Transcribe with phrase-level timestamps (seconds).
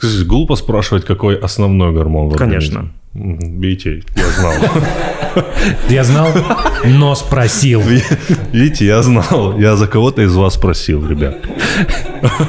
[0.00, 2.92] Глупо спрашивать, какой основной гормон в Конечно.
[3.14, 4.54] Видите, я знал.
[5.88, 6.28] Я знал,
[6.84, 7.82] но спросил.
[8.52, 9.58] Видите, я знал.
[9.58, 11.36] Я за кого-то из вас спросил, ребят.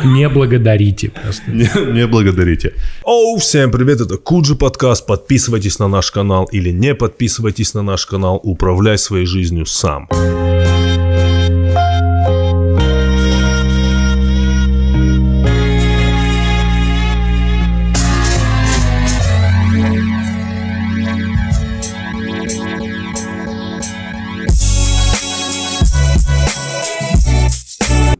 [0.03, 1.51] Не благодарите просто.
[1.51, 2.73] Не, не благодарите.
[3.03, 5.07] Оу, всем привет, это Куджи подкаст.
[5.07, 8.39] Подписывайтесь на наш канал или не подписывайтесь на наш канал.
[8.43, 10.07] Управляй своей жизнью сам.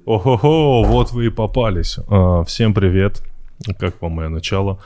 [0.10, 2.00] Ого-го, вот вы и попались.
[2.08, 3.22] А, Всем привет.
[3.78, 4.80] Как вам мое начало?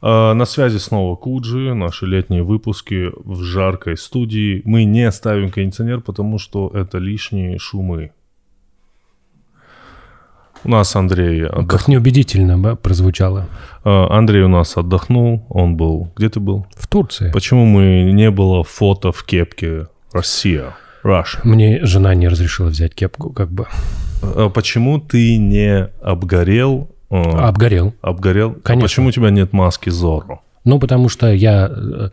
[0.00, 4.62] А, На связи снова Куджи, наши летние выпуски в жаркой студии.
[4.64, 8.12] Мы не ставим кондиционер, потому что это лишние шумы.
[10.64, 11.66] У нас Андрей отдохнул.
[11.66, 13.48] Как неубедительно да, прозвучало.
[13.84, 15.44] А, Андрей у нас отдохнул.
[15.50, 16.10] Он был...
[16.16, 16.66] Где ты был?
[16.74, 17.30] В Турции.
[17.30, 20.74] Почему мы не было фото в кепке Россия?
[21.04, 21.40] Russia.
[21.44, 23.66] Мне жена не разрешила взять кепку, как бы.
[24.22, 26.88] А Почему ты не обгорел?
[27.10, 27.94] а, Обгорел.
[28.02, 28.50] Обгорел?
[28.52, 28.88] А Конечно.
[28.88, 30.40] почему у тебя нет маски Зорро?
[30.64, 31.68] Ну, потому что я...
[31.74, 32.10] э,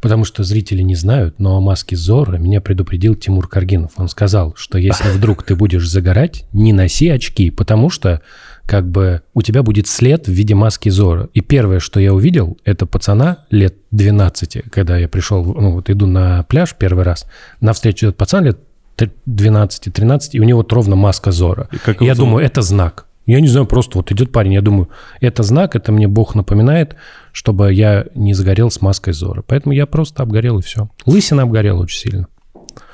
[0.00, 3.92] Потому что зрители не знают, но о маске Зорро меня предупредил Тимур Каргинов.
[3.96, 8.20] Он сказал, что если вдруг ты будешь загорать, не носи очки, потому что
[8.66, 11.28] как бы у тебя будет след в виде маски Зорро.
[11.34, 16.06] И первое, что я увидел, это пацана лет 12, когда я пришел, ну вот иду
[16.06, 17.26] на пляж первый раз,
[17.60, 18.58] навстречу этот пацан лет
[19.28, 21.68] 12-13, и у него вот ровно маска Зорро.
[21.72, 22.30] И как И я зовут?
[22.30, 23.06] думаю, это знак.
[23.26, 24.88] Я не знаю, просто вот идет парень, я думаю,
[25.20, 26.96] это знак, это мне Бог напоминает,
[27.30, 29.44] чтобы я не загорел с маской Зора.
[29.46, 30.88] Поэтому я просто обгорел и все.
[31.06, 32.26] Лысина обгорела очень сильно.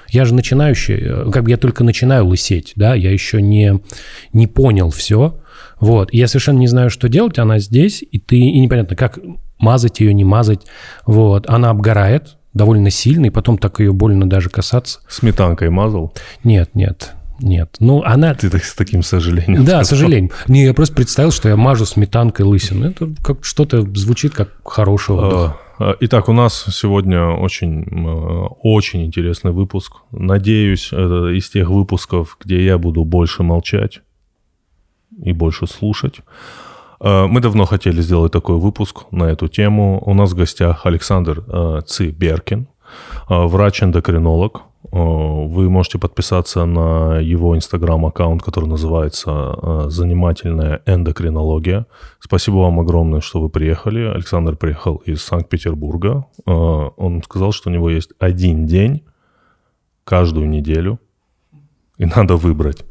[0.09, 3.81] Я же начинающий, э, как бы я только начинаю лысеть, да, я еще не,
[4.33, 5.41] не понял все.
[5.81, 9.19] Вот, и я совершенно не знаю, что делать, она здесь, и ты, и непонятно, как
[9.59, 10.62] мазать ее, не мазать.
[11.06, 15.00] Вот, она обгорает довольно сильно, и потом так ее больно даже касаться.
[15.09, 16.15] Сметанкой мазал?
[16.43, 17.76] Нет, нет, нет.
[17.81, 19.82] Ну, она Ты так, с таким сожалением да, сказал.
[19.82, 20.31] к сожалению.
[20.47, 22.87] Не, я просто представил, что я мажу сметанкой лысину.
[22.87, 25.56] Это как что-то звучит как хороший отдых.
[25.78, 29.93] А, а, Итак, у нас сегодня очень, э, очень интересный выпуск.
[30.10, 34.00] Надеюсь, это из тех выпусков, где я буду больше молчать
[35.22, 36.20] и больше слушать.
[37.00, 40.03] Э, Мы давно хотели сделать такой выпуск на эту тему.
[40.05, 42.66] У нас в гостях Александр э, Ци Беркин,
[43.28, 44.62] э, врач-эндокринолог.
[44.84, 51.87] Э, Вы можете подписаться на его инстаграм-аккаунт, который называется э, «Занимательная эндокринология».
[52.21, 54.00] Спасибо вам огромное, что вы приехали.
[54.00, 56.27] Александр приехал из Санкт-Петербурга.
[56.47, 59.03] Э, Он сказал, что у него есть один день
[60.05, 60.99] каждую неделю,
[61.99, 62.84] и надо выбрать.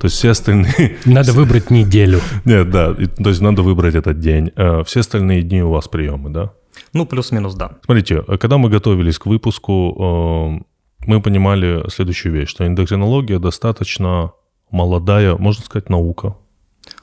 [0.00, 0.96] То есть все остальные...
[1.04, 2.20] Надо выбрать неделю.
[2.44, 4.50] Нет, да, то есть надо выбрать этот день.
[4.84, 6.50] Все остальные дни у вас приемы, да?
[6.92, 7.78] Ну, плюс-минус, да.
[7.84, 10.64] Смотрите, когда мы готовились к выпуску,
[11.06, 14.32] мы понимали следующую вещь, что эндокринология достаточно
[14.70, 16.36] молодая, можно сказать, наука.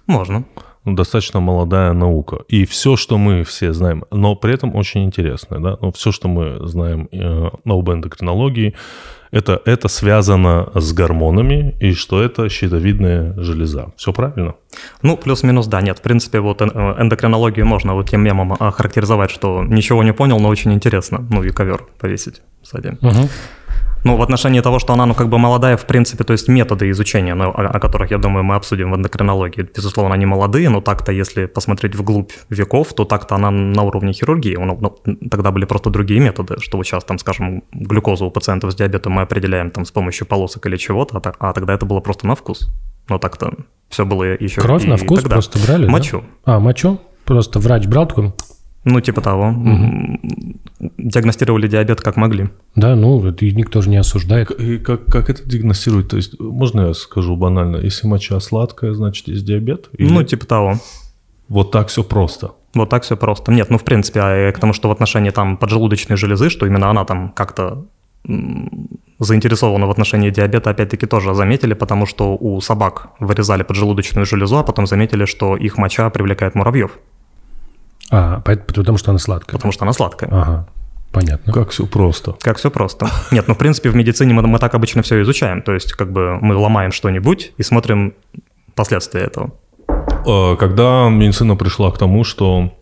[0.07, 0.44] Можно.
[0.84, 2.39] Ну, достаточно молодая наука.
[2.47, 6.28] И все, что мы все знаем, но при этом очень интересное, да, ну, все, что
[6.28, 8.73] мы знаем э, об эндокринологии,
[9.31, 13.94] это, это связано с гормонами, и что это щитовидная железа.
[13.95, 14.56] Все правильно?
[15.03, 16.00] Ну, плюс-минус, да, нет.
[16.00, 20.50] В принципе, вот э, эндокринологию можно вот тем мемом охарактеризовать, что ничего не понял, но
[20.50, 21.25] очень интересно.
[21.29, 22.97] Ну, и ковер повесить сзади.
[23.01, 23.29] Мгм.
[24.03, 26.89] Ну, в отношении того, что она, ну, как бы молодая, в принципе, то есть методы
[26.89, 30.81] изучения, ну, о, о которых, я думаю, мы обсудим в эндокринологии, безусловно, они молодые, но
[30.81, 34.56] так-то, если посмотреть вглубь веков, то так-то она на уровне хирургии.
[34.56, 38.72] Ну, ну, тогда были просто другие методы, что вот сейчас, там, скажем, глюкозу у пациентов
[38.72, 42.00] с диабетом мы определяем там с помощью полосок или чего-то, а, а тогда это было
[42.00, 42.69] просто на вкус.
[43.09, 43.53] Но так-то
[43.89, 45.35] все было еще Кровь и на вкус тогда.
[45.35, 45.91] просто брали, да?
[45.91, 46.23] Мочу.
[46.45, 47.00] А, мочу?
[47.25, 48.33] Просто врач брал такой,
[48.84, 49.44] Ну, типа того.
[49.46, 50.19] М,
[50.97, 52.50] Диагностировали диабет как могли.
[52.75, 54.50] да, ну, это и никто же не осуждает.
[54.52, 56.09] И как, как это диагностируют?
[56.09, 59.90] То есть, можно я скажу банально, если моча сладкая, значит, есть диабет?
[59.97, 60.75] Или Ну, типа того.
[61.47, 62.52] вот так все просто?
[62.74, 63.52] Вот так все просто.
[63.52, 66.66] Нет, ну, в принципе, а и к тому, что в отношении там поджелудочной железы, что
[66.66, 67.86] именно она там как-то
[69.19, 74.63] заинтересована в отношении диабета, опять-таки тоже заметили, потому что у собак вырезали поджелудочную железу, а
[74.63, 76.98] потом заметили, что их моча привлекает муравьев,
[78.12, 79.58] А, потому что она сладкая.
[79.58, 80.30] потому что она сладкая.
[80.31, 80.68] Ага,
[81.12, 81.54] понятно.
[81.54, 82.36] Как все просто?
[82.42, 83.08] Как все просто.
[83.31, 85.62] Нет, ну, в принципе, в медицине мы, мы так обычно все изучаем.
[85.62, 88.13] То есть, как бы мы ломаем что-нибудь и смотрим
[88.75, 89.52] последствия этого.
[90.25, 92.74] Э, Когда медицина пришла к тому, что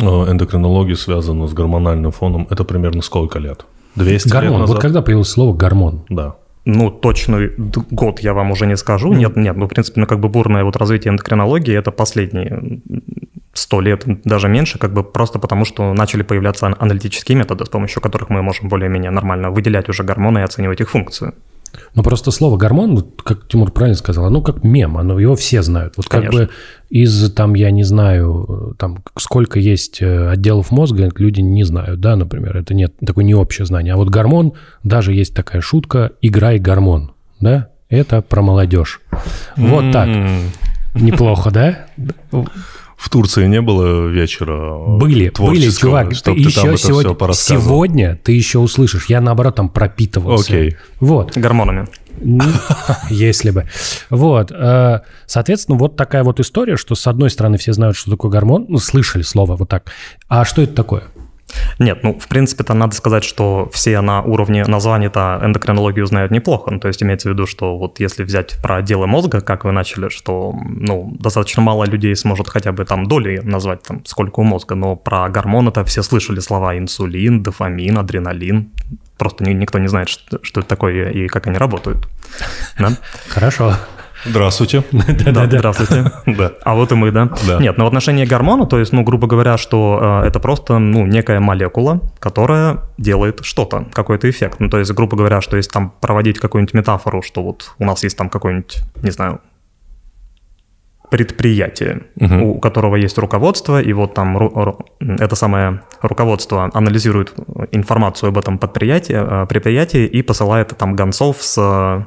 [0.00, 3.66] э, эндокринология связана с гормональным фоном, это примерно сколько лет?
[3.96, 4.60] 200 лет Гормон.
[4.60, 4.74] назад?
[4.76, 6.04] Вот когда появилось слово гормон?
[6.08, 6.36] Да.
[6.64, 9.12] Ну, точный год я вам уже не скажу.
[9.12, 12.80] Нет, нет, ну, в принципе, ну, как бы бурное вот развитие эндокринологии– это последние
[13.58, 18.00] 100 лет, даже меньше, как бы просто потому, что начали появляться аналитические методы, с помощью
[18.00, 21.34] которых мы можем более-менее нормально выделять уже гормоны и оценивать их функцию.
[21.94, 25.94] Ну, просто слово гормон, как Тимур правильно сказал, оно как мем, оно, его все знают.
[25.96, 26.46] Вот как Конечно.
[26.46, 26.50] бы
[26.88, 32.16] из, там, я не знаю, там, сколько есть э, отделов мозга, люди не знают, да,
[32.16, 33.94] например, это нет, такое не общее знание.
[33.94, 39.00] А вот гормон, даже есть такая шутка, играй гормон, да, это про молодежь.
[39.56, 40.08] Вот так.
[40.94, 41.86] Неплохо, да?
[42.98, 46.12] В Турции не было вечера Были, были, чувак.
[46.14, 47.62] чтоб ты ты там еще это сегодня, все порассказывал?
[47.62, 49.06] сегодня ты еще услышишь.
[49.06, 50.52] Я, наоборот, там пропитывался.
[50.52, 50.76] Окей.
[50.98, 51.36] Вот.
[51.36, 51.86] Гормонами.
[53.08, 53.66] Если бы.
[54.10, 54.50] Вот.
[54.50, 58.66] э, Соответственно, вот такая вот история, что с одной стороны все знают, что такое гормон,
[58.68, 59.92] ну, слышали слово вот так.
[60.28, 61.04] А что это такое?
[61.78, 66.70] Нет, ну, в принципе-то надо сказать, что все на уровне названий-то эндокринологию знают неплохо.
[66.70, 69.72] Ну, то есть имеется в виду, что вот если взять про отделы мозга, как вы
[69.72, 74.44] начали, что, ну, достаточно мало людей сможет хотя бы там доли назвать, там, сколько у
[74.44, 78.70] мозга, но про гормоны-то все слышали слова инсулин, дофамин, адреналин.
[79.16, 82.08] Просто ни- никто не знает, что, что это такое и как они работают.
[82.78, 82.92] Да?
[83.28, 83.74] Хорошо.
[84.24, 84.84] Здравствуйте.
[85.32, 86.10] Да, здравствуйте.
[86.26, 86.52] Да.
[86.64, 87.30] А вот и мы, да?
[87.46, 87.58] Да.
[87.58, 91.06] Нет, но в отношении гормона, то есть, ну, грубо говоря, что э, это просто, ну,
[91.06, 94.60] некая молекула, которая делает что-то, какой-то эффект.
[94.60, 98.02] Ну, то есть, грубо говоря, что если там проводить какую-нибудь метафору, что вот у нас
[98.02, 99.40] есть там какой-нибудь, не знаю,
[101.10, 102.42] предприятие, Мгм.
[102.42, 104.84] у которого есть руководство, и вот там ру- ру-
[105.18, 107.32] это самое руководство анализирует
[107.72, 112.04] информацию об этом предприятии, э, предприятии и посылает там гонцов с,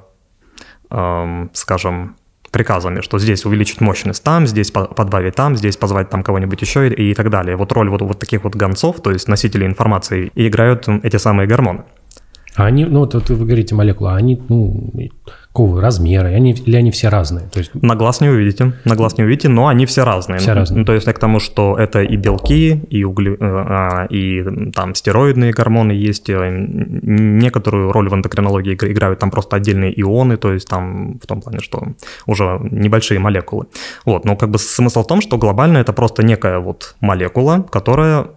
[1.54, 2.16] скажем,
[2.52, 6.90] приказами, что здесь увеличить мощность там, здесь по- подбавить там, здесь позвать там кого-нибудь еще
[6.90, 7.56] и, так далее.
[7.56, 11.48] Вот роль вот, вот таких вот гонцов, то есть носителей информации, и играют эти самые
[11.48, 11.84] гормоны.
[12.56, 14.92] А они, ну, вот вы говорите молекулы, а они, ну,
[15.48, 16.28] какого размера?
[16.28, 17.48] Они, или они все разные?
[17.50, 20.40] То есть, На глаз не увидите, на глаз не увидите, но они все разные.
[20.40, 20.80] Все разные.
[20.80, 24.44] Ну, то есть я к тому, что это и белки, и, угле- э, а, и
[24.72, 26.50] там стероидные гормоны есть, э,
[27.02, 31.42] некоторую роль в эндокринологии игр- играют там просто отдельные ионы, то есть там в том
[31.42, 31.84] плане, что
[32.26, 33.66] уже небольшие молекулы.
[34.06, 38.28] Вот, но как бы смысл в том, что глобально это просто некая вот молекула, которая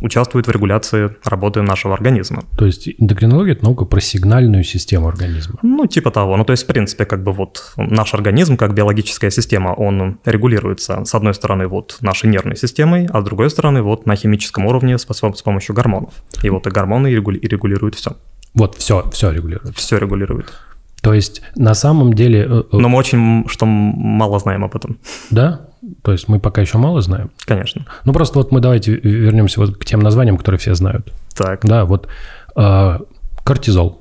[0.00, 2.44] участвует в регуляции работы нашего организма.
[2.56, 5.58] то есть эндокринология– это наука про сигнальную систему организма.
[5.62, 6.36] Ну, типа того.
[6.36, 11.04] Ну, то есть, в принципе, как бы вот наш организм, как биологическая система, он регулируется,
[11.04, 14.98] с одной стороны, вот нашей нервной системой, а с другой стороны, вот на химическом уровне
[14.98, 16.14] с, с помощью гормонов.
[16.42, 18.16] И вот и гормоны и регули- и регулируют все.
[18.54, 19.76] Вот, все, все регулирует.
[19.76, 20.52] Все регулирует.
[21.00, 24.98] То есть, на самом деле, э, э, Но мы очень что мало знаем об этом,
[25.30, 25.68] да,
[26.02, 27.30] то есть мы пока еще мало знаем.
[27.44, 27.86] конечно.
[28.04, 31.12] Ну, просто вот мы давайте вернемся вот к тем названиям, которые все знают.
[31.34, 32.08] Так, Да, вот
[32.56, 32.98] э,
[33.44, 34.00] кортизол.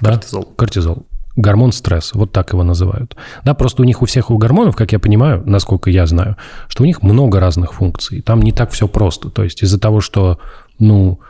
[0.00, 0.12] Да?
[0.12, 0.44] Кортизол.
[0.56, 1.06] Кортизол.
[1.36, 3.16] Гормон стресса, вот так его называют.
[3.44, 6.36] Да, просто у них у всех у гормонов, как я понимаю, насколько я знаю,
[6.68, 8.20] что у них много разных функций.
[8.20, 9.30] Там не так все просто.
[9.30, 10.38] То есть из-за того, что,
[10.78, 11.20] ну,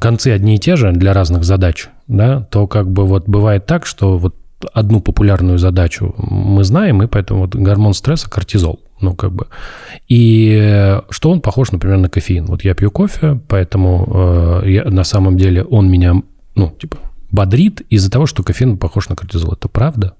[0.00, 3.86] концы одни и те же для разных задач, да, то как бы вот бывает так,
[3.86, 4.34] что вот
[4.72, 8.80] одну популярную задачу мы знаем, и поэтому вот гормон стресса кортизол.
[9.00, 9.46] Ну, как бы.
[10.08, 12.46] И что он похож, например, на кофеин.
[12.46, 16.14] Вот я пью кофе, поэтому э, я, на самом деле он меня,
[16.54, 16.98] ну, типа,
[17.30, 19.52] бодрит из-за того, что кофеин похож на кортизол.
[19.52, 20.14] Это правда?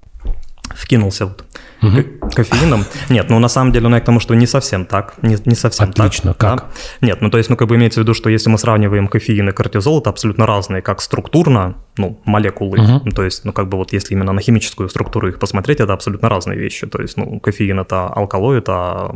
[0.75, 1.45] вкинулся вот
[1.81, 2.85] ко- кофеином.
[3.09, 5.55] Нет, ну на самом деле, ну я к тому, что не совсем так, не, не
[5.55, 6.37] совсем Отлично, так.
[6.37, 6.69] как?
[7.01, 7.07] да.
[7.07, 9.49] Нет, ну то есть, ну как бы имеется в виду, что если мы сравниваем кофеин
[9.49, 12.77] и кортизол, это абсолютно разные, как структурно, ну, молекулы.
[13.05, 15.93] Ну, то есть, ну как бы вот если именно на химическую структуру их посмотреть, это
[15.93, 16.87] абсолютно разные вещи.
[16.87, 19.15] То есть, ну, кофеин это алкалоид, а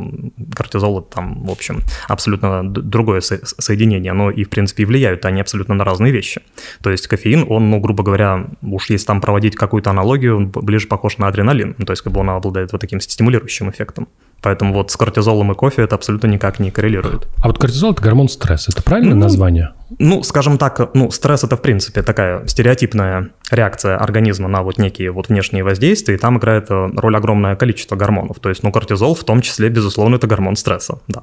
[0.55, 4.13] кортизол это там, в общем, абсолютно другое со- соединение.
[4.13, 6.41] Но и, в принципе, и влияют они абсолютно на разные вещи.
[6.81, 10.87] То есть кофеин, он, ну, грубо говоря, уж если там проводить какую-то аналогию, он ближе
[10.87, 11.75] похож на адреналин.
[11.77, 14.07] Ну, то есть как бы он обладает вот таким стимулирующим эффектом.
[14.41, 17.27] Поэтому вот с кортизолом и кофе это абсолютно никак не коррелирует.
[17.41, 18.71] А вот кортизол– это гормон стресса.
[18.73, 19.71] Это правильное Ну, название?
[19.99, 25.11] Ну, скажем так, ну, стресс это в принципе такая стереотипная реакция организма на вот некие
[25.11, 28.39] вот внешние воздействия, и там играет э, роль огромное количество гормонов.
[28.39, 31.21] То есть, ну, кортизол в том числе, безусловно, это гормон стресса, да.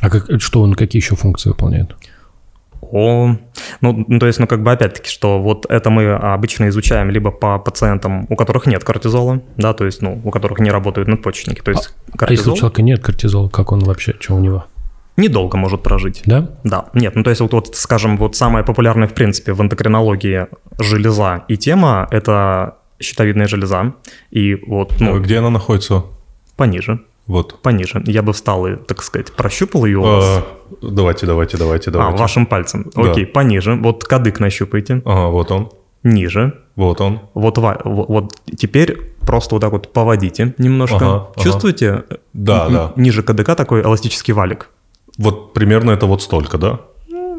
[0.00, 1.94] А как, что он, какие еще функции выполняет?
[2.92, 3.36] О,
[3.80, 7.30] ну, ну, то есть, ну, как бы опять-таки, что вот это мы обычно изучаем либо
[7.30, 11.60] по пациентам, у которых нет кортизола, да, то есть, ну, у которых не работают надпочечники,
[11.60, 14.64] то есть А если у кортизол человека нет кортизола, как он вообще, что у него?
[15.16, 16.22] недолго может прожить.
[16.24, 16.50] Да?
[16.64, 20.46] Да, нет, ну то есть вот, вот, скажем, вот самая популярная в принципе в эндокринологии
[20.78, 23.94] железа и тема– это щитовидная железа,
[24.30, 26.04] и вот, ну, Где она находится?
[26.56, 27.60] пониже, Вот.
[27.62, 28.02] пониже.
[28.06, 30.24] Я бы встал и, так сказать, прощупал ее у вас.
[30.24, 30.42] А,
[30.82, 32.18] Давайте, давайте, давайте, А, давайте.
[32.18, 32.90] вашим пальцем.
[32.94, 33.10] Да.
[33.10, 33.74] Окей, пониже.
[33.74, 35.02] Вот кадык нащупайте.
[35.04, 35.68] Ага, вот он.
[36.02, 36.52] ниже.
[36.76, 37.20] Вот он.
[37.34, 40.96] Вот, вот, вот теперь просто вот так вот поводите немножко.
[40.96, 41.42] Ага, ага.
[41.42, 42.04] Чувствуете?
[42.32, 42.92] Да, Н- да.
[42.96, 44.68] Ниже КДК такой эластический валик.
[45.18, 46.80] Вот примерно это вот столько, да?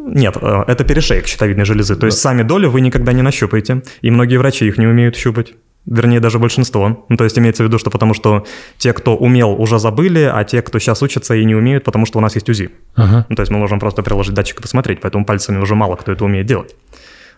[0.03, 1.95] Нет, э, это перешейк щитовидной железы.
[1.95, 3.81] То есть сами доли вы никогда не нащупаете.
[4.01, 5.53] И многие врачи их не умеют щупать.
[5.85, 7.05] Вернее, даже большинство.
[7.09, 8.45] Ну, то есть имеется в виду, что потому что
[8.77, 12.19] те, кто умел, уже забыли, а те, кто сейчас учатся и не умеют, потому что
[12.19, 12.69] у нас есть УЗИ.
[12.95, 13.25] Ага.
[13.29, 16.11] Ну, то есть мы можем просто приложить датчик и посмотреть, поэтому пальцами уже мало кто
[16.11, 16.75] это умеет делать.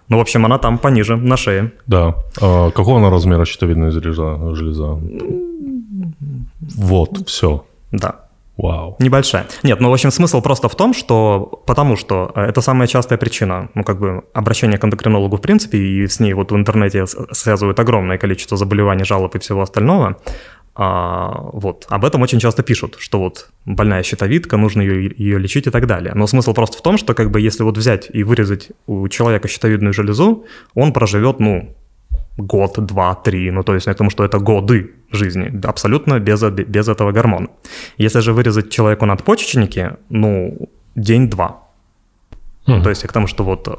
[0.09, 1.71] Ну, в общем, она там пониже, на шее.
[1.87, 2.15] Да.
[2.41, 4.53] А какого она размера щитовидная железа?
[4.53, 4.99] железа?
[6.75, 7.65] Вот, все.
[7.91, 8.22] Да.
[8.57, 8.95] Вау.
[8.99, 9.47] Небольшая.
[9.63, 11.63] Нет, ну, в общем, смысл просто в том, что...
[11.65, 15.79] Потому что э, это самая частая причина, ну, как бы, обращения к эндокринологу в принципе,
[15.79, 20.17] и с ней вот в интернете связывают огромное количество заболеваний, жалоб и всего остального.
[20.75, 21.85] А, вот.
[21.89, 25.87] Об этом очень часто пишут, что вот больная щитовидка, нужно ее, ее лечить и так
[25.87, 26.13] далее.
[26.15, 29.47] Но смысл просто в том, что как бы если вот взять и вырезать у человека
[29.47, 30.45] щитовидную железу,
[30.75, 31.75] он проживет, ну,
[32.37, 36.41] год, два, три, ну то есть я к тому, что это годы жизни, абсолютно без,
[36.43, 37.47] без этого гормона.
[37.97, 41.63] Если же вырезать человеку надпочечники, ну, день-два.
[42.67, 42.83] Мгм.
[42.83, 43.75] То есть я к тому, что вот э,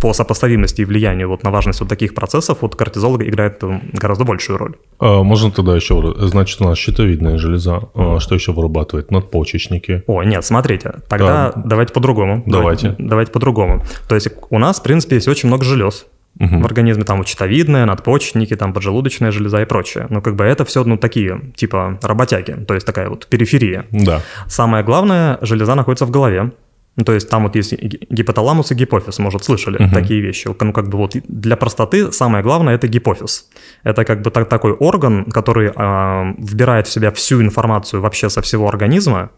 [0.00, 4.24] по сопоставимости и влиянию вот на важность вот таких процессов вот кортизол играет э, гораздо
[4.24, 4.74] большую роль.
[4.98, 9.10] А, можно тогда еще, значит, у нас щитовидная железа, а, что еще вырабатывает?
[9.10, 10.02] Надпочечники.
[10.06, 11.62] О, нет, смотрите, тогда Да.
[11.64, 12.42] давайте по-другому.
[12.46, 12.94] Давайте.
[12.98, 13.82] Давайте по-другому.
[14.08, 16.06] То есть у нас, в принципе, есть очень много желез.
[16.38, 16.62] Мгм.
[16.62, 20.06] В организме там щитовидная, надпочечники, там поджелудочная железа и прочее.
[20.10, 23.86] Ну, как бы это все, ну, такие, типа, работяги, то есть такая вот периферия.
[23.90, 24.20] Да.
[24.46, 26.50] Самое главное, железа находится в голове.
[26.98, 29.90] Ну, то есть там вот есть ги- гипоталамус и гипофиз, может, слышали Мгм.
[29.92, 30.48] такие вещи.
[30.60, 33.48] Ну, как бы вот для простоты самое главное– это гипофиз.
[33.84, 38.40] Это как бы так, такой орган, который а, вбирает в себя всю информацию вообще со
[38.40, 39.30] всего организма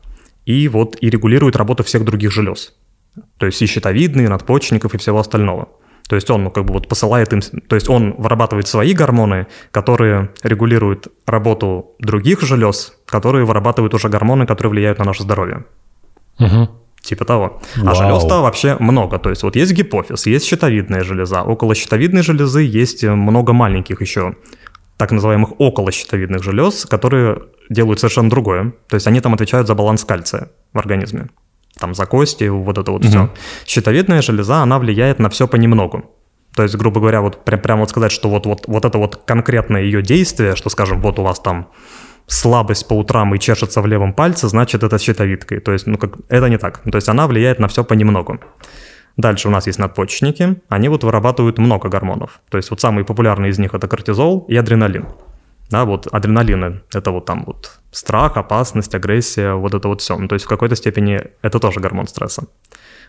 [0.47, 2.75] и вот и регулирует работу всех других желез.
[3.39, 5.69] То есть и щитовидные, и надпочечников, и всего остального.
[6.09, 9.47] То есть он, ну, как бы вот посылает им, то есть он вырабатывает свои гормоны,
[9.71, 15.65] которые регулируют работу других желез, которые вырабатывают уже гормоны, которые влияют на наше здоровье.
[16.39, 16.71] Мгм.
[17.03, 17.61] Типа того.
[17.77, 17.93] Вау.
[17.93, 19.19] А желез-то вообще много.
[19.19, 21.43] То есть вот есть гипофиз, есть щитовидная железа.
[21.43, 24.35] Около щитовидной железы есть э, много маленьких еще
[24.97, 28.73] так называемых околощитовидных желез, которые делают совершенно другое.
[28.89, 31.29] То есть они там отвечают за баланс кальция в организме.
[31.79, 33.11] Там за кости, вот это вот Мгм.
[33.11, 33.31] все.
[33.67, 36.05] Щитовидная железа, она влияет на все понемногу.
[36.57, 39.17] То есть, грубо говоря, вот прям, прям вот сказать, что вот, вот, вот это вот
[39.25, 41.69] конкретное ее действие, что, скажем, вот у вас там
[42.27, 45.61] слабость по утрам и чешется в левом пальце, значит, это щитовидкой.
[45.61, 46.81] То есть, ну, как, это не так.
[46.91, 48.39] То есть она влияет на все понемногу.
[49.17, 50.61] Дальше у нас есть надпочечники.
[50.69, 52.41] Они вот вырабатывают много гормонов.
[52.51, 55.07] То есть вот самые популярные из них это кортизол и адреналин.
[55.71, 60.17] Да, вот адреналины– это вот там вот страх, опасность, агрессия, вот это вот все.
[60.17, 62.45] Ну, то есть в какой-то степени это тоже гормон стресса.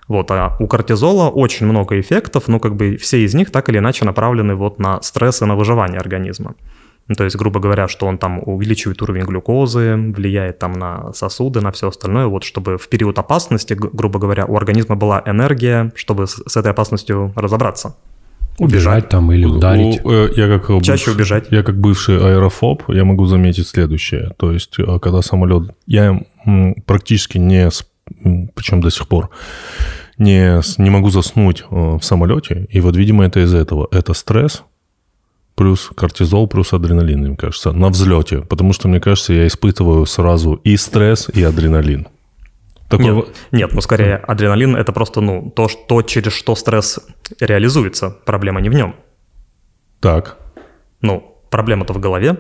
[0.08, 3.78] Вот, а у кортизола очень много эффектов, но как бы все из них так или
[3.78, 6.56] иначе направлены вот на стресс и на выживание организма.
[7.08, 11.60] Ну, то есть, грубо говоря, что он там увеличивает уровень глюкозы, влияет там на сосуды,
[11.60, 16.28] на все остальное, вот чтобы в период опасности, грубо говоря, у организма была энергия, чтобы
[16.28, 17.96] с этой опасностью разобраться.
[18.60, 20.04] Убежать там или ударить.
[20.04, 21.46] У- э, Я как Чаще убежать.
[21.52, 24.32] Я как бывший аэрофоб, я могу заметить следующее.
[24.38, 25.72] То есть, э, когда самолет...
[25.88, 26.20] Я
[26.86, 27.70] практически не...
[28.56, 29.30] Причем до сих пор
[30.18, 32.68] не, не могу заснуть э, в самолете.
[32.70, 33.88] И вот, видимо, это из этого.
[33.92, 34.64] Это стресс,
[35.56, 38.40] плюс кортизол, плюс адреналин, мне кажется, на взлете.
[38.40, 42.08] Потому что, мне кажется, я испытываю сразу и стресс, и адреналин.
[42.90, 47.00] Такой Нет, нет, ну скорее адреналин это просто ну то, что, через что стресс
[47.40, 48.96] реализуется, проблема не в нем.
[50.00, 50.38] Так.
[51.02, 52.38] Ну, проблема-то в голове.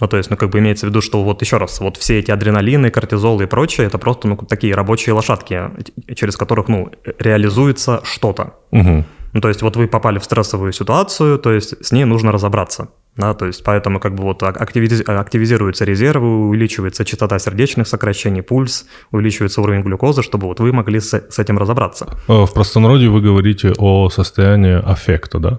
[0.00, 2.20] Ну, то есть, ну, как бы имеется в виду, что вот еще раз, вот все
[2.20, 5.70] эти адреналины, кортизолы и прочее, это просто, ну, такие рабочие лошадки,
[6.14, 8.54] через которых, ну, реализуется что-то.
[8.70, 9.04] Мгм.
[9.32, 12.88] Ну, то есть, вот вы попали в стрессовую ситуацию, то есть, с ней нужно разобраться.
[13.16, 18.42] Да, то есть, поэтому как бы вот ак- активизи- активизируются резервы, увеличивается частота сердечных сокращений,
[18.42, 22.06] пульс, увеличивается уровень глюкозы, чтобы вот вы могли с, с этим разобраться.
[22.28, 25.58] Э, В простонародье вы говорите о состоянии аффекта, да?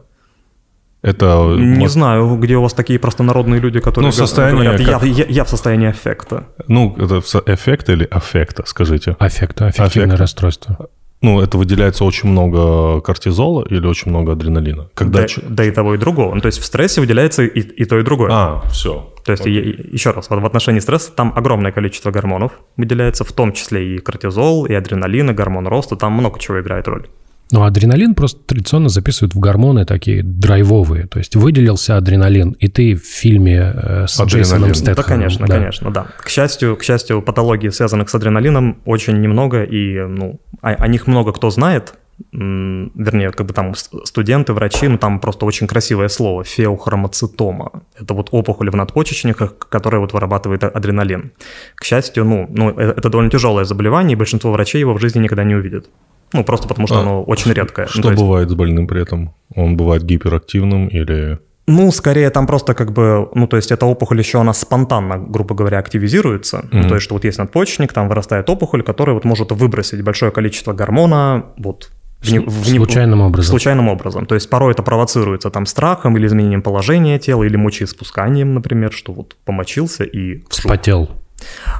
[1.01, 1.55] Это...
[1.57, 5.03] Не вот- знаю, где у вас такие простонародные люди, которые Ну, состояние говорят, я, как-
[5.03, 6.43] я- я в состоянии аффекта.
[6.67, 9.15] Ну, это эффект или аффекта, скажите?
[9.19, 10.17] Аффекта, аффективное Аффекта.
[10.17, 10.89] расстройство.
[11.21, 14.89] Ну, это выделяется очень много кортизола или очень много адреналина?
[14.93, 15.21] Когда...
[15.21, 16.33] Да, ч- да и того, и другого.
[16.33, 18.29] Ну, то есть в стрессе выделяется и, и то, и другое.
[18.31, 19.13] А, все.
[19.25, 23.33] То есть, и- еще раз, вот в отношении стресса там огромное количество гормонов выделяется, в
[23.33, 27.07] том числе и кортизол, и адреналин, и гормон роста, там много чего играет роль.
[27.51, 31.07] Но адреналин просто традиционно записывают в гормоны такие драйвовые.
[31.07, 34.27] То есть выделился адреналин, и ты в фильме э, с Адреналин.
[34.27, 34.95] Джейсоном Да, Стэтхэмом.
[34.95, 36.07] да, конечно, конечно, да.
[36.19, 41.07] К счастью, к счастью, патологий, связанных с адреналином, очень немного, и ну, о, о них
[41.07, 41.95] много кто знает,
[42.31, 47.83] вернее, как бы там студенты, врачи, ну там просто очень красивое слово, феохромоцитома.
[47.99, 51.31] Это вот опухоль в надпочечниках, которая вот вырабатывает а- адреналин.
[51.75, 55.19] К счастью, ну, ну э- это довольно тяжелое заболевание, и большинство врачей его в жизни
[55.19, 55.89] никогда не увидят.
[56.33, 57.85] Ну, просто потому что А, оно очень редкое.
[57.85, 59.33] Ну, Что то есть- бывает с больным при этом?
[59.55, 61.39] Он бывает гиперактивным или...
[61.67, 65.53] Ну, скорее там просто как бы, ну, то есть эта опухоль еще, она спонтанно, грубо
[65.53, 66.65] говоря, активизируется.
[66.71, 70.31] Ну, то есть, что вот есть надпочечник, там вырастает опухоль, которая вот может выбросить большое
[70.31, 73.49] количество гормона, вот, в не- в Случайным образом.
[73.51, 74.25] Случайным образом.
[74.25, 79.13] То есть порой это провоцируется там страхом или изменением положения тела, или мочеиспусканием, например, что
[79.13, 80.43] вот помочился и...
[80.49, 81.09] Вспотел.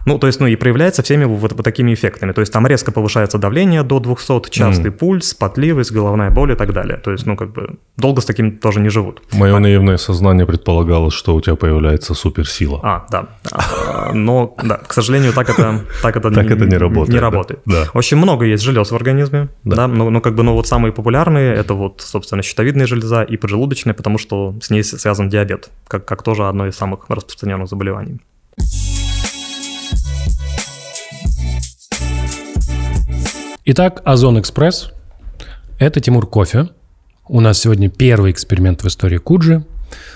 [0.06, 2.32] Ну, то есть, ну, и проявляется всеми вот, вот такими эффектами.
[2.32, 6.74] То есть там резко повышается давление до 200, частый пульс, потливость, головная боль и так
[6.74, 6.98] далее.
[6.98, 9.22] То есть, ну, как бы долго с таким тоже не живут.
[9.32, 12.80] Мое наивное сознание предполагало, что у тебя появляется суперсила.
[12.84, 13.28] А, да.
[13.52, 17.62] А, Но, да, к сожалению, так это, так это, Так это не работает, Не работает.
[17.66, 17.86] Да.
[17.94, 19.88] Очень много есть желез в организме, Да.
[19.88, 24.18] но как бы, ну вот самые популярные это вот, собственно, щитовидная железа и поджелудочная, потому
[24.18, 28.20] что с ней связан диабет, как, как тоже одно из самых распространенных заболеваний.
[33.72, 34.92] Итак, Озон Экспресс.
[35.78, 36.70] Это Тимур Кофе.
[37.28, 39.64] У нас сегодня первый эксперимент в истории Куджи.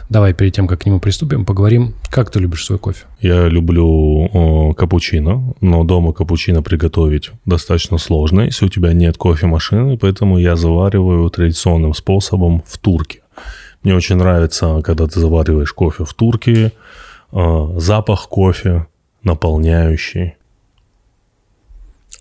[0.10, 3.06] Давай перед тем, как к нему приступим, поговорим, как ты любишь свой кофе.
[3.22, 10.00] Я люблю э, капучино, но дома капучино приготовить достаточно сложно, если у тебя нет кофемашины,
[10.00, 13.20] поэтому я завариваю традиционным способом в турке.
[13.84, 16.72] Мне очень нравится, когда ты завариваешь кофе в турке,
[17.32, 18.88] э, запах кофе
[19.22, 20.38] наполняющий,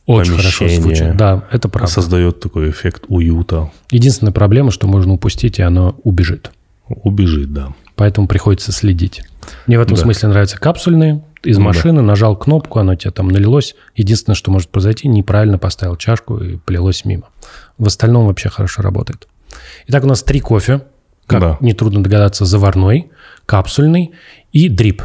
[0.07, 1.17] Очень хорошо звучит.
[1.17, 1.91] Да, это правда.
[1.91, 3.71] создает такой эффект уюта.
[3.91, 6.51] Единственная проблема, что можно упустить, и оно убежит.
[6.89, 7.73] Убежит, да.
[7.95, 9.23] Поэтому приходится следить.
[9.67, 10.03] Мне в этом Да.
[10.03, 11.23] смысле нравятся капсульные.
[11.45, 11.69] Из Ну да.
[11.69, 13.75] машины нажал кнопку, оно тебе там налилось.
[13.97, 17.25] Единственное, что может произойти, неправильно поставил чашку и полилось мимо.
[17.79, 19.27] В остальном вообще хорошо работает.
[19.89, 20.83] Итак, у нас три кофе.
[21.27, 21.59] Как Да.
[21.61, 23.11] нетрудно догадаться, заварной,
[23.47, 24.13] капсульный
[24.53, 25.03] и дрип.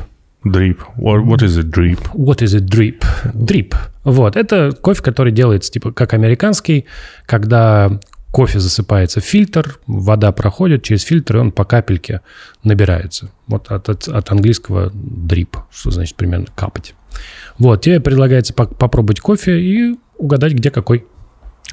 [0.51, 0.79] Drip.
[0.97, 1.99] What, what is it, drip?
[2.13, 3.03] What is it drip?
[3.33, 3.73] Drip.
[4.03, 6.85] Вот, это кофе, который делается типа как американский,
[7.25, 7.99] когда
[8.31, 12.21] кофе засыпается в фильтр, вода проходит через фильтр, и он по капельке
[12.63, 13.29] набирается.
[13.47, 16.93] Вот от, от, от английского drip, что значит примерно капать.
[17.57, 21.05] Вот, тебе предлагается по- попробовать кофе и угадать, где какой.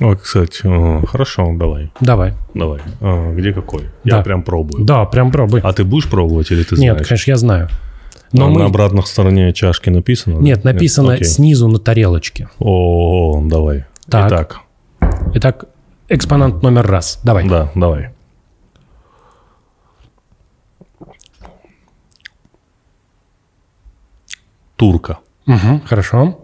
[0.00, 0.62] О, кстати,
[1.06, 2.34] хорошо, давай, Давай.
[2.54, 2.80] давай.
[3.00, 3.82] А, где какой?
[4.02, 4.16] Да.
[4.16, 4.84] Я прям пробую.
[4.84, 5.60] Да, прям пробуй.
[5.62, 7.06] А ты будешь пробовать или ты Нет, знаешь?
[7.08, 7.68] конечно, я знаю.
[8.34, 8.58] Но А мы...
[8.58, 10.36] На обратной стороне чашки написано?
[10.38, 10.42] да?
[10.42, 11.24] Нет, написано Окей.
[11.24, 12.48] снизу на тарелочке.
[12.58, 13.84] О, давай.
[14.10, 14.26] Так.
[14.32, 14.60] Итак,
[15.34, 15.64] Итак,
[16.08, 17.20] экспонент номер раз.
[17.22, 17.48] Давай.
[17.48, 18.10] да, давай.
[24.76, 25.18] Турка.
[25.46, 26.40] Мгм, хорошо.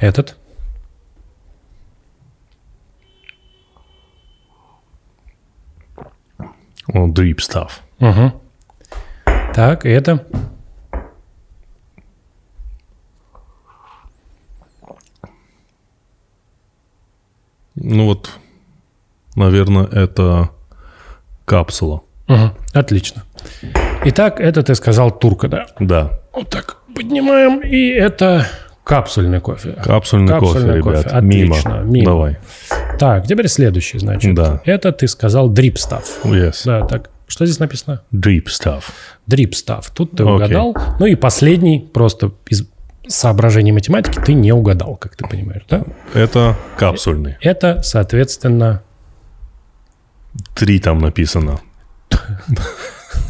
[0.00, 0.36] Этот.
[6.92, 7.70] О, Drip stuff.
[7.98, 8.32] Мгм.
[9.54, 10.26] Так, это.
[17.80, 18.30] Ну вот,
[19.36, 20.50] наверное, это
[21.44, 22.02] капсула.
[22.26, 23.22] Мгм, Отлично.
[24.04, 25.66] Итак, это ты сказал турка, да?
[25.80, 28.46] Да, Вот так поднимаем, и это
[28.84, 29.72] капсульный кофе.
[29.82, 30.98] капсульный, Капсульный кофе, кофе.
[31.02, 31.12] ребят.
[31.12, 31.82] Отлично, Мимо.
[31.84, 32.04] мимо.
[32.04, 32.38] Давай.
[32.98, 34.34] Так, теперь следующий, значит.
[34.34, 34.60] Да.
[34.64, 36.04] Это ты сказал drip stuff.
[36.24, 36.56] Yes.
[36.64, 37.10] Да, так.
[37.26, 38.02] Что здесь написано?
[38.12, 38.84] Drip stuff.
[39.30, 39.84] Drip stuff.
[39.94, 40.34] Тут ты Окей.
[40.34, 40.76] угадал.
[40.98, 42.66] Ну и последний, просто из
[43.08, 45.84] соображений математики, ты не угадал, как ты понимаешь, да?
[46.14, 47.36] Это капсульный.
[47.40, 48.82] Это, соответственно,
[50.54, 51.60] Три там написано.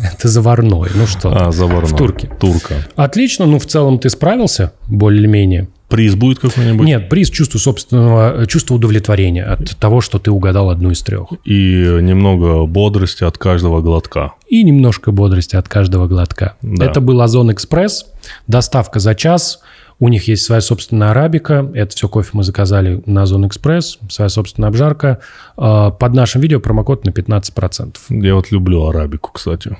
[0.03, 0.91] это заварной.
[0.95, 1.31] Ну что.
[1.35, 1.91] А, заварной.
[1.91, 2.31] В турке.
[2.41, 2.75] Турка.
[2.97, 5.69] Отлично, ну в целом ты справился более-менее.
[5.89, 6.87] Приз будет какой-нибудь?
[6.87, 11.29] Нет, приз чувство собственного, чувство удовлетворения от того, что ты угадал одну из трех.
[11.47, 14.35] И немного бодрости от каждого глотка.
[14.49, 16.57] И немножко бодрости от каждого глотка.
[16.61, 16.85] Да.
[16.85, 18.05] Это был Озон Экспресс.
[18.47, 19.61] Доставка за час.
[19.99, 21.69] У них есть своя собственная арабика.
[21.75, 23.99] Это все кофе мы заказали на Озон Экспресс.
[24.11, 25.21] Своя собственная обжарка.
[25.57, 27.97] Э, Под нашим видео промокод на 15%.
[28.11, 29.77] Я вот люблю арабику, кстати.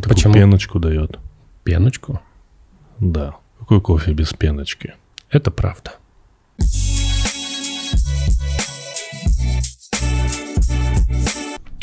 [0.00, 0.34] Такую Почему?
[0.34, 1.18] пеночку дает.
[1.64, 2.20] Пеночку.
[2.98, 3.36] Да.
[3.58, 4.94] Какой кофе без пеночки?
[5.30, 5.92] Это правда.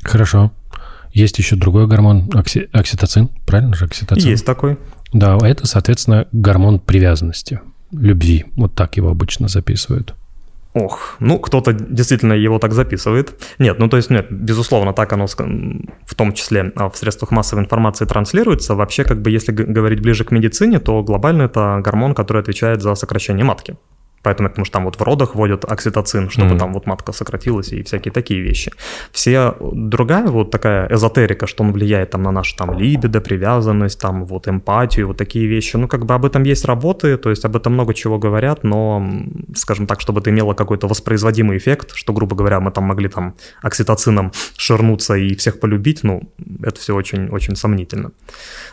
[0.03, 0.51] Хорошо.
[1.11, 4.29] Есть еще другой гормон, окси- окситоцин, правильно же окситоцин?
[4.29, 4.77] Есть такой.
[5.11, 8.45] Да, это, соответственно, гормон привязанности, любви.
[8.55, 10.13] Вот так его обычно записывают.
[10.73, 13.33] Ох, ну кто-то действительно его так записывает.
[13.57, 17.63] Нет, ну то есть нет, безусловно, так оно в том числе а, в средствах массовой
[17.63, 18.75] информации транслируется.
[18.75, 22.93] Вообще, как бы если говорить ближе к медицине, то глобально это гормон, который отвечает за
[22.93, 23.77] сокращение матки.
[24.23, 26.59] Поэтому, потому что там вот в родах вводят окситоцин, чтобы mm-hmm.
[26.59, 28.71] там вот матка сократилась и всякие такие вещи.
[29.11, 34.25] Все другая вот такая эзотерика, что он влияет там на нашу там либидо, привязанность, там
[34.25, 35.77] вот эмпатию, вот такие вещи.
[35.77, 39.09] Ну, как бы об этом есть работы, то есть об этом много чего говорят, но,
[39.55, 43.35] скажем так, чтобы это имело какой-то воспроизводимый эффект, что, грубо говоря, мы там могли там
[43.61, 46.23] окситоцином ширнуться и всех полюбить, ну,
[46.63, 48.11] это все очень-очень сомнительно.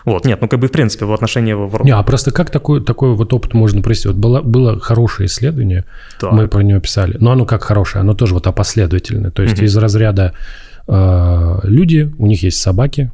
[0.04, 1.54] Вот, нет, ну, как бы, в принципе, в отношении...
[1.84, 4.08] Не, а просто как такой, такой вот опыт можно провести?
[4.08, 5.84] Вот было, было хорошее исследование,
[6.18, 6.32] так.
[6.32, 7.16] мы про него писали.
[7.20, 9.30] Но оно как хорошее, оно тоже вот опоследовательное.
[9.30, 9.64] То есть угу.
[9.64, 10.32] из разряда
[10.88, 13.10] э, люди, у них есть собаки,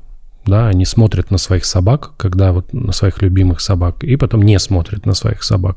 [0.46, 4.58] да, они смотрят на своих собак, когда вот на своих любимых собак, и потом не
[4.58, 5.76] смотрят на своих собак.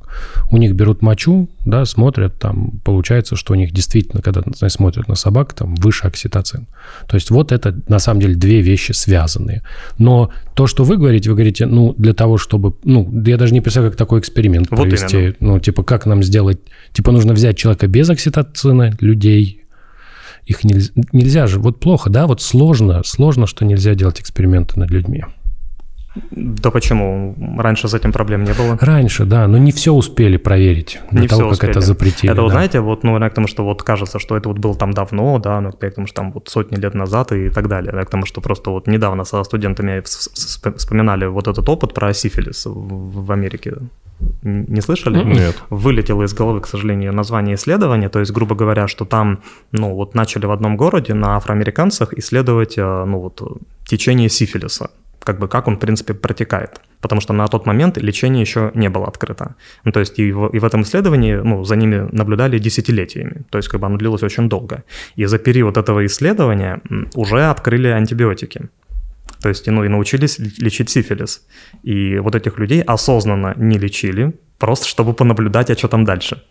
[0.49, 5.07] У них берут мочу, да, смотрят, там, получается, что у них действительно, когда знаете, смотрят
[5.07, 6.67] на собак, там, выше окситоцин.
[7.07, 9.63] То есть вот это, на самом деле, две вещи связанные.
[9.97, 13.61] Но то, что вы говорите, вы говорите, ну, для того, чтобы, ну, я даже не
[13.61, 15.17] представляю, как такой эксперимент вот провести.
[15.17, 15.35] Именно.
[15.39, 16.59] Ну, типа, как нам сделать,
[16.91, 19.64] типа, нужно взять человека без окситоцина, людей,
[20.45, 24.91] их нельзя, нельзя же, вот плохо, да, вот сложно, сложно, что нельзя делать эксперименты над
[24.91, 25.25] людьми.
[26.31, 27.35] Да почему?
[27.57, 28.77] Раньше с этим проблем не было.
[28.79, 31.71] Раньше, да, но не все успели проверить до не того, как успели.
[31.71, 32.31] это запретили.
[32.31, 32.43] Это, да.
[32.43, 35.39] вы знаете, вот, ну, к тому, что вот кажется, что это вот было там давно,
[35.39, 37.91] да, ну, к тому, что там вот сотни лет назад и так далее.
[38.05, 43.31] к тому, что просто вот недавно со студентами вспоминали вот этот опыт про сифилис в
[43.31, 43.73] Америке.
[44.43, 45.23] Не слышали?
[45.23, 45.61] Нет.
[45.69, 48.09] Вылетело из головы, к сожалению, название исследования.
[48.09, 49.39] То есть, грубо говоря, что там,
[49.73, 53.41] ну, вот начали в одном городе на афроамериканцах исследовать, э, ну, вот,
[53.85, 54.89] течение сифилиса
[55.25, 56.79] как бы как он, в принципе, протекает.
[57.01, 59.55] Потому что на тот момент лечение еще не было открыто.
[59.83, 63.43] Ну, то есть и в, и в этом исследовании ну, за ними наблюдали десятилетиями.
[63.49, 64.83] То есть как бы оно длилось очень долго.
[65.17, 66.81] И за период этого исследования
[67.15, 68.69] уже открыли антибиотики.
[69.41, 71.45] То есть, ну, и научились лечить сифилис.
[71.83, 76.41] И вот этих людей осознанно не лечили, просто чтобы понаблюдать, а что там дальше.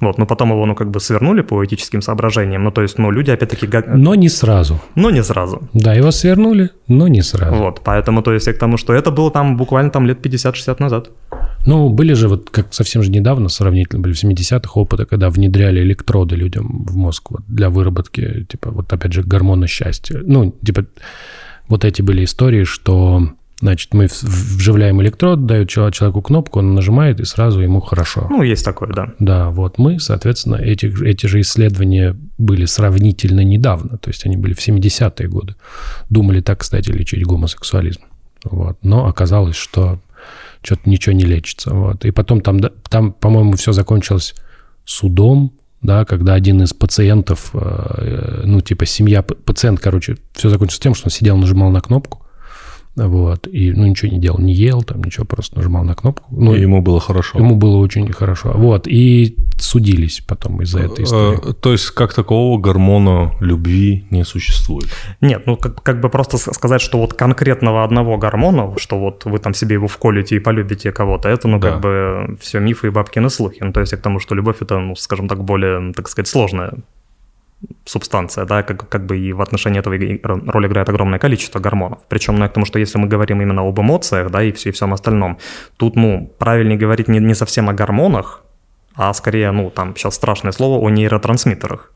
[0.00, 2.64] Вот, но потом его, ну, как бы свернули по этическим соображениям.
[2.64, 3.68] Ну, то есть, ну, люди опять-таки...
[3.86, 4.80] Но не сразу.
[4.94, 5.68] Но не сразу.
[5.74, 7.54] Да, его свернули, но не сразу.
[7.54, 10.76] Вот, поэтому, то есть, я к тому, что это было там буквально там лет 50-60
[10.78, 11.10] назад.
[11.66, 15.80] Ну, были же вот как совсем же недавно, сравнительно, были в 70-х опыты, когда внедряли
[15.80, 20.20] электроды людям в мозг вот, для выработки, типа, вот опять же, гормона счастья.
[20.24, 20.86] Ну, типа,
[21.68, 23.28] вот эти были истории, что
[23.60, 28.26] Значит, мы вживляем электрод, дают человеку кнопку, он нажимает, и сразу ему хорошо.
[28.30, 29.12] Ну, есть такое, да.
[29.18, 34.54] Да, вот мы, соответственно, эти, эти же исследования были сравнительно недавно, то есть они были
[34.54, 35.56] в 70-е годы.
[36.08, 38.00] Думали так, кстати, лечить гомосексуализм.
[38.44, 38.78] Вот.
[38.82, 40.00] Но оказалось, что
[40.62, 41.74] что-то ничего не лечится.
[41.74, 42.04] Вот.
[42.04, 44.34] И потом там, там по-моему, все закончилось
[44.84, 50.94] судом, да, когда один из пациентов, э, ну, типа семья, пациент, короче, все закончилось тем,
[50.94, 52.26] что он сидел, нажимал на кнопку,
[52.96, 56.26] вот, и, ну, ничего не делал, не ел, там, ничего, просто нажимал на кнопку.
[56.30, 57.38] Ну, и ему было хорошо.
[57.38, 58.52] Ему было очень хорошо.
[58.54, 61.50] Вот, и судились потом из-за этой истории.
[61.50, 64.88] Э, то есть, как такового гормона любви не существует?
[65.20, 69.38] Нет, ну, как, как бы просто сказать, что вот конкретного одного гормона, что вот вы
[69.38, 71.70] там себе его вколите и полюбите кого-то, это, ну, да.
[71.70, 73.58] как бы все мифы и бабкины слухи.
[73.60, 76.74] Ну, то есть, к тому, что любовь это, ну, скажем так, более, так сказать, сложная
[77.84, 79.94] субстанция, да, как, как бы и в отношении этого
[80.50, 81.98] роль играет огромное количество гормонов.
[82.08, 84.72] Причем, ну, к тому, что если мы говорим именно об эмоциях, да, и, все, и
[84.72, 85.38] всем остальном,
[85.76, 88.42] тут, ну, правильнее говорить не, не совсем о гормонах,
[88.94, 91.92] а скорее, ну, там сейчас страшное слово, о нейротрансмиттерах.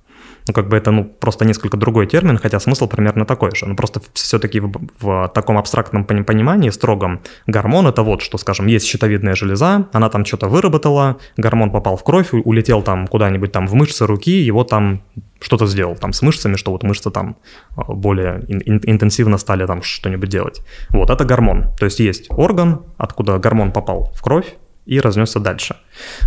[0.47, 3.67] Ну, как бы это, ну, просто несколько другой термин, хотя смысл примерно такой же.
[3.67, 8.87] Ну, просто все-таки в, в таком абстрактном понимании, строгом, гормон это вот, что, скажем, есть
[8.87, 13.75] щитовидная железа, она там что-то выработала, гормон попал в кровь, улетел там куда-нибудь там в
[13.75, 15.03] мышцы руки, его там
[15.41, 17.37] что-то сделал там с мышцами, что вот мышцы там
[17.77, 20.63] а, более ин- интенсивно стали там что-нибудь делать.
[20.91, 21.75] Вот, это гормон.
[21.79, 24.55] То есть есть орган, откуда гормон попал в кровь,
[24.87, 25.77] и разнесся дальше.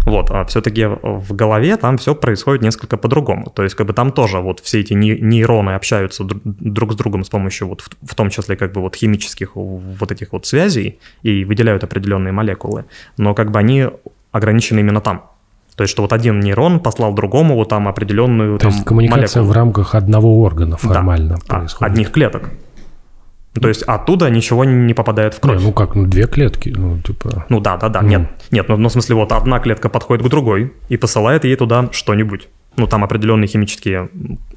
[0.05, 3.51] Вот, а все-таки в голове там все происходит несколько по-другому.
[3.55, 7.29] То есть, как бы там тоже вот все эти нейроны общаются друг с другом с
[7.29, 11.83] помощью вот в том числе как бы вот химических вот этих вот связей и выделяют
[11.83, 12.85] определенные молекулы.
[13.17, 13.87] Но как бы они
[14.31, 15.29] ограничены именно там.
[15.75, 19.41] То есть, что вот один нейрон послал другому вот там определенную То там, есть коммуникация
[19.41, 19.45] молекулу.
[19.45, 21.93] в рамках одного органа формально да, происходит.
[21.93, 22.49] одних клеток.
[23.59, 25.59] То есть оттуда ничего не попадает в кровь.
[25.59, 27.45] Не, ну как, ну две клетки, ну типа...
[27.49, 28.07] Ну да, да, да, ну.
[28.07, 31.55] нет, нет, ну, ну в смысле вот одна клетка подходит к другой и посылает ей
[31.55, 32.47] туда что-нибудь.
[32.75, 34.09] Ну там определенные химические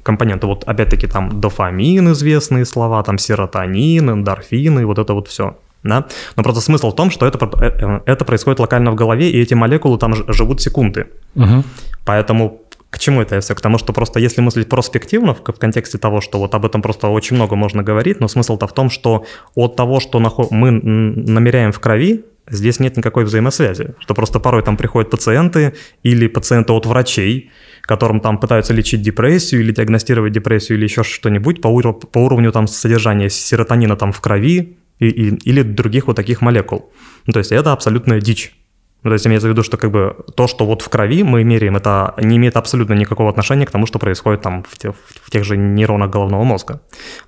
[0.03, 5.57] компоненты, вот опять-таки там дофамин, известные слова, там серотонин, эндорфины, вот это вот все.
[5.83, 6.05] Да?
[6.35, 9.41] Но просто смысл в том, что это, э, э, это происходит локально в голове, и
[9.41, 11.07] эти молекулы там живут секунды.
[11.35, 11.63] Угу.
[12.05, 12.61] Поэтому
[12.91, 13.55] к чему это все?
[13.55, 17.07] К тому, что просто если мыслить проспективно, в, контексте того, что вот об этом просто
[17.07, 19.25] очень много можно говорить, но смысл-то в том, что
[19.55, 24.75] от того, что мы намеряем в крови, здесь нет никакой взаимосвязи, что просто порой там
[24.75, 25.73] приходят пациенты
[26.03, 27.49] или пациенты от врачей,
[27.83, 32.51] которым там пытаются лечить депрессию или диагностировать депрессию или еще что-нибудь по, ур- по уровню
[32.51, 36.91] там содержания серотонина там в крови и, и, или других вот таких молекул.
[37.25, 38.53] Ну, то есть это абсолютная дичь.
[39.03, 41.43] Ну, то есть имеется в виду, что как бы то, что вот в крови мы
[41.43, 45.31] меряем, это не имеет абсолютно никакого отношения к тому, что происходит там в, те, в
[45.31, 46.81] тех же нейронах головного мозга.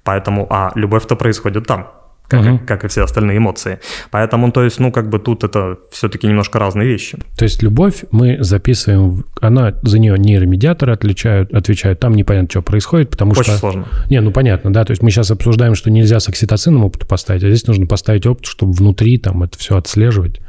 [0.04, 1.88] Поэтому, а любовь-то происходит там
[2.28, 2.60] как, угу.
[2.66, 3.80] как и все остальные эмоции.
[4.10, 7.18] Поэтому, то есть, ну, как бы тут это все-таки немножко разные вещи.
[7.38, 13.12] То есть любовь мы записываем, она за нее нейромедиаторы отличают, отвечают, там непонятно, что происходит,
[13.12, 13.52] потому Очень что...
[13.52, 13.86] Очень сложно.
[14.10, 17.44] Не, ну понятно, да, то есть мы сейчас обсуждаем, что нельзя с окситоцином опыт поставить,
[17.44, 20.40] а здесь нужно поставить опыт, чтобы внутри там это все отслеживать.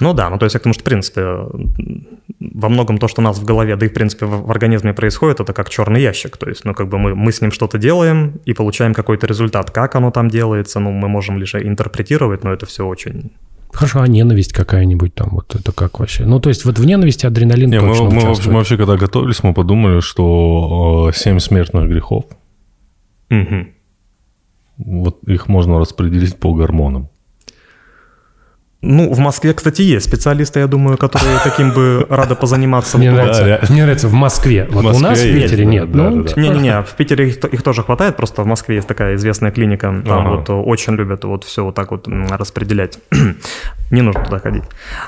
[0.00, 1.22] Ну да, ну то есть я к тому, что, в принципе,
[2.40, 5.40] во многом то, что у нас в голове, да и, в принципе, в, организме происходит,
[5.40, 6.36] это как черный ящик.
[6.36, 9.70] То есть, ну, как бы мы, мы с ним что-то делаем и получаем какой-то результат.
[9.70, 13.32] Как оно там делается, ну, мы можем лишь интерпретировать, но это все очень
[13.72, 16.24] Хорошо, а ненависть какая-нибудь там, вот это как вообще?
[16.24, 18.96] Ну, то есть вот в ненависти адреналин Не, точно мы, мы, вообще, мы вообще, когда
[18.96, 22.24] готовились, мы подумали, что э, семь смертных грехов,
[23.30, 23.66] угу.
[24.78, 27.10] вот их можно распределить по гормонам.
[28.80, 32.96] Ну, в Москве, кстати, есть специалисты, я думаю, которые таким бы рады позаниматься.
[32.96, 34.68] Мне нравится, мне нравится в Москве.
[34.70, 35.88] Вот у нас в Питере нет.
[35.92, 40.30] Ну, Не-не-не, в Питере их тоже хватает, просто в Москве есть такая известная клиника, там
[40.30, 42.98] вот очень любят вот все вот так вот распределять.
[43.90, 44.64] Не нужно туда ходить.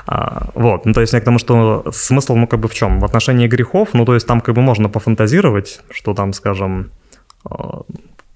[0.07, 2.99] А, вот, ну то есть я к тому, что смысл, ну как бы в чем?
[2.99, 6.89] В отношении грехов, ну то есть там как бы можно пофантазировать, что там, скажем,
[7.45, 7.81] а,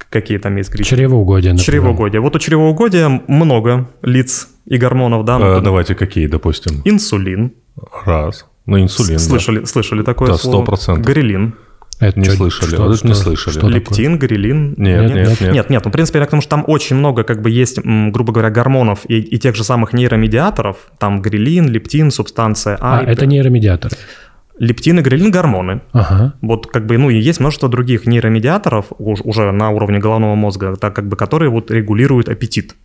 [0.09, 0.89] какие там есть грехи.
[0.89, 1.65] Чревоугодие, например.
[1.65, 2.21] Чревоугодие.
[2.21, 5.39] Вот у чревоугодия много лиц и гормонов, да.
[5.39, 6.81] Э, давайте какие, допустим?
[6.85, 7.53] Инсулин.
[8.05, 8.45] Раз.
[8.65, 9.65] Ну, инсулин, Слышали, да.
[9.65, 10.65] слышали такое да, слово?
[10.65, 11.01] 100%.
[11.01, 11.55] Горелин.
[11.99, 12.69] Это не что, слышали.
[12.69, 13.57] Что, вот что, не слышали.
[13.57, 14.75] Что Лептин, горелин.
[14.77, 15.53] Нет, нет, нет.
[15.53, 15.85] Нет, нет.
[15.85, 18.49] Ну, в принципе, я к тому, что там очень много, как бы, есть, грубо говоря,
[18.49, 20.77] гормонов и, и тех же самых нейромедиаторов.
[20.97, 22.99] Там грелин, лептин, субстанция А.
[22.99, 23.95] А, это нейромедиаторы.
[24.57, 25.81] Лептин и грелин– гормоны.
[25.91, 26.33] Ага.
[26.41, 30.95] Вот как бы, ну и есть множество других нейромедиаторов уже на уровне головного мозга, так
[30.95, 32.75] как бы, которые вот регулируют аппетит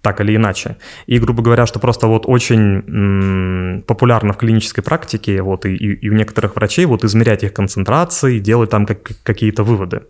[0.00, 0.76] так или иначе.
[1.06, 5.94] И, грубо говоря, что просто вот очень м, популярно в клинической практике вот и, и,
[5.94, 10.02] и у некоторых врачей вот измерять их концентрации, делать там как, какие-то выводы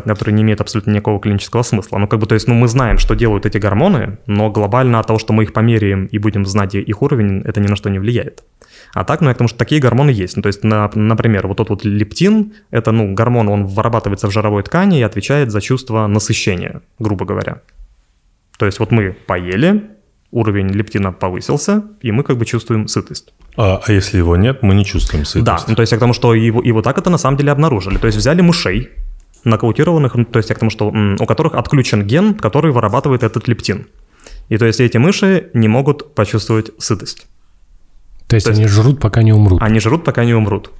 [0.00, 1.98] которые не имеют абсолютно никакого клинического смысла.
[1.98, 5.06] Ну, как бы, то есть, ну, мы знаем, что делают эти гормоны, но глобально от
[5.06, 7.98] того, что мы их померяем и будем знать их уровень, это ни на что не
[7.98, 8.42] влияет.
[8.94, 10.36] А так, ну, я к тому, что такие гормоны есть.
[10.36, 14.32] Ну, то есть, на, например, вот тот вот лептин, это, ну, гормон, он вырабатывается в
[14.32, 17.62] жировой ткани и отвечает за чувство насыщения, грубо говоря.
[18.58, 19.90] То есть, вот мы поели,
[20.32, 23.32] уровень лептина повысился, и мы как бы чувствуем сытость.
[23.56, 25.44] А, а если его нет, мы не чувствуем сытость?
[25.44, 27.36] Да, ну, то есть я к тому, что его, и вот так это на самом
[27.36, 27.98] деле обнаружили.
[27.98, 28.90] То есть взяли мышей,
[29.44, 33.86] нокаутированных, ну, то есть к тому, что у которых отключен ген, который вырабатывает этот лептин.
[34.48, 37.26] И то есть эти мыши не могут почувствовать сытость.
[38.26, 39.60] То есть, то есть они жрут, пока не умрут.
[39.62, 40.70] Они жрут, пока не умрут.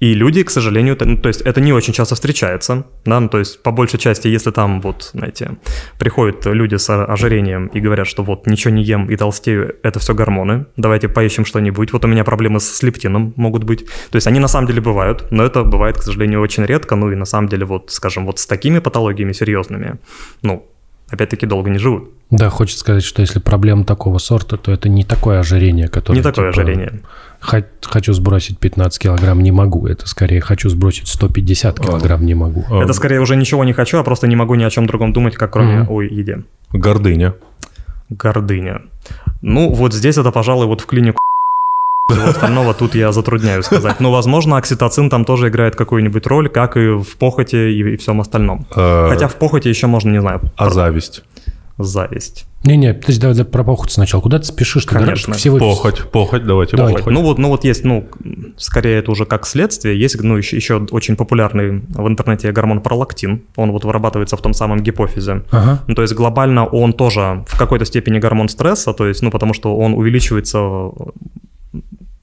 [0.00, 3.38] И люди, к сожалению, ну, то есть это не очень часто встречается, да, ну, то
[3.38, 5.56] есть по большей части, если там вот, знаете,
[5.98, 10.14] приходят люди с ожирением и говорят, что вот ничего не ем и толстею, это все
[10.14, 14.40] гормоны, давайте поищем что-нибудь, вот у меня проблемы с лептином могут быть, то есть они
[14.40, 17.48] на самом деле бывают, но это бывает, к сожалению, очень редко, ну и на самом
[17.48, 19.98] деле вот, скажем, вот с такими патологиями серьезными,
[20.42, 20.66] ну,
[21.08, 22.10] опять-таки долго не живут.
[22.30, 26.16] Да, хочется сказать, что если проблема такого сорта, то это не такое ожирение, которое...
[26.16, 27.00] Не такое типа, ожирение.
[27.40, 29.86] Хочу сбросить 15 килограмм, не могу.
[29.86, 32.64] Это скорее хочу сбросить 150 килограмм, не могу.
[32.74, 35.36] Это скорее уже ничего не хочу, а просто не могу ни о чем другом думать,
[35.36, 35.88] как кроме mm-hmm.
[35.88, 36.42] о еде.
[36.72, 37.34] Гордыня.
[38.08, 38.82] Гордыня.
[39.42, 41.18] Ну, вот здесь это, пожалуй, вот в клинику
[42.10, 44.00] всего остального тут я затрудняюсь сказать.
[44.00, 48.20] Но, возможно, окситоцин там тоже играет какую-нибудь роль, как и в похоти и, и всем
[48.20, 48.66] остальном.
[48.70, 50.40] Хотя в похоти еще можно, не знаю.
[50.56, 51.22] А зависть?
[51.76, 52.46] Зависть.
[52.62, 54.20] Не-не, подожди, давай, давай про похоть сначала.
[54.20, 54.86] Куда ты спешишь?
[54.86, 55.34] Конечно.
[55.34, 55.58] Всего...
[55.58, 56.76] Похоть, похоть, давайте.
[56.76, 56.94] Давай.
[56.94, 57.12] Похоть.
[57.12, 58.08] Ну вот, ну вот есть, ну,
[58.56, 59.98] скорее это уже как следствие.
[59.98, 63.42] Есть, ну, еще, еще очень популярный в интернете гормон пролактин.
[63.56, 65.42] Он вот вырабатывается в том самом гипофизе.
[65.50, 65.82] Ага.
[65.88, 69.52] Ну, то есть глобально он тоже в какой-то степени гормон стресса, то есть, ну, потому
[69.52, 70.90] что он увеличивается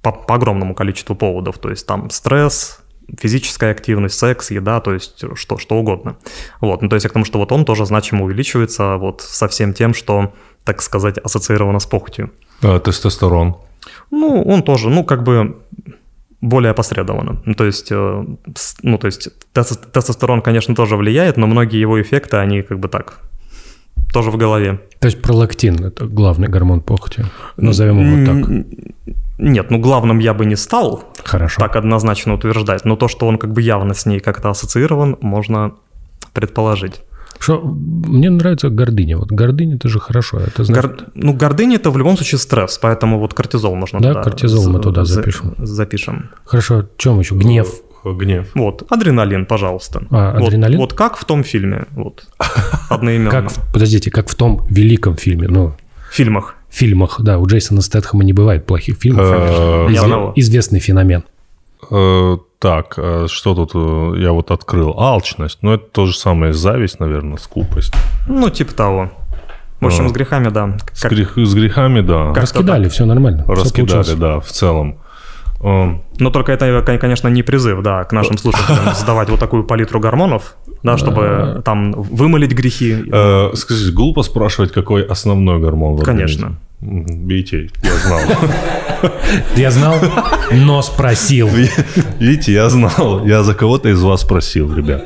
[0.02, 1.58] по, по огромному количеству поводов.
[1.58, 2.82] То есть там стресс,
[3.20, 6.18] физическая активность, секс, еда, то есть что, что угодно.
[6.60, 9.74] Вот, ну, то есть к тому, что вот он тоже значимо увеличивается вот со всем
[9.74, 10.34] тем, что,
[10.64, 12.32] так сказать, ассоциировано с похотью.
[12.62, 13.58] А тестостерон?
[14.12, 15.58] Ну, он тоже, ну, как бы
[16.42, 17.42] более опосредованно.
[17.46, 18.26] Ну, то есть, э,
[18.82, 23.20] ну, то есть тестостерон, конечно, тоже влияет, но многие его эффекты, они как бы так,
[24.12, 24.80] тоже в голове.
[25.00, 27.26] То есть пролактин– это главный гормон похоти,
[27.58, 29.16] назовем его так.
[29.42, 31.60] Нет, ну главным я бы не стал Хорошо.
[31.60, 35.72] так однозначно утверждать, но то, что он как бы явно с ней как-то ассоциирован, можно
[36.34, 37.02] предположить.
[37.40, 39.18] Что, мне нравится гордыня.
[39.18, 40.38] Вот гордыня это же хорошо.
[40.40, 40.92] Это значит...
[40.92, 41.06] Гор...
[41.16, 44.80] Ну, гордыня это в любом случае стресс, поэтому вот кортизол можно Да, туда кортизол мы
[44.80, 45.56] туда за- запишем.
[45.58, 46.30] Запишем.
[46.46, 47.34] Хорошо, чем еще?
[47.34, 47.68] Гнев.
[48.06, 48.52] Гнев.
[48.54, 50.04] Вот, адреналин, пожалуйста.
[50.12, 50.78] А, Вот- адреналин?
[50.78, 52.28] Вот, как в том фильме, вот,
[52.90, 53.32] одноименно.
[53.32, 55.74] Как, подождите, как в том великом фильме, ну,
[56.10, 56.56] В фильмах.
[56.72, 59.26] Фильмах, да, у Джейсона Стэтхэма не бывает плохих фильмов.
[59.30, 59.88] Э.
[60.36, 61.24] Известный феномен.
[61.90, 63.74] Э, Так, э, что тут
[64.20, 64.94] я вот открыл?
[65.00, 65.60] Алчность.
[65.62, 67.94] Ну, это то же самое, зависть, наверное, скупость.
[68.28, 69.12] Ну, типа того.
[69.80, 70.10] В общем, А.
[70.10, 70.78] с грехами, да.
[70.94, 72.28] С, грех- с грехами, да.
[72.28, 73.46] Как-то Раскидали, все нормально.
[73.48, 75.00] Раскидали, да, в целом.
[75.64, 79.64] Э, Но только это, кон- конечно, не призыв, да, к нашим слушателям сдавать вот такую
[79.64, 82.96] палитру гормонов, да, чтобы там вымылить грехи.
[83.14, 86.56] э, Скажите, глупо спрашивать, какой основной гормон в Конечно.
[86.82, 88.20] Бейте, я знал.
[89.56, 89.96] Я знал,
[90.52, 91.48] но спросил.
[92.20, 93.26] Видите, я знал.
[93.26, 95.04] Я за кого-то из вас спросил, ребят.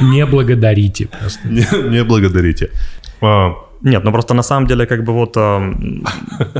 [0.00, 1.08] Не благодарите.
[1.44, 2.70] Не, не благодарите.
[3.82, 6.04] Нет, ну просто на самом деле как бы вот эм,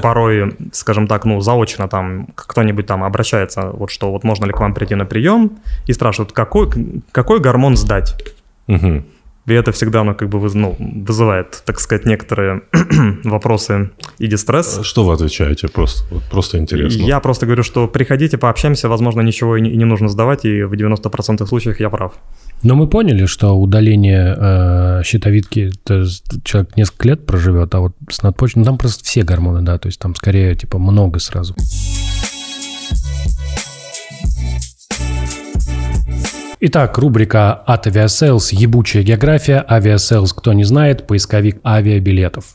[0.02, 4.60] порой, скажем так, ну заочно там кто-нибудь там обращается, вот что вот можно ли к
[4.60, 6.68] вам прийти на прием и спрашивают, какой,
[7.12, 8.14] какой гормон сдать?
[8.66, 9.04] мгм.
[9.46, 12.62] И это всегда, ну, как бы ну, вызывает, так сказать, некоторые
[13.24, 14.80] вопросы и дистресс.
[14.82, 15.66] Что вы отвечаете?
[15.68, 17.02] Просто, вот просто интересно.
[17.02, 20.62] Я просто говорю, что приходите, пообщаемся, возможно, ничего и не, и не нужно сдавать, и
[20.62, 22.12] в 90% случаев я прав.
[22.62, 26.04] Но мы поняли, что удаление э, щитовидки, это
[26.44, 29.86] человек несколько лет проживет, а вот с надпочечником, ну, там просто все гормоны, да, то
[29.86, 31.56] есть там скорее типа много сразу.
[36.64, 39.64] Итак, рубрика от Aviasales «Ебучая география».
[39.68, 42.54] Aviasales, кто не знает, поисковик авиабилетов.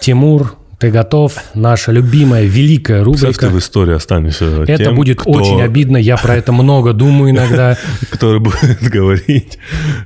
[0.00, 1.38] Тимур, ты готов?
[1.54, 3.56] Наша любимая, великая Представь, ты рубрика.
[3.56, 7.78] в истории останешься Это тем, будет кто- очень обидно, я про это много думаю иногда.
[8.10, 9.58] Который будет говорить,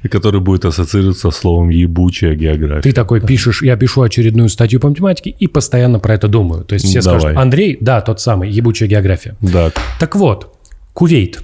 [0.09, 2.83] который будет ассоциироваться со словом «ебучая география».
[2.83, 6.65] Ты такой пишешь, я пишу очередную статью по математике и постоянно про это думаю.
[6.65, 7.21] То есть все Давай.
[7.21, 9.35] скажут, Андрей, да, тот самый, ебучая география.
[9.41, 9.73] Да.
[9.99, 10.55] Так вот,
[10.93, 11.43] Кувейт.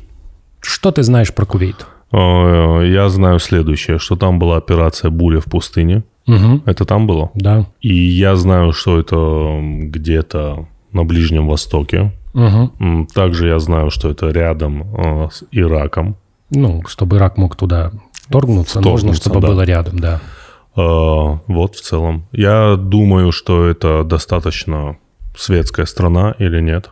[0.60, 1.86] Что ты знаешь про Кувейт?
[2.14, 6.04] Э, Я знаю следующее, что там была операция «Буря в пустыне».
[6.26, 7.30] Угу, Это там было?
[7.34, 7.66] да.
[7.82, 12.12] И я знаю, что это где-то на Ближнем Востоке.
[12.32, 13.08] Угу.
[13.14, 16.16] Также я знаю, что это рядом э, с Ираком.
[16.50, 19.48] Ну, чтобы Ирак мог туда вторгнуться, нужно, чтобы да.
[19.48, 20.20] было рядом, да.
[20.76, 22.26] Э, Вот в целом.
[22.32, 24.96] Я думаю, что это достаточно
[25.36, 26.90] светская страна или нет.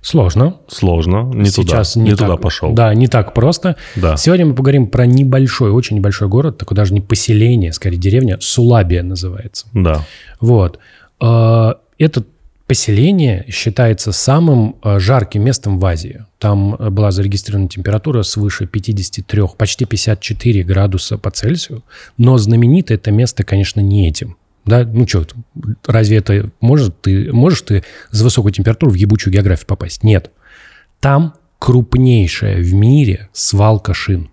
[0.00, 0.56] Сложно.
[0.68, 1.30] Сложно.
[1.34, 2.04] Не Сейчас туда.
[2.04, 2.72] не, Не, так, туда пошел.
[2.72, 3.76] Да, не так просто.
[3.96, 4.16] Да.
[4.16, 9.02] Сегодня мы поговорим про небольшой, очень небольшой город, такой даже не поселение, скорее деревня, Сулабия
[9.02, 9.66] называется.
[9.72, 10.04] Да.
[10.40, 10.78] Вот.
[11.20, 12.24] Э, Это
[12.66, 16.24] поселение считается самым э, жарким местом в Азии.
[16.38, 21.82] Там э, была зарегистрирована температура свыше 53, почти 54 градуса по Цельсию.
[22.18, 24.36] Но знаменито это место, конечно, не этим.
[24.68, 25.26] Да, ну что,
[25.86, 30.04] разве это может ты, можешь ты за высокую температуру в ебучую географию попасть?
[30.04, 30.30] Нет.
[31.00, 34.28] Там крупнейшая в мире свалка шин.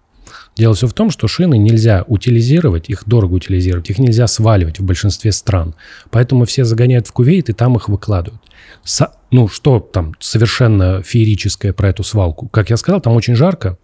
[0.58, 4.84] Дело все в том, что шины нельзя утилизировать, их дорого утилизировать, их нельзя сваливать в
[4.84, 5.74] большинстве стран.
[6.12, 8.42] Поэтому все загоняют в кувейт и там их выкладывают.
[8.84, 12.50] Со- ну, что там совершенно феерическое про эту свалку?
[12.50, 13.78] Как я сказал, там очень жарко,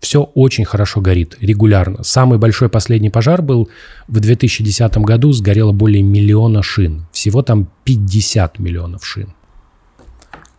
[0.00, 2.02] все очень хорошо горит, регулярно.
[2.02, 3.68] Самый большой последний пожар был
[4.08, 7.06] в 2010 году, сгорело более миллиона шин.
[7.12, 9.34] Всего там 50 миллионов шин.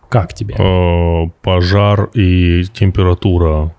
[0.10, 0.56] Как тебе?
[0.58, 3.74] Э, Пожар и температура,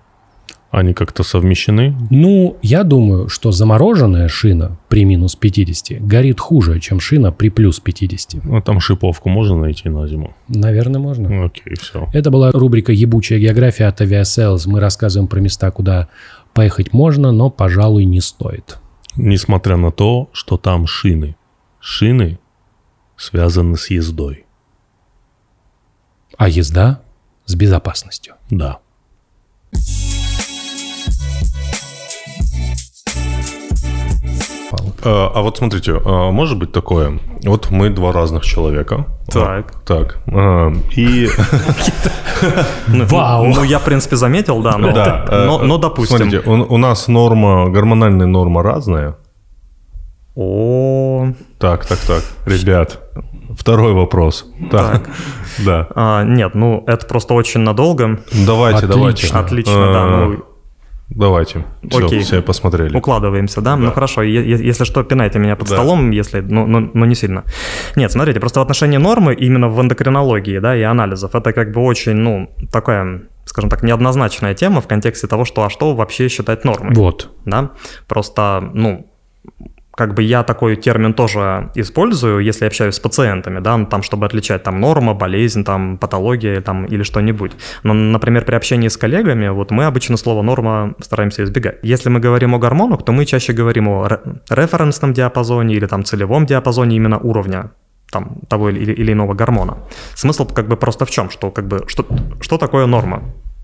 [0.72, 1.94] они как-то совмещены?
[2.11, 7.78] Ну, я думаю, что замороженная шина при минус 50 горит хуже, чем шина при плюс
[7.78, 8.42] 50.
[8.44, 10.35] Ну, там шиповку можно найти на зиму?
[10.48, 11.28] Наверное, можно.
[11.28, 12.08] Ну, Окей, все.
[12.14, 14.62] Это была рубрика «Ебучая география» от Aviasales.
[14.64, 16.08] Мы рассказываем про места, куда
[16.54, 18.78] поехать можно, но, пожалуй, не стоит.
[19.14, 21.37] Несмотря на то, что там шины.
[21.80, 22.38] Шины
[23.18, 24.46] связаны с ездой.
[26.38, 27.02] А езда
[27.44, 28.37] с безопасностью.
[28.50, 28.78] Да.
[35.04, 39.06] А вот смотрите, а может быть такое, вот мы два разных человека.
[39.28, 39.72] Так.
[39.74, 40.18] А, Так.
[40.28, 41.28] а, И
[42.88, 43.46] Ну, Вау.
[43.46, 46.18] Ну, я, в принципе, заметил, да, но, да, э, но, но допустим.
[46.18, 49.16] Смотрите, у, нас норма, гормональная норма разная.
[50.34, 52.22] О, Так, так, так.
[52.46, 53.00] Ребят,
[53.56, 54.46] второй вопрос.
[54.70, 55.08] Так.
[55.58, 55.88] Да.
[55.94, 58.20] а, нет, ну, это просто очень надолго.
[58.46, 58.96] Давайте, Отлично.
[58.96, 59.27] давайте.
[59.35, 60.44] Отлично, да, Э, ну,
[61.15, 61.65] Давайте.
[61.88, 62.21] Все, Окей.
[62.21, 62.96] все посмотрели.
[62.96, 63.77] Укладываемся, да?
[63.77, 65.75] Ну хорошо, е- е- если что, пинайте меня под Да.
[65.77, 67.44] столом, если, ну, ну, ну, не сильно.
[67.96, 71.81] Нет, смотрите, просто в отношении нормы именно в эндокринологии, да, и анализов, это как бы
[71.83, 76.65] очень, ну, такая скажем так, неоднозначная тема в контексте того, что а что вообще считать
[76.65, 76.94] нормой.
[76.94, 77.31] Вот.
[77.44, 77.71] Да?
[78.06, 79.12] Просто, ну,
[79.94, 84.26] как бы я такой термин тоже использую, если общаюсь с пациентами, да, ну, там, чтобы
[84.26, 87.52] отличать там норма, болезнь, там, патология там, или что-нибудь.
[87.82, 91.78] Но, например, при общении с коллегами, вот мы обычно слово норма стараемся избегать.
[91.82, 94.08] Если мы говорим о гормонах, то мы чаще говорим о
[94.48, 97.70] референсном диапазоне или там целевом диапазоне именно уровня
[98.10, 99.78] там, того или, или иного гормона.
[100.14, 102.06] Смысл как бы просто в чем, что как бы что,
[102.40, 103.22] что такое норма?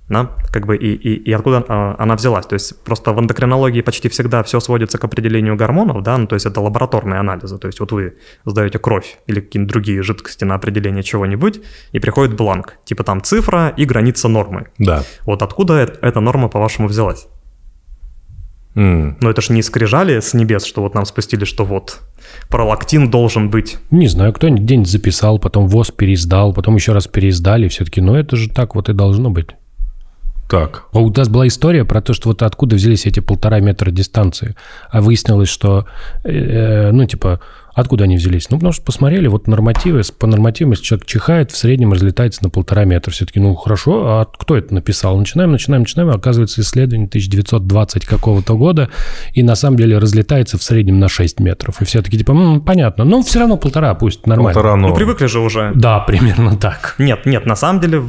[0.09, 2.46] Да, как бы и, и, и откуда а, она взялась.
[2.46, 6.34] То есть просто в эндокринологии почти всегда все сводится к определению гормонов, да, ну, то
[6.34, 7.59] есть это лабораторные анализы.
[7.59, 11.61] То есть вот вы сдаете кровь или какие-нибудь другие жидкости на определение чего-нибудь,
[11.92, 14.68] и приходит бланк, типа там цифра и граница нормы.
[14.78, 15.02] Да.
[15.24, 17.28] Вот откуда эта норма, по-вашему, взялась?
[18.74, 19.16] Mm.
[19.20, 22.00] Но это же не скрижали с небес, что вот нам спустили, что вот
[22.48, 23.76] пролактин должен быть.
[23.90, 28.36] Не знаю, кто-нибудь где-нибудь записал, потом ВОЗ переиздал, потом еще раз переиздали, все-таки, ну это
[28.36, 29.48] же так вот и должно быть.
[30.49, 30.84] Так.
[30.92, 34.57] А у нас была история про то, что вот откуда взялись эти полтора метра дистанции.
[34.90, 35.86] А выяснилось, что,
[36.24, 37.40] э, э, ну, типа,
[37.74, 38.49] откуда они взялись?
[38.49, 42.49] Ну, потому что посмотрели, вот нормативы, по нормативам, если человек чихает, в среднем разлетается на
[42.49, 43.11] полтора метра.
[43.11, 45.18] Все-таки, ну, хорошо, а кто это написал?
[45.18, 46.11] Начинаем, начинаем, начинаем.
[46.11, 48.88] Оказывается, исследование 1920 какого-то года,
[49.34, 51.82] и на самом деле разлетается в среднем на 6 метров.
[51.82, 54.55] И все таки типа, м-м, понятно, но все равно полтора, пусть нормально.
[54.55, 54.88] Полтора, но...
[54.88, 55.72] Ну, привыкли же уже.
[55.74, 56.94] Да, примерно так.
[56.96, 58.03] Нет, нет, на самом деле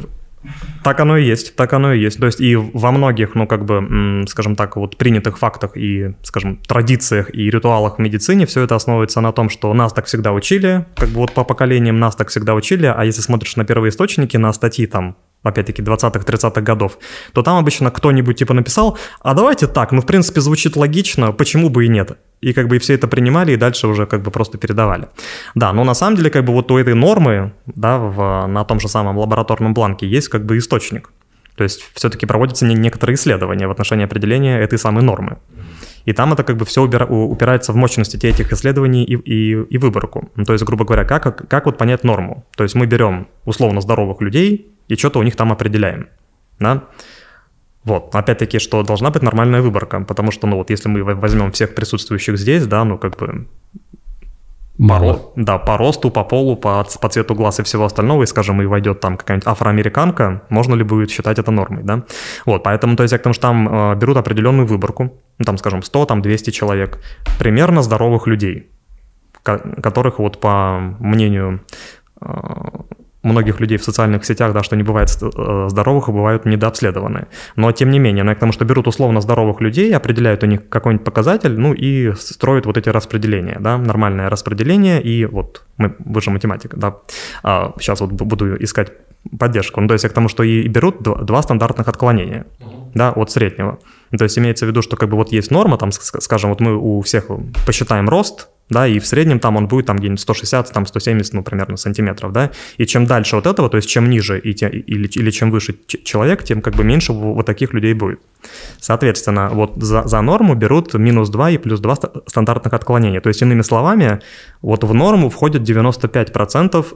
[0.82, 2.18] так оно и есть, так оно и есть.
[2.18, 6.56] То есть и во многих, ну, как бы, скажем так, вот принятых фактах и, скажем,
[6.66, 10.86] традициях и ритуалах в медицине все это основывается на том, что нас так всегда учили,
[10.96, 14.36] как бы вот по поколениям нас так всегда учили, а если смотришь на первые источники,
[14.36, 16.98] на статьи там опять-таки, 20-х, 30-х годов,
[17.32, 21.70] то там обычно кто-нибудь типа написал, а давайте так, ну, в принципе, звучит логично, почему
[21.70, 22.18] бы и нет.
[22.40, 25.08] И как бы все это принимали, и дальше уже как бы просто передавали.
[25.54, 28.80] Да, но на самом деле как бы вот у этой нормы, да, в, на том
[28.80, 31.10] же самом лабораторном бланке есть как бы источник.
[31.56, 35.36] То есть все-таки проводятся некоторые исследования в отношении определения этой самой нормы.
[36.06, 40.30] И там это как бы все упирается в мощности этих исследований и, и, и выборку.
[40.36, 42.46] Ну, то есть, грубо говоря, как, как вот понять норму?
[42.56, 46.08] То есть мы берем условно здоровых людей, и что-то у них там определяем.
[46.58, 46.84] Да?
[47.84, 51.74] Вот, опять-таки, что должна быть нормальная выборка, потому что, ну вот, если мы возьмем всех
[51.74, 53.46] присутствующих здесь, да, ну как бы...
[54.76, 55.14] Мало.
[55.14, 58.62] По, да, по росту, по полу, по, по цвету глаз и всего остального, и, скажем,
[58.62, 62.04] и войдет там какая-нибудь афроамериканка, можно ли будет считать это нормой, да?
[62.46, 66.06] Вот, поэтому, то есть, потому что там э, берут определенную выборку, ну, там, скажем, 100,
[66.06, 66.98] там, 200 человек,
[67.38, 68.70] примерно здоровых людей,
[69.42, 71.60] которых вот по мнению
[72.20, 72.26] э,
[73.22, 77.26] многих людей в социальных сетях, да, что не бывает э, здоровых, а бывают недообследованные.
[77.56, 81.04] Но тем не менее, ну, потому что берут условно здоровых людей, определяют у них какой-нибудь
[81.04, 86.30] показатель, ну и строят вот эти распределения, да, нормальное распределение, и вот мы, вы же
[86.30, 86.96] математика, да,
[87.42, 88.92] а, сейчас вот буду искать
[89.38, 89.80] поддержку.
[89.80, 92.46] Ну, то есть к тому, что и берут два стандартных отклонения,
[92.94, 93.78] да, от среднего.
[94.10, 96.60] Ну, то есть имеется в виду, что как бы вот есть норма, там, скажем, вот
[96.60, 97.26] мы у всех
[97.64, 101.42] посчитаем рост, да, и в среднем там он будет там где-нибудь 160, там 170, ну,
[101.42, 105.08] примерно сантиметров, да, и чем дальше вот этого, то есть чем ниже и те, или,
[105.08, 108.20] или чем выше человек, тем как бы меньше вот таких людей будет.
[108.78, 111.96] Соответственно, вот за, за норму берут минус 2 и плюс 2
[112.26, 114.20] стандартных отклонения, то есть иными словами,
[114.62, 116.86] вот в норму входит 95%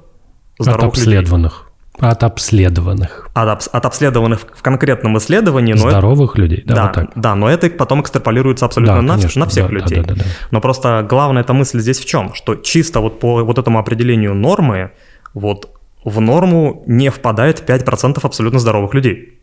[0.59, 1.53] здоровых От обследованных.
[1.53, 1.74] Людей.
[2.01, 3.29] От обследованных.
[3.35, 5.75] От, от обследованных в конкретном исследовании.
[5.75, 7.11] Здоровых это, людей, да, да, вот так.
[7.15, 10.01] Да, но это потом экстраполируется абсолютно да, на, конечно, на всех да, людей.
[10.01, 10.31] Да, да, да, да.
[10.51, 12.35] Но просто главная эта мысль здесь в чем?
[12.35, 14.91] Что чисто вот по вот этому определению нормы,
[15.35, 15.71] вот
[16.05, 19.39] в норму не впадает 5% абсолютно здоровых людей.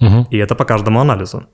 [0.00, 0.28] Угу.
[0.30, 1.46] И это по каждому анализу.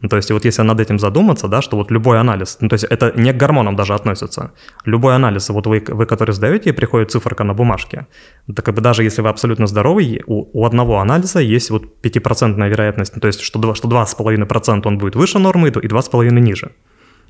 [0.00, 2.74] Ну, то есть вот если над этим задуматься, да, что вот любой анализ, ну, то
[2.74, 4.52] есть это не к гормонам даже относится,
[4.84, 8.06] любой анализ, вот вы, вы который сдаете, и приходит циферка на бумажке,
[8.46, 12.68] это как бы даже если вы абсолютно здоровый, у, у одного анализа есть вот 5%
[12.68, 16.72] вероятность, ну, то есть что, 2, что 2,5% он будет выше нормы и 2,5% ниже.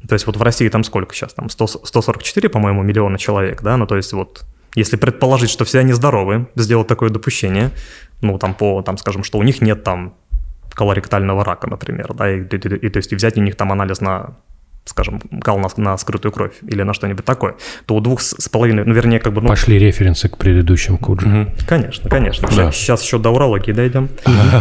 [0.09, 1.33] То есть вот в России там сколько сейчас?
[1.35, 4.45] Там 100, 144, по-моему, миллиона человек, да, ну то есть вот
[4.75, 7.71] если предположить, что все они здоровы, сделать такое допущение,
[8.21, 10.15] ну там по, там скажем, что у них нет там
[10.75, 14.37] колоректального рака, например, да, и, и, и, то есть взять у них там анализ на
[14.85, 17.57] скажем, кал на, на скрытую кровь или на что-нибудь такое,
[17.87, 19.41] то у двух с половиной, ну, вернее, как бы...
[19.41, 21.27] Ну, Пошли референсы к предыдущим куджи.
[21.27, 21.67] Угу.
[21.67, 22.49] Конечно, конечно.
[22.49, 22.55] Да.
[22.55, 24.09] Сейчас, сейчас еще до урологии дойдем.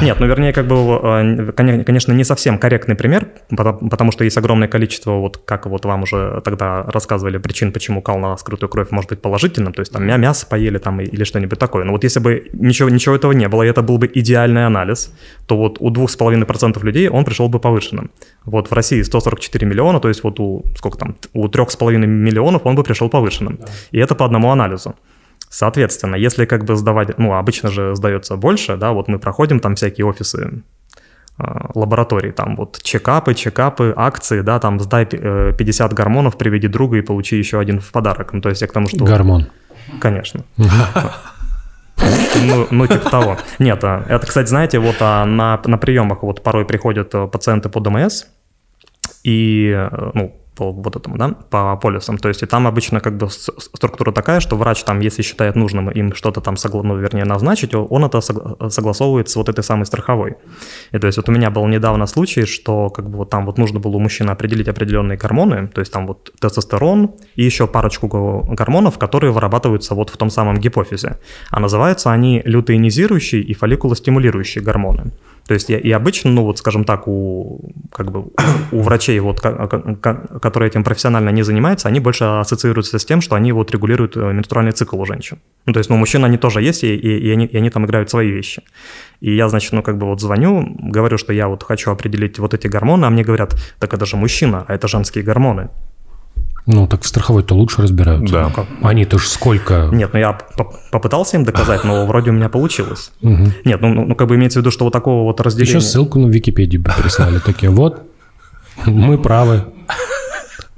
[0.01, 1.51] Нет, ну, вернее, как бы, э,
[1.84, 6.41] конечно, не совсем корректный пример, потому что есть огромное количество, вот как вот вам уже
[6.43, 10.45] тогда рассказывали, причин, почему кал на скрытую кровь может быть положительным, то есть там мясо
[10.47, 11.84] поели там или что-нибудь такое.
[11.84, 15.13] Но вот если бы ничего, ничего этого не было, и это был бы идеальный анализ,
[15.47, 18.11] то вот у 2,5% людей он пришел бы повышенным.
[18.45, 22.76] Вот в России 144 миллиона, то есть вот у, сколько там, у 3,5 миллионов он
[22.76, 23.57] бы пришел повышенным.
[23.59, 23.66] Да.
[23.91, 24.95] И это по одному анализу.
[25.49, 29.76] Соответственно, если как бы сдавать, ну, обычно же сдается больше, да, вот мы проходим там
[29.76, 30.64] всякие офисы
[31.38, 31.43] э,
[31.76, 37.01] лабораторий, там вот чекапы, чекапы, акции, да, там сдай э, 50 гормонов, приведи друга и
[37.01, 38.34] получи еще один в подарок.
[38.34, 39.05] Ну, то есть я к тому, что...
[39.05, 39.47] Гормон.
[39.99, 40.43] Конечно.
[42.45, 43.38] Ну, ну, типа того.
[43.59, 47.70] Нет, а, это, кстати, знаете, вот а, на, на приемах вот порой приходят э, пациенты
[47.70, 48.26] по ДМС,
[49.24, 52.17] и, э, ну, по вот этому, да, по полисам.
[52.17, 55.89] То есть и там обычно как бы структура такая, что врач там, если считает нужным
[55.89, 56.84] им что-то там, согла...
[56.84, 60.36] ну, вернее, назначить, он это согласовывает с вот этой самой страховой.
[60.91, 63.57] И то есть вот у меня был недавно случай, что как бы вот там вот
[63.57, 68.07] нужно было у мужчины определить определенные гормоны, то есть там вот тестостерон и еще парочку
[68.07, 71.17] гормонов, которые вырабатываются вот в том самом гипофизе.
[71.49, 75.11] А называются они лютеинизирующие и фолликулостимулирующие гормоны.
[75.47, 77.59] То есть и обычно, ну вот, скажем так, у,
[77.91, 78.27] как бы,
[78.71, 83.51] у врачей, вот, которые этим профессионально не занимаются, они больше ассоциируются с тем, что они
[83.51, 85.39] вот регулируют э, менструальный цикл у женщин.
[85.65, 87.85] Ну, то есть, ну, мужчин они тоже есть, и, и, и, они, и они там
[87.85, 88.61] играют свои вещи.
[89.19, 92.53] И я, значит, ну, как бы вот звоню, говорю, что я вот хочу определить вот
[92.53, 95.69] эти гормоны, а мне говорят, так это же мужчина, а это женские гормоны.
[96.66, 98.34] Ну, так в страховой-то лучше разбираются.
[98.34, 98.51] Да.
[98.55, 99.89] Ну, Они-то ж сколько...
[99.91, 100.38] Нет, ну я
[100.91, 103.11] попытался им доказать, но вроде у меня получилось.
[103.22, 105.78] Нет, ну, ну, ну, как бы имеется в виду, что вот такого вот разделения...
[105.78, 107.39] Еще ссылку на Википедию бы прислали.
[107.39, 108.03] Такие, вот,
[108.86, 109.66] мы правы.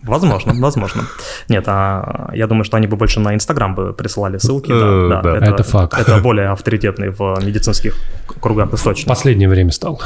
[0.06, 1.04] Возможно, возможно.
[1.50, 4.70] Нет, а я думаю, что они бы больше на Инстаграм бы присылали ссылки.
[4.70, 5.38] Да, э, да, да.
[5.38, 5.98] Это, это факт.
[5.98, 7.96] Это более авторитетный в медицинских
[8.40, 9.08] кругах источник.
[9.08, 10.00] Последнее время стал.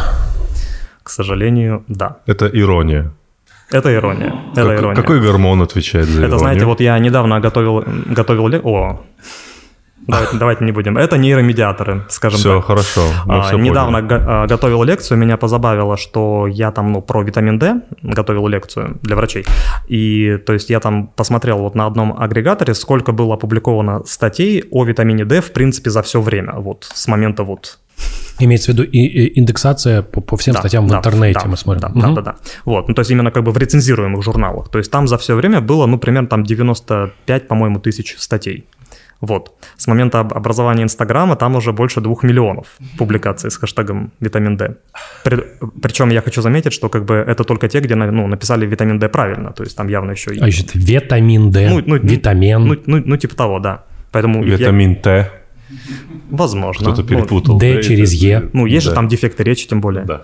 [1.03, 2.17] К сожалению, да.
[2.27, 3.11] Это ирония.
[3.71, 4.33] Это ирония.
[4.53, 4.95] Это как, ирония.
[4.95, 6.39] Какой гормон отвечает за Это, иронию?
[6.39, 8.47] знаете, вот я недавно готовил, готовил...
[8.63, 9.01] О,
[10.07, 10.97] Давайте, давайте не будем.
[10.97, 12.65] Это нейромедиаторы, скажем все, так.
[12.65, 17.21] Хорошо, а, все Недавно го- а, готовил лекцию, меня позабавило, что я там, ну, про
[17.21, 19.45] витамин D готовил лекцию для врачей.
[19.87, 24.83] И, то есть, я там посмотрел вот на одном агрегаторе, сколько было опубликовано статей о
[24.83, 27.77] витамине D, в принципе, за все время, вот, с момента вот
[28.39, 31.49] Имеется в виду и, и индексация по, по всем да, статьям да, в интернете, да,
[31.49, 31.81] мы смотрим.
[31.81, 31.99] Да, угу.
[31.99, 32.35] да, да, да.
[32.65, 34.69] Вот, ну то есть именно как бы в рецензируемых журналах.
[34.69, 38.65] То есть там за все время было, ну, примерно там 95, по-моему, тысяч статей.
[39.21, 39.51] Вот.
[39.77, 42.67] С момента образования Инстаграма там уже больше двух миллионов
[42.97, 44.75] публикаций с хэштегом витамин D.
[45.23, 45.43] При,
[45.81, 49.09] причем я хочу заметить, что как бы это только те, где ну, написали витамин D
[49.09, 50.31] правильно, то есть там явно еще...
[50.39, 52.65] А еще витамин D, ну, ну, витамин.
[52.65, 53.83] Ну, ну, ну, типа того, да.
[54.11, 54.95] Поэтому витамин я...
[54.95, 55.31] Т.
[56.29, 56.91] Возможно.
[56.91, 57.57] Кто-то перепутал.
[57.57, 58.49] D да, через Е.
[58.53, 58.91] Ну, есть да.
[58.91, 60.05] же там дефекты речи, тем более.
[60.05, 60.23] Да.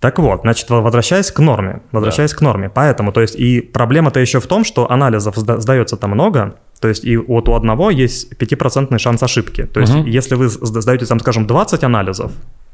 [0.00, 2.36] Так вот, значит, возвращаясь к норме, возвращаясь да.
[2.36, 6.56] к норме, поэтому, то есть, и проблема-то еще в том, что анализов сдается там много,
[6.80, 9.64] то есть, и вот у одного есть 5% шанс ошибки.
[9.64, 10.06] То есть, угу.
[10.06, 12.32] если вы сдаете, там, скажем, 20 анализов,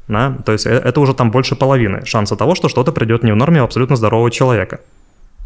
[0.09, 3.31] да, то есть, э, это уже там больше половины шанса того, что что-то придет не
[3.31, 4.81] в норме у абсолютно здорового человека.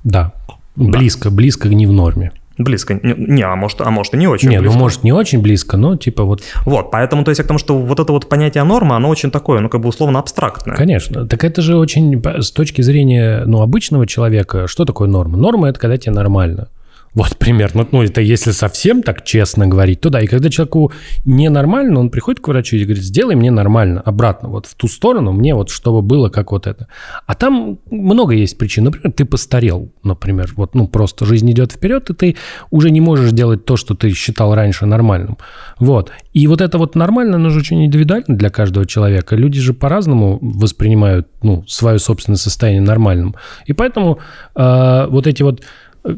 [0.03, 0.33] Да,
[0.75, 1.35] близко, да.
[1.35, 2.31] близко не в норме.
[2.57, 2.99] Близко.
[3.03, 4.77] Не, а может, а может и не очень не, ну, близко.
[4.77, 6.41] ну может не очень близко, но типа вот...
[6.65, 9.59] Вот, поэтому, то есть, к тому, что вот это вот понятие норма, оно очень такое,
[9.59, 10.75] ну, как бы условно абстрактное.
[10.75, 11.27] Конечно.
[11.27, 15.37] Так это же очень, с точки зрения, ну, обычного человека, что такое норма?
[15.37, 16.69] Норма– это когда тебе нормально.
[17.13, 17.87] Вот примерно.
[17.91, 20.21] Ну, это если совсем так честно говорить, то да.
[20.21, 20.91] И когда человеку
[21.25, 25.31] ненормально, он приходит к врачу и говорит, сделай мне нормально, обратно, вот в ту сторону,
[25.31, 26.87] мне вот чтобы было как вот это.
[27.25, 28.85] А там много есть причин.
[28.85, 30.53] Например, ты постарел, например.
[30.55, 32.35] Вот, ну, просто жизнь идет вперед, и ты
[32.69, 35.37] уже не можешь делать то, что ты считал раньше нормальным.
[35.79, 36.11] Вот.
[36.33, 39.35] И вот это вот нормально, оно же очень индивидуально для каждого человека.
[39.35, 43.35] Люди же по-разному воспринимают, ну, свое собственное состояние нормальным.
[43.65, 44.19] И поэтому
[44.55, 45.63] э, вот эти вот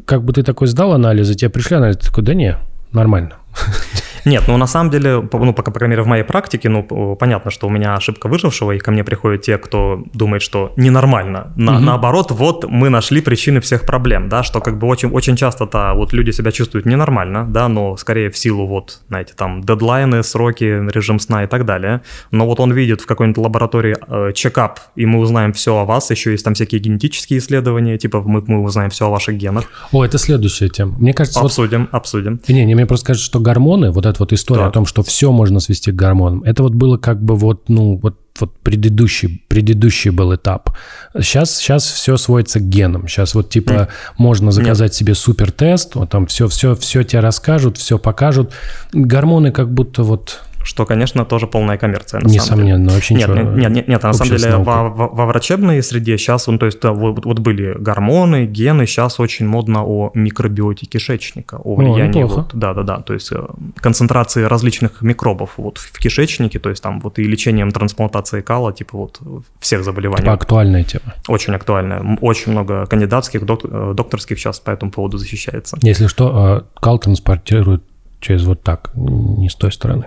[0.06, 2.58] как бы ты такой сдал анализы, тебе пришли анализы, ты такой, да не,
[2.92, 3.36] нормально.
[4.26, 7.52] Нет, ну на самом деле, ну, по, по крайней мере, в моей практике, ну, понятно,
[7.52, 11.54] что у меня ошибка выжившего, и ко мне приходят те, кто думает, что ненормально.
[11.56, 11.84] На, угу.
[11.84, 16.14] Наоборот, вот мы нашли причины всех проблем, да, что как бы очень, очень часто-то вот
[16.14, 21.20] люди себя чувствуют ненормально, да, но скорее в силу вот, знаете, там, дедлайны, сроки, режим
[21.20, 22.02] сна и так далее.
[22.32, 26.12] Но вот он видит в какой-нибудь лаборатории э, чекап, и мы узнаем все о вас,
[26.12, 29.66] еще есть там всякие генетические исследования, типа мы, мы узнаем все о ваших генах.
[29.92, 30.96] О, это следующая тема.
[31.00, 31.94] Мне кажется, обсудим, вот...
[31.94, 32.40] обсудим.
[32.48, 34.68] Не, не, мне просто кажется, что гормоны, вот эта вот история да.
[34.68, 37.99] о том, что все можно свести к гормонам, это вот было как бы вот, ну,
[38.01, 40.70] вот вот предыдущий, предыдущий был этап.
[41.14, 43.07] Сейчас, сейчас все сводится к генам.
[43.07, 43.89] Сейчас вот типа mm.
[44.18, 44.95] можно заказать Нет.
[44.95, 48.51] себе супертест, вот там все, все, все тебе расскажут, все покажут.
[48.93, 52.20] Гормоны как будто вот что, конечно, тоже полная коммерция.
[52.22, 52.95] На Несомненно, самом деле.
[52.95, 53.51] вообще нет, ничего.
[53.57, 56.84] Нет, нет, нет, на самом деле во, во, во врачебной среде сейчас, ну, то есть
[56.84, 62.49] вот, вот были гормоны, гены, сейчас очень модно о микробиоте кишечника, о влиянии, о, вот,
[62.53, 63.41] да, да, да, то есть э,
[63.78, 68.97] концентрации различных микробов вот в кишечнике, то есть там вот и лечением трансплантации кала, типа
[68.97, 69.20] вот
[69.60, 70.24] всех заболеваний.
[70.24, 71.14] Типа актуальная тема.
[71.28, 75.78] Очень актуальная, очень много кандидатских, док, э, докторских сейчас по этому поводу защищается.
[75.82, 77.84] Если что, э, кал транспортируют
[78.20, 80.05] через вот так, не с той стороны.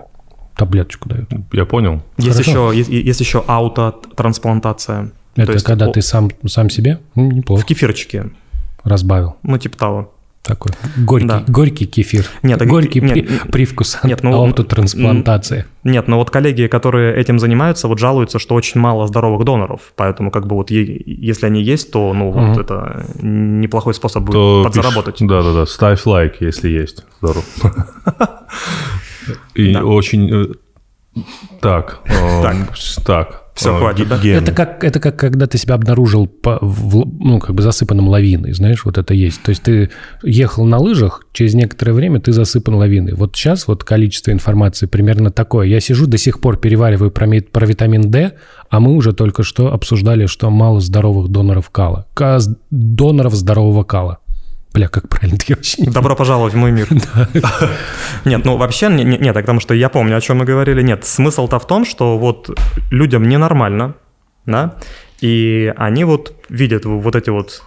[0.55, 1.29] Таблеточку дают.
[1.51, 2.01] Я понял.
[2.17, 2.71] Есть Хорошо.
[2.73, 5.11] еще, есть, есть еще аутотрансплантация.
[5.35, 8.29] Это есть когда вот ты сам, сам себе ну, В неплохо кефирчике.
[8.83, 9.35] разбавил.
[9.43, 10.09] Ну, типа того.
[10.43, 11.43] Такой горький, Да.
[11.47, 12.25] горький кефир.
[12.43, 13.41] Нет, горький нет, при- нет.
[13.49, 15.63] привкус Нет, ну, аутотрансплантации.
[15.85, 19.93] Нет, но вот коллеги, которые этим занимаются, вот жалуются, что очень мало здоровых доноров.
[19.95, 22.53] Поэтому как бы вот если они есть, то ну Мгм.
[22.55, 25.21] вот это неплохой способ будет То подзаработать.
[25.21, 27.05] пиш- Да-да-да, ставь лайк, если есть.
[27.21, 27.45] Здорово.
[29.55, 29.83] И Да.
[29.85, 30.29] очень...
[30.31, 31.21] э,
[31.61, 32.55] Так, э, Так.
[33.05, 33.39] так.
[33.53, 34.17] Всё, э, хватит, да?
[34.17, 34.41] ген.
[34.41, 38.51] Это как, это как когда ты себя обнаружил по, в- ну, как бы засыпанным лавиной,
[38.53, 39.43] знаешь, вот это есть.
[39.43, 39.91] То есть ты
[40.23, 43.13] ехал на лыжах, через некоторое время ты засыпан лавиной.
[43.13, 45.67] Вот сейчас вот количество информации примерно такое.
[45.67, 48.31] Я сижу до сих пор перевариваю про, про витамин D,
[48.71, 52.07] а мы уже только что обсуждали, что мало здоровых доноров кала.
[52.15, 52.39] Ка-
[52.71, 54.17] доноров здорового кала.
[54.73, 56.87] Бля, как правильно, я вообще не Добро пожаловать в мой мир.
[58.25, 60.81] Нет, ну вообще, не- не- нет, потому что я помню, о чем мы говорили.
[60.81, 62.49] Нет, смысл-то в том, что вот
[62.91, 63.95] людям ненормально,
[64.45, 64.75] да,
[65.21, 67.61] и они вот видят вот эти вот,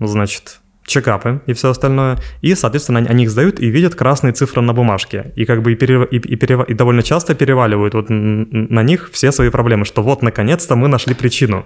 [0.00, 4.62] значит, чекапы и все остальное, и, соответственно, они- они их сдают и видят красные цифры
[4.62, 8.06] на бумажке, и как бы и, пере- и- и перева- и довольно часто переваливают вот
[8.08, 11.64] на них все свои проблемы, что вот, наконец-то мы нашли причину.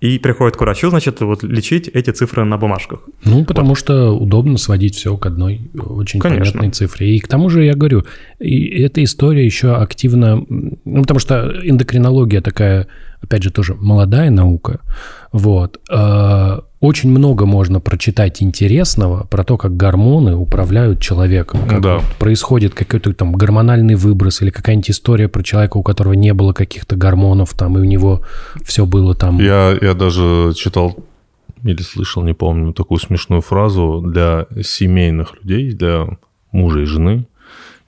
[0.00, 3.00] И приходят к врачу, значит, вот лечить эти цифры на бумажках.
[3.24, 6.52] Ну, потому что удобно сводить все к одной очень Конечно.
[6.52, 7.16] понятной цифре.
[7.16, 8.04] И к тому же, я говорю,
[8.38, 10.44] и эта история еще активно...
[10.48, 12.88] Ну, потому что эндокринология такая,
[13.22, 14.80] опять же, тоже молодая наука.
[15.32, 15.80] Вот.
[15.90, 21.60] Э, Очень много можно прочитать интересного про то, как гормоны управляют человеком.
[21.68, 21.94] Как Да.
[21.96, 26.52] вот происходит какой-то там гормональный выброс или какая-нибудь история про человека, у которого не было
[26.52, 28.20] каких-то гормонов там, и у него
[28.62, 29.38] все было там...
[29.40, 30.96] Я, я даже читал
[31.64, 36.06] или слышал, не помню, такую смешную фразу для семейных людей, для
[36.52, 37.26] мужа и жены,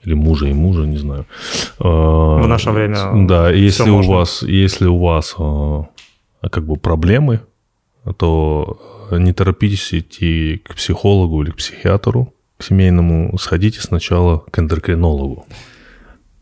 [0.03, 1.25] или мужа и мужа, не знаю.
[1.79, 5.83] В наше время Да, если у вас, если у вас э,
[6.49, 7.41] как бы проблемы,
[8.17, 8.79] то
[9.11, 15.45] не торопитесь идти к психологу или к психиатру, к семейному, сходите сначала к эндокринологу.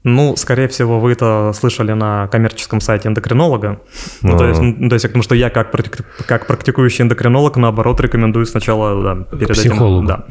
[0.04, 3.82] Ну, скорее всего, вы это слышали на коммерческом сайте эндокринолога.
[4.22, 4.48] Ну, то, А.
[4.48, 9.04] есть, ну, то есть, потому что я как, практи- как практикующий эндокринолог, наоборот, рекомендую сначала
[9.04, 10.06] да, перед психологу.
[10.06, 10.08] этим...
[10.08, 10.26] Да,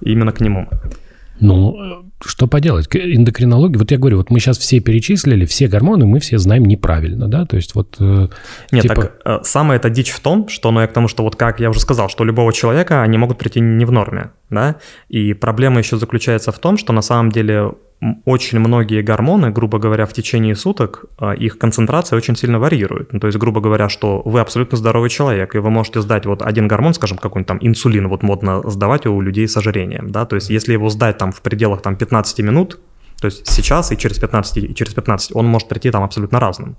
[0.00, 0.68] именно к нему.
[1.40, 2.86] Ну, э, что поделать?
[2.94, 7.28] Эндокринология, вот я говорю, вот мы сейчас все перечислили, все гормоны мы все знаем неправильно,
[7.28, 7.44] да?
[7.44, 7.96] То есть вот...
[7.98, 8.28] э,
[8.72, 11.22] Нет, типа- так э, самая эта дичь в том, что, ну, я к тому, что
[11.22, 14.30] вот как я уже сказал, что у любого человека они могут прийти не в норме,
[14.50, 14.76] да,
[15.08, 17.72] и проблема еще заключается в том, что на самом деле
[18.24, 23.12] очень многие гормоны, грубо говоря, в течение суток, э, их концентрация очень сильно варьирует.
[23.12, 26.42] Ну, то есть, грубо говоря, что вы абсолютно здоровый человек, и вы можете сдать вот
[26.42, 30.36] один гормон, скажем, какой-нибудь там инсулин, вот модно сдавать у людей с ожирением, да, то
[30.36, 32.78] есть, если его сдать там в пределах там 15 минут,
[33.20, 36.76] то есть сейчас и через 15, и через 15 он может прийти там абсолютно разным.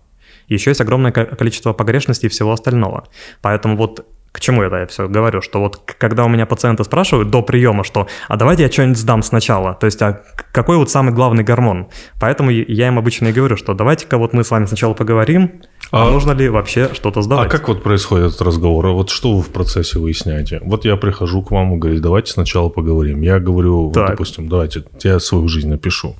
[0.48, 3.08] Еще есть огромное ко- количество погрешностей и всего остального.
[3.42, 4.06] Поэтому вот
[4.36, 7.86] к чему это я все говорю, что вот когда у меня пациенты спрашивают до приема,
[7.86, 11.88] что «а давайте я что-нибудь сдам сначала», то есть «а какой вот самый главный гормон?»
[12.20, 15.62] Поэтому я им обычно и говорю, что давайте-ка вот мы с вами сначала поговорим,
[15.92, 17.50] а, А- нужно ли вообще что-то А сдавать.
[17.50, 18.88] как вот происходит этот разговор?
[18.88, 20.60] А вот что вы в процессе выясняете?
[20.66, 23.22] Вот я прихожу к вам и говорю, давайте сначала поговорим.
[23.22, 26.18] Я говорю, вот, допустим, давайте, я свою жизнь напишу.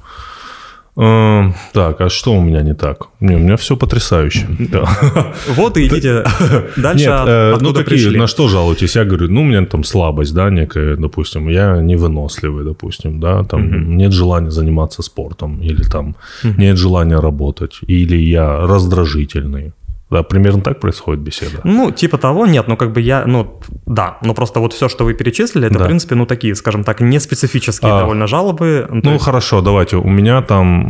[0.98, 3.08] Э, Так, а что у меня не так?
[3.20, 4.48] Не, у меня все потрясающе.
[5.56, 6.24] Вот и идите
[6.78, 8.18] дальше, Нет, э, ну пришли.
[8.20, 8.96] на что жалуетесь?
[8.96, 13.98] Я говорю, ну у меня там слабость, да, некая, допустим, я невыносливый, допустим, да, там
[13.98, 19.74] нет желания заниматься спортом, или там нет желания работать, или я раздражительный.
[20.12, 21.62] Да, примерно так происходит беседа.
[21.64, 25.04] Ну, типа того, нет, ну как бы я, ну, да, но просто вот все, что
[25.04, 25.86] вы перечислили, это, Да.
[25.86, 28.00] в принципе, ну, такие, скажем так, неспецифические А.
[28.02, 28.86] довольно жалобы.
[28.90, 29.98] Ну, Ну есть- хорошо, давайте.
[29.98, 30.86] У меня там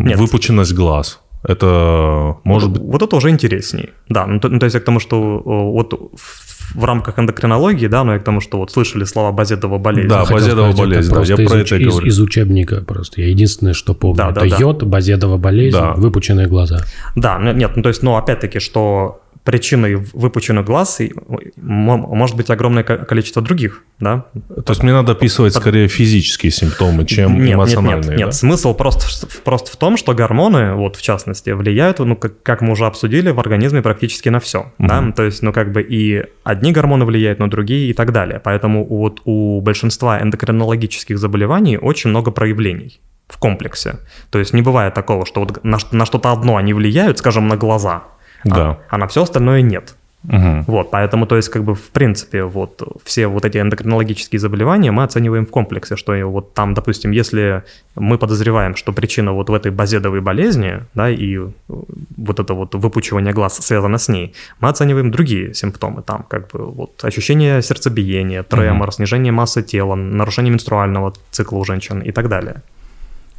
[0.00, 0.18] м, Нет.
[0.18, 1.20] выпученность глаз.
[1.42, 2.82] Это может быть.
[2.82, 3.90] Вот это уже интересней.
[4.08, 7.86] Да, ну то, ну, то есть я к тому, что вот в, в рамках эндокринологии,
[7.86, 10.08] да, но я к тому, что вот слышали слова базедова болезнь.
[10.08, 12.06] Да, базедова сказать, болезнь, да, я из, про уч- это из- говорю.
[12.06, 13.20] из учебника просто.
[13.20, 14.56] Я единственное, что помню, Да, да, это да.
[14.60, 15.92] йод, базедова болезнь, Да.
[15.94, 16.78] выпученные глаза.
[17.16, 21.10] Да, ну, нет, ну то есть, ну опять-таки, что причиной выпученных глаз и,
[21.56, 24.26] может быть огромное ко- количество других, да?
[24.66, 28.10] То есть мне надо описывать скорее физические симптомы, чем нет, эмоциональные.
[28.10, 28.26] нет, нет.
[28.26, 28.32] да?
[28.32, 32.60] Смысл просто, в- просто в том, что гормоны, вот в частности, влияют, ну, как, как
[32.60, 34.70] мы уже обсудили, в организме практически на все.
[34.78, 35.12] Да?
[35.16, 38.42] То есть, ну, как бы и одни гормоны влияют на другие и так далее.
[38.44, 43.96] Поэтому вот у большинства эндокринологических заболеваний очень много проявлений в комплексе.
[44.30, 47.56] То есть не бывает такого, что вот на, на что-то одно они влияют, скажем, на
[47.56, 48.02] глаза,
[48.44, 48.78] Да.
[48.88, 49.94] а, на все остальное нет.
[50.24, 50.64] Угу.
[50.66, 55.04] Вот, поэтому, то есть, как бы, в принципе, вот все вот эти эндокринологические заболевания мы
[55.04, 57.62] оцениваем в комплексе, что вот там, допустим, если
[57.94, 63.32] мы подозреваем, что причина вот в этой базедовой болезни, да, и вот это вот выпучивание
[63.32, 68.88] глаз связано с ней, мы оцениваем другие симптомы, там, как бы, вот ощущение сердцебиения, тремор,
[68.88, 68.92] угу.
[68.92, 72.62] снижение массы тела, нарушение менструального цикла у женщин и так далее.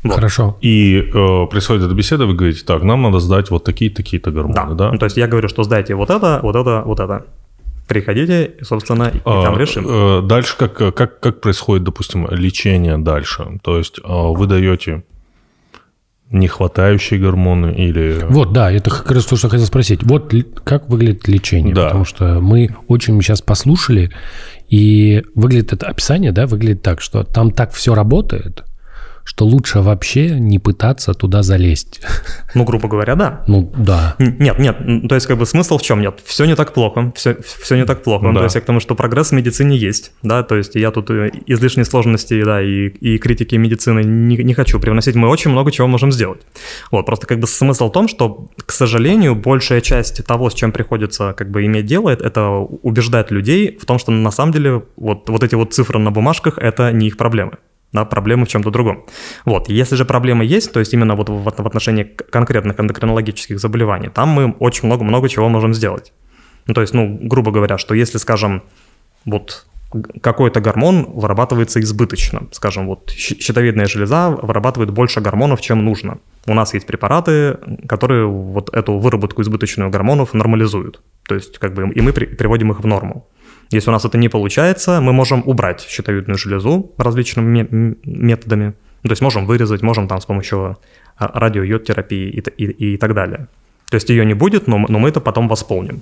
[0.04, 0.16] Вот.
[0.16, 0.58] Хорошо.
[0.62, 4.76] И э, происходит эта беседа, вы говорите, так, нам надо сдать вот такие-то, такие-то гормоны,
[4.76, 4.86] да?
[4.86, 4.92] да?
[4.92, 7.26] Ну, то есть я говорю, что сдайте вот это, вот это, вот это.
[7.88, 9.86] Приходите, собственно, и а, там решим.
[9.88, 13.60] Э, дальше как, как, как происходит, допустим, лечение дальше?
[13.62, 15.04] То есть э, вы даете
[16.32, 18.26] нехватающие гормоны или...
[18.30, 20.04] Вот, да, это как раз то, что хотел спросить.
[20.04, 20.32] Вот
[20.64, 21.74] как выглядит лечение?
[21.74, 21.86] Да.
[21.86, 24.12] Потому что мы очень сейчас послушали,
[24.70, 28.64] и выглядит это описание, да, выглядит так, что там так все работает,
[29.30, 32.02] что лучше вообще не пытаться туда залезть.
[32.56, 33.44] Ну, грубо говоря, да.
[33.48, 34.16] Ну, да.
[34.18, 36.02] Нет, нет, то есть как бы смысл в чем?
[36.02, 38.32] Нет, все не так плохо, все, все не так плохо.
[38.34, 38.40] Да.
[38.40, 41.12] То есть я к тому, что прогресс в медицине есть, да, то есть я тут
[41.12, 45.72] э, излишние сложности, да, и, и критики медицины не, не хочу привносить, мы очень много
[45.72, 46.42] чего можем сделать.
[46.90, 50.72] Вот, просто как бы смысл в том, что, к сожалению, большая часть того, с чем
[50.72, 55.30] приходится как бы иметь дело, это убеждать людей в том, что на самом деле вот,
[55.30, 57.58] вот эти вот цифры на бумажках– это не их проблемы
[57.92, 59.06] да, проблемы в чем-то другом.
[59.46, 64.10] Вот, если же проблемы есть, то есть именно вот в, в отношении конкретных эндокринологических заболеваний,
[64.10, 66.14] там мы очень много-много чего можем сделать.
[66.68, 68.64] Ну, то есть, ну, грубо говоря, что если, скажем,
[69.26, 69.66] вот
[70.22, 76.20] какой-то гормон вырабатывается избыточно, скажем, вот щитовидная железа вырабатывает больше гормонов, чем нужно.
[76.46, 81.02] У нас есть препараты, которые вот эту выработку избыточную гормонов нормализуют.
[81.28, 83.28] То есть, как бы, и мы при, приводим их в норму.
[83.72, 88.74] Если у нас это не получается, мы можем убрать щитовидную железу различными методами.
[89.04, 90.78] То есть можем вырезать, можем там с помощью
[91.18, 93.48] а, радиойод-терапии и, и, и так далее.
[93.90, 96.02] То есть ее не будет, но, но мы это потом восполним.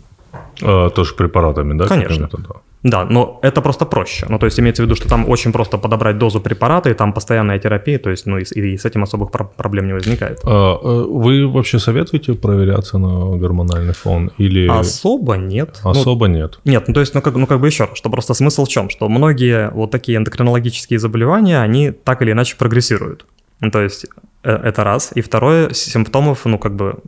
[0.61, 1.87] А, тоже препаратами, да?
[1.87, 2.29] Конечно.
[2.31, 2.55] Да.
[2.83, 4.25] Да, но это просто проще.
[4.29, 7.11] Ну, то есть имеется в виду, что там очень просто подобрать дозу препарата, и там
[7.11, 10.39] постоянная терапия, то есть, ну, и, и с этим особых проблем не возникает.
[10.43, 14.31] А, э, вы вообще советуете проверяться на гормональный фон?
[14.37, 14.67] Или...
[14.67, 15.79] Особо нет.
[15.83, 16.59] Особо ну, нет?
[16.65, 18.69] Нет, ну, то есть, ну как, ну, как бы еще раз, что просто смысл в
[18.69, 18.89] чем?
[18.89, 23.25] Что многие вот такие эндокринологические заболевания, они так или иначе прогрессируют.
[23.59, 24.05] Ну, то есть,
[24.43, 25.11] э, это раз.
[25.15, 26.99] И второе, симптомов, ну, как бы,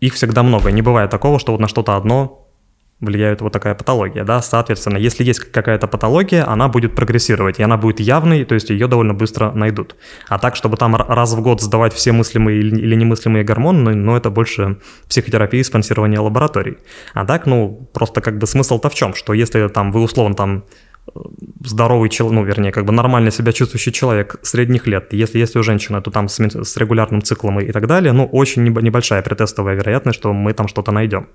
[0.00, 0.70] их всегда много.
[0.70, 2.43] Не бывает такого, что вот на что-то одно
[3.00, 7.76] влияет вот такая патология, да, соответственно, если есть какая-то патология, она будет прогрессировать, и она
[7.76, 9.96] будет явной, то есть ее довольно быстро найдут.
[10.28, 14.16] А так, чтобы там раз в год сдавать все мыслимые или немыслимые гормоны, ну, ну
[14.16, 14.78] это больше
[15.08, 16.78] психотерапии и спонсирование лабораторий.
[17.14, 20.64] А так, ну, просто как бы смысл-то в чем, что если там вы условно там
[21.14, 21.20] э,
[21.64, 25.62] здоровый человек, ну, вернее, как бы нормально себя чувствующий человек средних лет, если есть у
[25.62, 29.74] женщины, то там с, с регулярным циклом и, и так далее, ну, очень небольшая претестовая
[29.74, 31.26] вероятность, что мы там что-то найдем.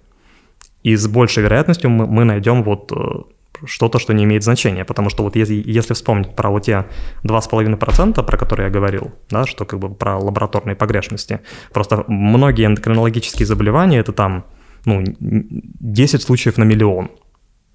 [0.83, 5.09] И с большей вероятностью мы, мы найдем вот э, что-то, что не имеет значения, потому
[5.09, 6.85] что вот если, если вспомнить про вот те
[7.23, 11.41] 2,5%, про которые я говорил, да, что как бы про лабораторные погрешности,
[11.73, 14.45] просто многие эндокринологические заболевания, это там,
[14.85, 17.09] ну, 10 случаев на миллион,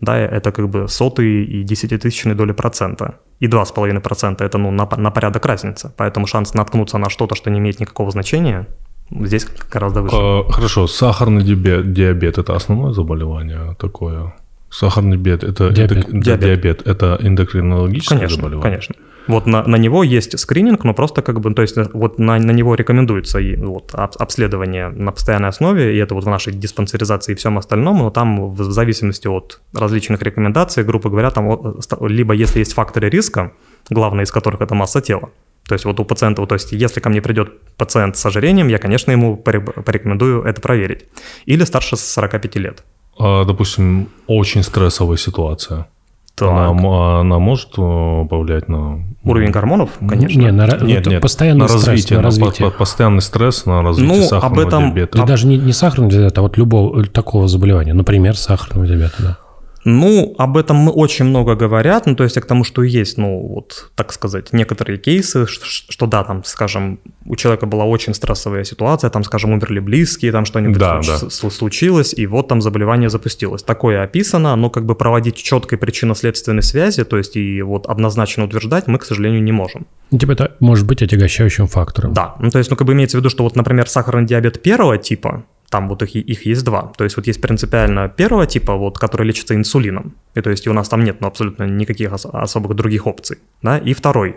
[0.01, 3.21] да, это как бы сотые и десятитысячные доли процента.
[3.41, 5.93] И 2,5% это, ну, на, на порядок разница.
[5.97, 8.67] Поэтому шанс наткнуться на что-то, что не имеет никакого значения,
[9.11, 10.17] Здесь гораздо выше.
[10.19, 14.35] А, хорошо, сахарный диабет, диабет– это основное заболевание такое?
[14.71, 16.07] Сахарный диабет– это диабет.
[16.09, 16.23] Эндок...
[16.23, 16.41] диабет.
[16.41, 18.63] диабет– это эндокринологическое конечно, заболевание?
[18.63, 18.95] Конечно,
[19.29, 22.51] Вот на, на него есть скрининг, но просто как бы, то есть вот на, на
[22.51, 27.35] него рекомендуется и, вот, обследование на постоянной основе, и это вот в нашей диспансеризации и
[27.37, 32.73] всем остальном, но там в зависимости от различных рекомендаций, грубо говоря, там либо если есть
[32.73, 33.53] факторы риска,
[33.91, 35.31] главный из которых это масса тела,
[35.67, 38.79] то есть вот у пациента, то есть если ко мне придет пациент с ожирением, я,
[38.79, 41.07] конечно, ему порекомендую это проверить.
[41.47, 42.85] Или старше 45 лет.
[43.19, 45.87] А, допустим, очень стрессовая ситуация.
[46.35, 46.49] Так.
[46.49, 49.05] Она, она может э, повлиять на...
[49.23, 50.39] Уровень гормонов, конечно.
[50.39, 52.67] Не, на, нет, нет, постоянный на стресс, развитие, на развитие.
[52.67, 55.23] На, постоянный стресс на развитие ну, сахарного об этом, диабета.
[55.23, 59.39] И даже не, не сахарного диабета, а вот любого такого заболевания, например, сахарного диабета, да.
[59.85, 63.91] Ну, об этом очень много говорят, ну, то есть к тому, что есть, ну, вот,
[63.95, 69.11] так сказать, некоторые кейсы, что, что да, там, скажем, у человека была очень стрессовая ситуация,
[69.11, 71.51] там, скажем, умерли близкие, там что-нибудь да, случ- да.
[71.51, 73.63] случилось, и вот там заболевание запустилось.
[73.63, 78.87] Такое описано, но как бы проводить четкой причинно-следственной связи, то есть и вот однозначно утверждать
[78.87, 79.87] мы, к сожалению, не можем.
[80.11, 82.13] Ну, типа это может быть отягощающим фактором.
[82.13, 84.63] Да, ну, то есть, ну, как бы имеется в виду, что вот, например, сахарный диабет
[84.63, 85.45] первого типа,
[85.75, 86.93] там вот их, их есть два.
[86.97, 90.13] То есть вот есть принципиально первого типа, вот, который лечится инсулином.
[90.37, 93.39] И то есть и у нас там нет ну, абсолютно никаких ос- особых других опций.
[93.63, 93.79] Да?
[93.79, 94.37] И второй.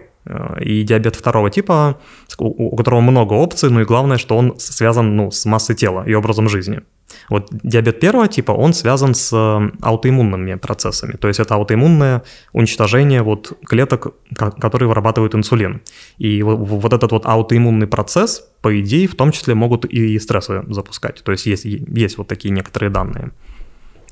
[0.61, 1.97] И диабет второго типа,
[2.37, 6.13] у, которого много опций, ну и главное, что он связан ну, с массой тела и
[6.13, 6.81] образом жизни.
[7.29, 11.13] Вот диабет первого типа, он связан с э, аутоиммунными процессами.
[11.13, 12.23] То есть это аутоиммунное
[12.53, 15.81] уничтожение вот клеток, которые вырабатывают инсулин.
[16.17, 21.23] И вот этот вот аутоиммунный процесс, по идее, в том числе могут и стрессы запускать.
[21.23, 23.31] То есть есть, есть вот такие некоторые данные.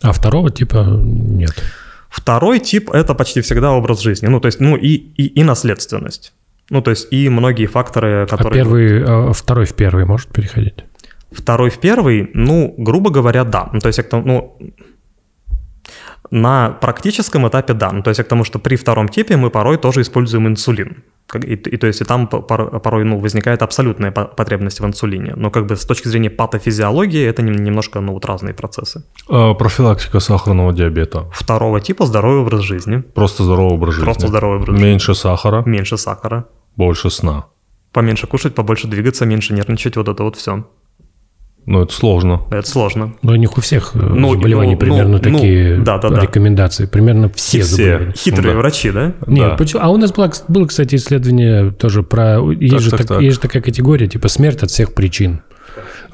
[0.01, 1.53] А второго типа нет?
[2.15, 4.27] Второй тип– это почти всегда образ жизни.
[4.27, 6.33] Ну, то есть, ну и, и, и наследственность.
[6.69, 8.61] Ну, то есть и многие факторы, а которые...
[8.61, 10.85] А первый, а второй в первый может переходить?
[11.31, 13.69] Второй в первый, ну, грубо говоря, да.
[13.73, 14.57] Ну, то есть, ну,
[16.31, 17.91] на практическом этапе да.
[17.91, 21.03] Ну, то есть к тому, что при втором типе мы порой тоже используем инсулин.
[21.33, 25.33] И, и то есть и там порой ну, возникает абсолютная потребность в инсулине.
[25.35, 29.03] Но как бы с точки зрения патофизиологии это немножко ну, вот разные процессы.
[29.29, 31.25] А, профилактика сахарного диабета.
[31.33, 32.97] Второго типа здоровый образ жизни.
[32.97, 34.05] Просто здоровый образ жизни.
[34.05, 34.89] Просто здоровый образ жизни.
[34.89, 35.63] Меньше сахара.
[35.65, 36.45] Меньше сахара.
[36.75, 37.45] Больше сна.
[37.91, 40.65] Поменьше кушать, побольше двигаться, меньше нервничать, вот это вот все.
[41.65, 42.41] Ну, это сложно.
[42.51, 43.13] Это сложно.
[43.23, 46.85] Но у них у всех э, ну, заболеваний ну, примерно ну, такие да, да, рекомендации.
[46.85, 48.13] Примерно все, все заболевания.
[48.15, 48.59] Хитрые да.
[48.59, 49.13] врачи, да?
[49.25, 49.55] Нет, да.
[49.55, 49.81] почему?
[49.81, 52.39] А у нас было, было, кстати, исследование тоже про...
[52.51, 53.21] Есть, так, же, так, так.
[53.21, 55.41] есть же такая категория, типа смерть от всех причин.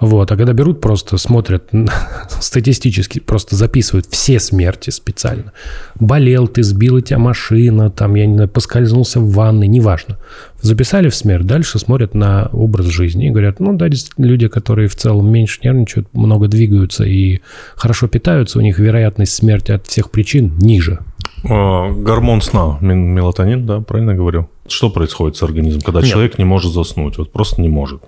[0.01, 0.31] Вот.
[0.31, 1.69] А когда берут, просто смотрят
[2.41, 5.53] статистически, просто записывают все смерти специально.
[5.99, 10.17] Болел ты, сбила тебя машина, там, я не знаю, поскользнулся в ванной, неважно.
[10.59, 13.87] Записали в смерть, дальше смотрят на образ жизни и говорят, ну да,
[14.17, 17.41] люди, которые в целом меньше нервничают, много двигаются и
[17.75, 20.99] хорошо питаются, у них вероятность смерти от всех причин ниже.
[21.47, 24.49] А, гормон сна, мелатонин, да, правильно говорю?
[24.67, 26.09] Что происходит с организмом, когда Нет.
[26.09, 28.01] человек не может заснуть, вот просто не может?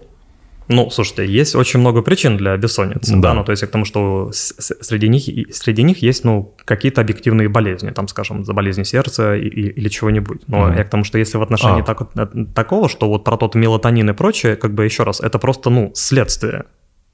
[0.67, 3.13] Ну, слушайте, есть очень много причин для бессонницы.
[3.15, 3.21] Да.
[3.21, 3.33] да?
[3.33, 7.89] Ну, то есть к тому, что среди них, среди них есть, ну, какие-то объективные болезни,
[7.91, 10.41] там, скажем, за болезни сердца и, или чего-нибудь.
[10.47, 10.77] Но mm.
[10.77, 11.85] я к тому, что если в отношении а.
[11.85, 15.39] так, э, такого, что вот про тот мелатонин и прочее, как бы еще раз, это
[15.39, 16.65] просто, ну, следствие.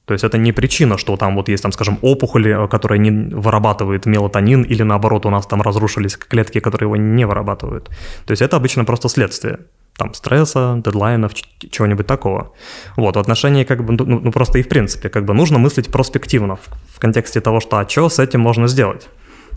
[0.06, 4.06] То есть это не причина, что там вот есть, там, скажем, опухоли, которая не вырабатывает
[4.06, 7.90] мелатонин, или наоборот у нас там разрушились клетки, которые его не вырабатывают.
[8.26, 9.60] То есть это обычно просто следствие
[9.96, 12.52] там стресса, дедлайнов, чего-нибудь такого.
[12.96, 15.90] Вот, в отношении как бы, ну, ну просто и в принципе, как бы нужно мыслить
[15.90, 19.08] проспективно в, в контексте того, что а что с этим можно сделать.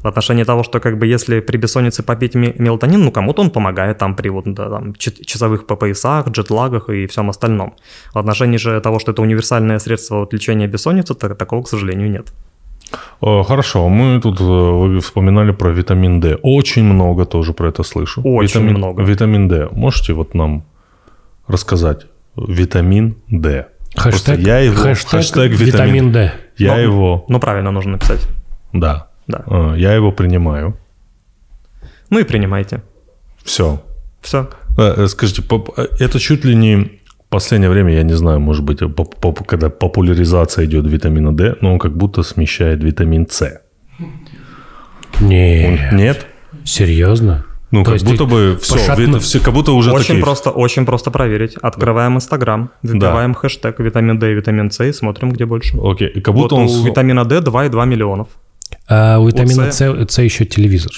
[0.03, 3.99] В отношении того, что как бы если при бессоннице попить мелатонин, ну кому-то он помогает
[3.99, 7.75] там при вот да, там, часовых поясах, джетлагах и всем остальном.
[8.13, 12.11] В отношении же того, что это универсальное средство от лечения бессонницы, так, такого, к сожалению,
[12.11, 12.33] нет.
[13.21, 16.37] Э, хорошо, мы тут э, вы вспоминали про витамин D.
[16.41, 18.21] Очень много тоже про это слышу.
[18.23, 19.03] Очень витамин, много.
[19.03, 19.69] Витамин D.
[19.71, 20.63] Можете вот нам
[21.47, 22.05] рассказать?
[22.35, 23.67] Витамин D.
[23.95, 26.33] Хэштег, я его, хэштег, хэштег витамин, витамин D.
[26.57, 27.25] Я ну, его...
[27.27, 28.27] Ну, правильно нужно написать.
[28.73, 29.07] Да.
[29.27, 29.43] Да.
[29.47, 30.77] Э, я его принимаю.
[32.09, 32.81] Ну и принимайте.
[33.43, 33.81] Все.
[34.21, 34.49] Все.
[35.07, 35.43] Скажите,
[35.99, 37.02] это чуть ли не
[37.33, 38.79] последнее время, я не знаю, может быть,
[39.47, 43.61] когда популяризация идет витамина D, но он как будто смещает витамин С.
[45.19, 45.93] Нет.
[45.93, 46.27] Нет?
[46.63, 47.45] Серьезно?
[47.71, 49.19] Ну, То как будто бы все, пошатну...
[49.19, 50.23] все, как будто уже Очень такие...
[50.23, 51.55] просто, очень просто проверить.
[51.55, 53.39] Открываем Инстаграм, вбиваем да.
[53.39, 55.75] хэштег витамин D и витамин С и смотрим, где больше.
[55.83, 56.81] Окей, и как будто вот он...
[56.81, 58.27] у витамина D 2,2 миллионов.
[58.87, 60.91] А у витамина С, С еще телевизор.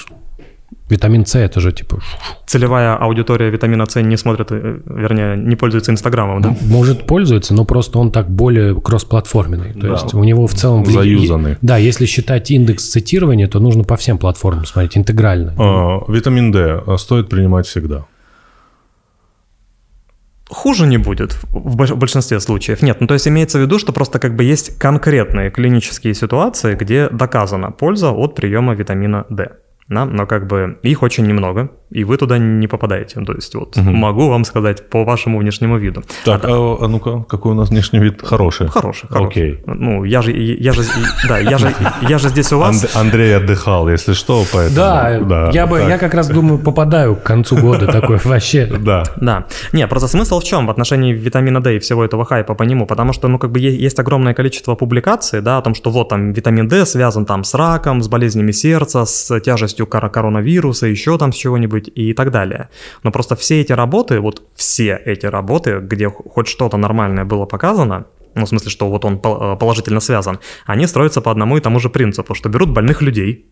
[0.88, 1.98] Витамин С это же типа...
[2.46, 6.56] Целевая аудитория витамина С не смотрит, э, вернее, не пользуется Инстаграмом, да?
[6.62, 9.72] Может, пользуется, но просто он так более кроссплатформенный.
[9.72, 9.92] То да.
[9.92, 10.86] есть у него в целом...
[10.86, 11.56] Заюзанный.
[11.60, 15.54] Да, если считать индекс цитирования, то нужно по всем платформам смотреть, интегрально.
[15.58, 18.04] А, витамин D стоит принимать всегда.
[20.48, 22.80] Хуже не будет в большинстве случаев.
[22.80, 26.76] Нет, ну то есть имеется в виду, что просто как бы есть конкретные клинические ситуации,
[26.76, 29.50] где доказана польза от приема витамина D
[29.88, 33.20] да, но как бы их очень немного, и вы туда не попадаете.
[33.20, 33.90] То есть вот угу.
[33.90, 36.02] могу вам сказать по вашему внешнему виду.
[36.24, 38.20] Так, а, а, а ну-ка, какой у нас внешний вид?
[38.22, 38.68] Хороший.
[38.68, 39.28] Хороший, хороший.
[39.28, 39.62] Окей.
[39.66, 40.82] Ну, я же, я же,
[41.28, 41.72] да, я же,
[42.02, 42.82] я же здесь у вас.
[42.82, 44.76] Анд, Андрей отдыхал, если что, поэтому.
[44.76, 45.88] Да, да я бы, так.
[45.88, 48.66] я как раз думаю, попадаю к концу года такой вообще.
[48.66, 49.04] Да.
[49.16, 49.46] Да.
[49.72, 52.86] Не, просто смысл в чем в отношении витамина D и всего этого хайпа по нему,
[52.86, 56.32] потому что, ну, как бы есть огромное количество публикаций, да, о том, что вот там
[56.32, 61.36] витамин D связан там с раком, с болезнями сердца, с тяжестью коронавируса, еще там с
[61.36, 62.68] чего-нибудь и так далее.
[63.02, 68.06] Но просто все эти работы, вот все эти работы, где хоть что-то нормальное было показано,
[68.34, 71.80] ну, в смысле, что вот он э, положительно связан, они строятся по одному и тому
[71.80, 73.46] же принципу, что берут больных людей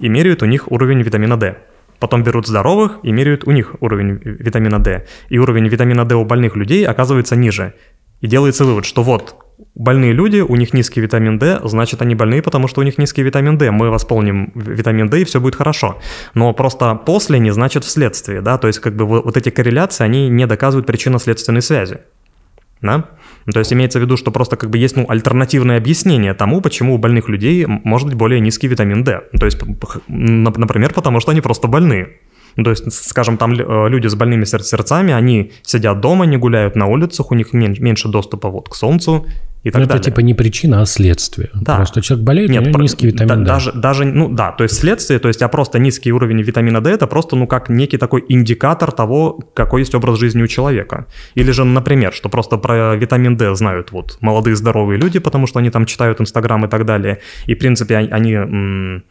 [0.00, 1.56] и меряют у них уровень витамина D.
[1.98, 5.06] Потом берут здоровых и меряют у них уровень витамина D.
[5.28, 7.74] И уровень витамина D у больных людей оказывается ниже.
[8.20, 9.36] И делается вывод, что вот
[9.74, 13.22] больные люди, у них низкий витамин D, значит они больные, потому что у них низкий
[13.22, 13.70] витамин D.
[13.70, 15.98] Мы восполним витамин D и все будет хорошо.
[16.34, 20.28] Но просто после не значит вследствие, да, то есть как бы вот эти корреляции, они
[20.28, 21.98] не доказывают причинно-следственной связи.
[22.82, 23.08] Да?
[23.46, 26.60] Ну, то есть имеется в виду, что просто как бы есть ну, альтернативное объяснение тому,
[26.60, 29.22] почему у больных людей может быть более низкий витамин D.
[29.38, 29.58] То есть,
[30.08, 32.08] например, потому что они просто больны.
[32.56, 36.76] Ну, то есть, скажем, там э, люди с больными сердцами, они сидят дома, не гуляют
[36.76, 39.26] на улицах, у них меньше доступа вот к солнцу
[39.62, 40.00] и так Но далее.
[40.00, 41.50] это типа не причина, а следствие.
[41.54, 41.76] Да.
[41.76, 43.44] Просто человек болеет, Нет, у него про- низкий витамин да- D.
[43.44, 46.90] Даже, даже, ну да, то есть следствие, то есть а просто низкий уровень витамина D
[46.90, 51.06] это просто, ну как некий такой индикатор того, какой есть образ жизни у человека.
[51.34, 55.58] Или же, например, что просто про витамин D знают вот молодые здоровые люди, потому что
[55.58, 57.18] они там читают Инстаграм и так далее.
[57.46, 59.02] И, в принципе, они, они,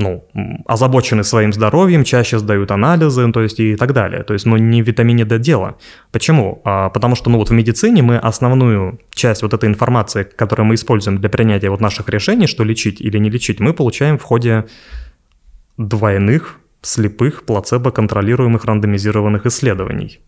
[0.00, 0.24] ну,
[0.66, 4.22] озабочены своим здоровьем, чаще сдают анализы, ну, то есть и так далее.
[4.22, 5.76] То есть, ну, не в витамине D дело.
[6.12, 6.60] Почему?
[6.64, 10.74] А, потому что, ну, вот в медицине мы основную часть вот этой информации, которую мы
[10.74, 14.66] используем для принятия вот наших решений, что лечить или не лечить, мы получаем в ходе
[15.76, 20.20] двойных, слепых, плацебо-контролируемых рандомизированных исследований.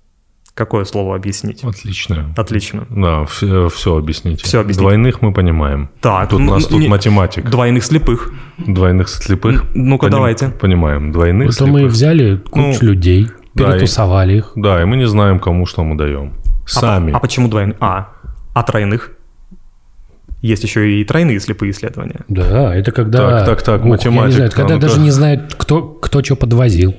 [0.54, 1.64] Какое слово объяснить?
[1.64, 2.34] Отлично.
[2.36, 2.86] Отлично.
[2.90, 4.44] Да, все, все объясните.
[4.44, 4.80] Всё объясните.
[4.82, 5.88] Двойных мы понимаем.
[6.02, 7.48] Так, Тут у ну, нас тут не- математик.
[7.48, 8.30] Двойных слепых.
[8.58, 9.64] Двойных слепых.
[9.74, 10.50] Ну-ка, давайте.
[10.50, 11.10] Понимаем.
[11.10, 11.92] Двойных Вот то мы слепых.
[11.94, 14.52] взяли кучу Ну, людей, да, перетусовали их.
[14.54, 16.34] Да, и мы не знаем, кому что мы даем.
[16.64, 17.12] А, Сами.
[17.12, 17.76] а почему двойных?
[17.80, 18.08] А,
[18.52, 19.10] а тройных?
[20.42, 22.20] Есть еще и тройные слепые исследования.
[22.28, 23.44] Да, это когда...
[23.44, 24.86] Так, так, так, Ух, Я не знаю, это когда ну-ка.
[24.88, 26.96] даже не знают, кто, кто что подвозил.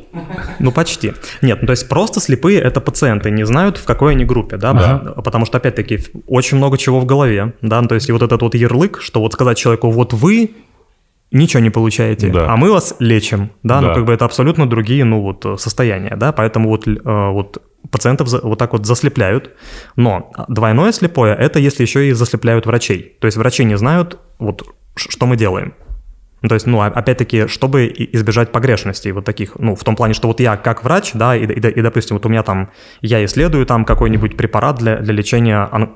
[0.60, 1.12] Ну, почти.
[1.42, 4.72] Нет, ну, то есть просто слепые– это пациенты, не знают, в какой они группе, да,
[4.72, 5.22] Ага.
[5.22, 8.42] потому что, опять-таки, очень много чего в голове, да, ну, то есть и вот этот
[8.42, 10.52] вот ярлык, что вот сказать человеку, вот вы
[11.34, 12.46] ничего не получаете, Да.
[12.48, 13.94] а мы вас лечим, да, ну, Да.
[13.96, 17.62] как бы это абсолютно другие, ну, вот, э, состояния, да, поэтому вот, э, вот
[17.92, 19.52] пациентов вот так вот заслепляют,
[19.96, 24.64] но двойное слепое– это если еще и заслепляют врачей, то есть врачи не знают, вот,
[24.96, 25.74] что мы делаем,
[26.42, 30.28] ну, то есть, ну, опять-таки, чтобы избежать погрешностей вот таких, ну, в том плане, что
[30.28, 32.70] вот я как врач, да, и, и- и, допустим, вот у меня там,
[33.02, 35.96] я исследую там какой-нибудь препарат для, для лечения он-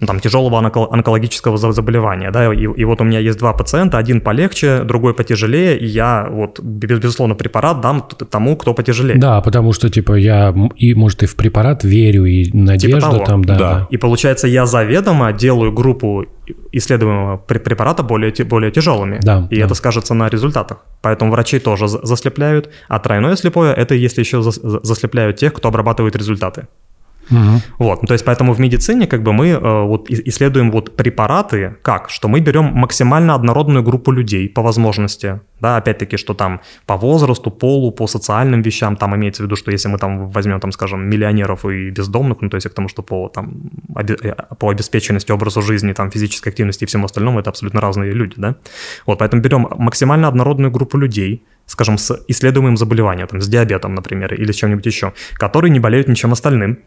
[0.00, 3.52] ну, там, тяжелого онко- онкологического за- заболевания, да, и, и вот у меня есть два
[3.52, 9.18] пациента, один полегче, другой потяжелее, и я вот, без- безусловно, препарат дам тому, кто потяжелее.
[9.18, 13.24] Да, потому что, типа, я, и, может, и в препарат верю, и надежда Типа того.
[13.24, 13.58] там, да.
[13.58, 13.74] Да.
[13.74, 13.86] да.
[13.90, 16.24] И получается, я заведомо делаю группу
[16.72, 19.18] исследуемого пре- препарата более, более тяжелыми.
[19.22, 19.64] Да, и да.
[19.66, 20.78] это скажется на результатах.
[21.02, 22.70] Поэтому врачи тоже за- заслепляют.
[22.88, 26.66] А тройное слепое– это если еще зас- за- заслепляют тех, кто обрабатывает результаты.
[27.30, 27.60] Мгм.
[27.78, 31.76] Вот, ну, то есть поэтому в медицине как бы мы э, вот исследуем вот препараты
[31.82, 36.96] как, что мы берем максимально однородную группу людей по возможности, да, опять-таки, что там по
[36.96, 40.72] возрасту, полу, по социальным вещам, там имеется в виду, что если мы там возьмем, там,
[40.72, 44.70] скажем, миллионеров и бездомных, ну, то есть к тому, что по, там, обе- э, по
[44.70, 48.56] обеспеченности, образу жизни, там, физической активности и всему остальному, это абсолютно разные люди, да,
[49.06, 54.34] вот, поэтому берем максимально однородную группу людей, скажем, с исследуемым заболеванием, там, с диабетом, например,
[54.34, 56.78] или с чем-нибудь еще, которые не болеют ничем остальным,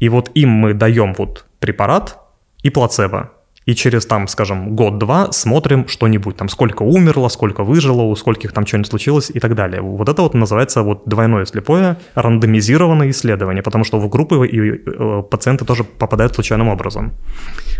[0.00, 2.18] и вот им мы даем вот препарат
[2.62, 3.30] и плацебо.
[3.66, 8.66] И через там, скажем, год-два смотрим что-нибудь, там сколько умерло, сколько выжило, у скольких там
[8.66, 9.82] что-нибудь случилось и так далее.
[9.82, 15.22] Вот это вот называется вот двойное слепое рандомизированное исследование, потому что в группы и, э,
[15.30, 17.12] пациенты тоже попадают случайным образом.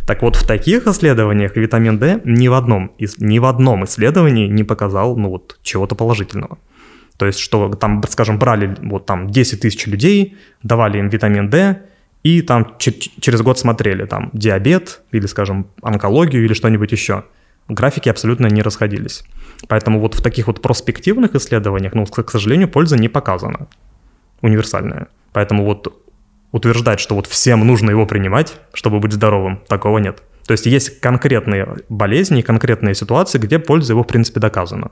[0.07, 4.64] Так вот, в таких исследованиях витамин D ни в одном, ни в одном исследовании не
[4.64, 6.59] показал ну, вот, чего-то положительного.
[7.16, 11.83] То есть, что там, скажем, брали вот там 10 тысяч людей, давали им витамин D,
[12.23, 17.25] и там че- через год смотрели там диабет или, скажем, онкологию или что-нибудь еще.
[17.68, 19.23] Графики абсолютно не расходились.
[19.68, 23.68] Поэтому вот в таких вот проспективных исследованиях, ну, к сожалению, польза не показана.
[24.43, 25.07] Универсальная.
[25.33, 26.03] Поэтому вот
[26.53, 30.23] утверждать, что вот всем нужно его принимать, чтобы быть здоровым, такого нет.
[30.47, 34.91] То есть есть конкретные болезни, конкретные ситуации, где польза его, в принципе, доказана.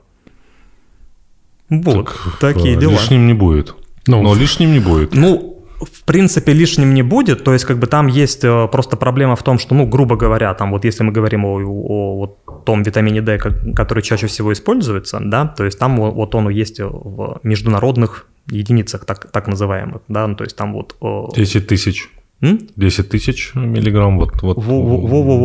[1.69, 2.91] Вот, такие Э, дела.
[2.93, 3.75] Лишним не будет.
[4.07, 5.13] Ну, Но лишним не будет.
[5.13, 5.48] Ну,
[5.79, 7.43] в принципе, лишним не будет.
[7.43, 10.53] То есть, как бы там есть э, просто проблема в том, что, ну, грубо говоря,
[10.53, 14.51] там вот если мы говорим о, о вот том витамине D, ко- который чаще всего
[14.51, 20.01] используется, да, то есть там во- вот он есть в международных единицах, так, так называемых,
[20.07, 20.95] да, ну, то есть там вот...
[21.01, 22.09] э, 10 тысяч.
[22.41, 22.59] м?
[22.75, 24.17] 10 тысяч миллиграмм.
[24.19, 24.57] Вот, вот,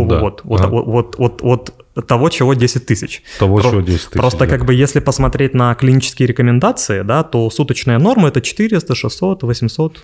[0.09, 0.21] да.
[0.21, 0.69] вот, вот, Ага.
[0.71, 3.23] вот, вот, вот, вот того, чего 10 тысяч.
[3.39, 4.11] Того, Про- чего 10 тысяч.
[4.11, 4.47] Просто да.
[4.47, 10.03] как бы если посмотреть на клинические рекомендации, да, то суточная норма это 400, 600, 800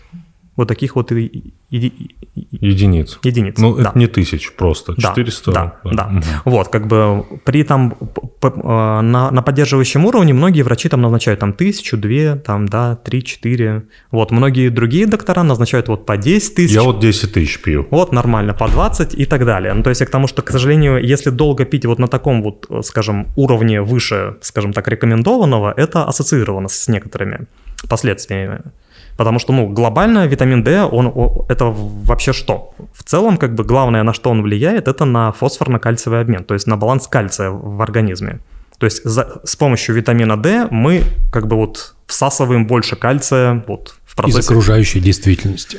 [0.57, 1.87] вот таких вот и- и- и-
[2.35, 3.19] и- Единиц.
[3.23, 3.55] единиц.
[3.59, 3.91] Ну, да.
[3.91, 4.95] это не тысяч просто.
[4.97, 5.53] Да, 400.
[5.53, 6.07] Да, да.
[6.09, 6.23] Мгм.
[6.45, 7.95] Вот, как бы при там
[8.43, 13.23] э, на, на поддерживающем уровне многие врачи там назначают там тысячу, две, там, да, три,
[13.25, 13.85] четыре.
[14.11, 16.75] Вот, многие другие доктора назначают вот по 10 тысяч.
[16.75, 17.87] Я вот 10 тысяч пью.
[17.91, 19.73] Вот, нормально, по 20 и так далее.
[19.75, 22.43] Ну, то есть я к тому, что, к сожалению, если долго пить вот на таком
[22.43, 27.47] вот, э, скажем, уровне выше, скажем так, рекомендованного, это ассоциировано с некоторыми
[27.89, 28.61] последствиями.
[29.17, 31.13] Потому что, ну, глобально витамин D, он,
[31.49, 31.67] это
[32.07, 32.75] вообще что?
[32.93, 36.67] В целом, как бы, главное, на что он влияет, это на фосфорно-кальциевый обмен, то есть
[36.67, 38.39] на баланс кальция в организме.
[38.79, 43.95] То есть за- с помощью витамина D мы, как бы, вот всасываем больше кальция вот
[44.07, 45.79] в Из процессе окружающей действительности.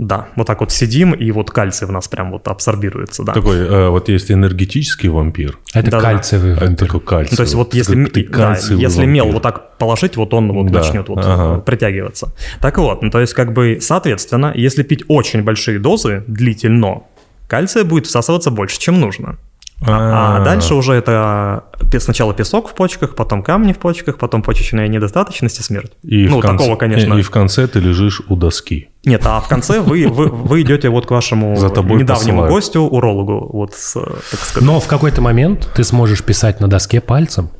[0.00, 3.34] Да, вот так вот сидим, и вот кальций в нас прям вот абсорбируется, да.
[3.34, 6.00] Такой, э, вот есть энергетический вампир, Это Да-да.
[6.00, 6.86] кальциевый а это вампир.
[6.86, 7.32] такой кальций.
[7.32, 9.34] Ну, то есть вот если, Ты- да, кальциевый если мел вампир.
[9.34, 11.58] вот так положить, вот он вот Да, начнет вот ага.
[11.58, 12.32] э, притягиваться.
[12.62, 17.02] Так вот, ну, то есть как бы, соответственно, если пить очень большие дозы длительно,
[17.46, 19.36] кальция будет всасываться больше, чем нужно.
[19.82, 21.64] А, а дальше уже это
[21.98, 25.92] сначала песок в почках, потом камни в почках, потом почечная недостаточность и смерть.
[26.02, 27.14] И ну, в конце, такого, конечно.
[27.14, 28.88] И, в конце ты лежишь у доски.
[29.04, 32.52] Нет, а в конце вы, вы, вы идете вот к вашему За тобой недавнему посылают.
[32.54, 34.66] гостю, урологу, вот, с, так сказать.
[34.66, 37.50] Но в какой-то момент ты сможешь писать на доске пальцем.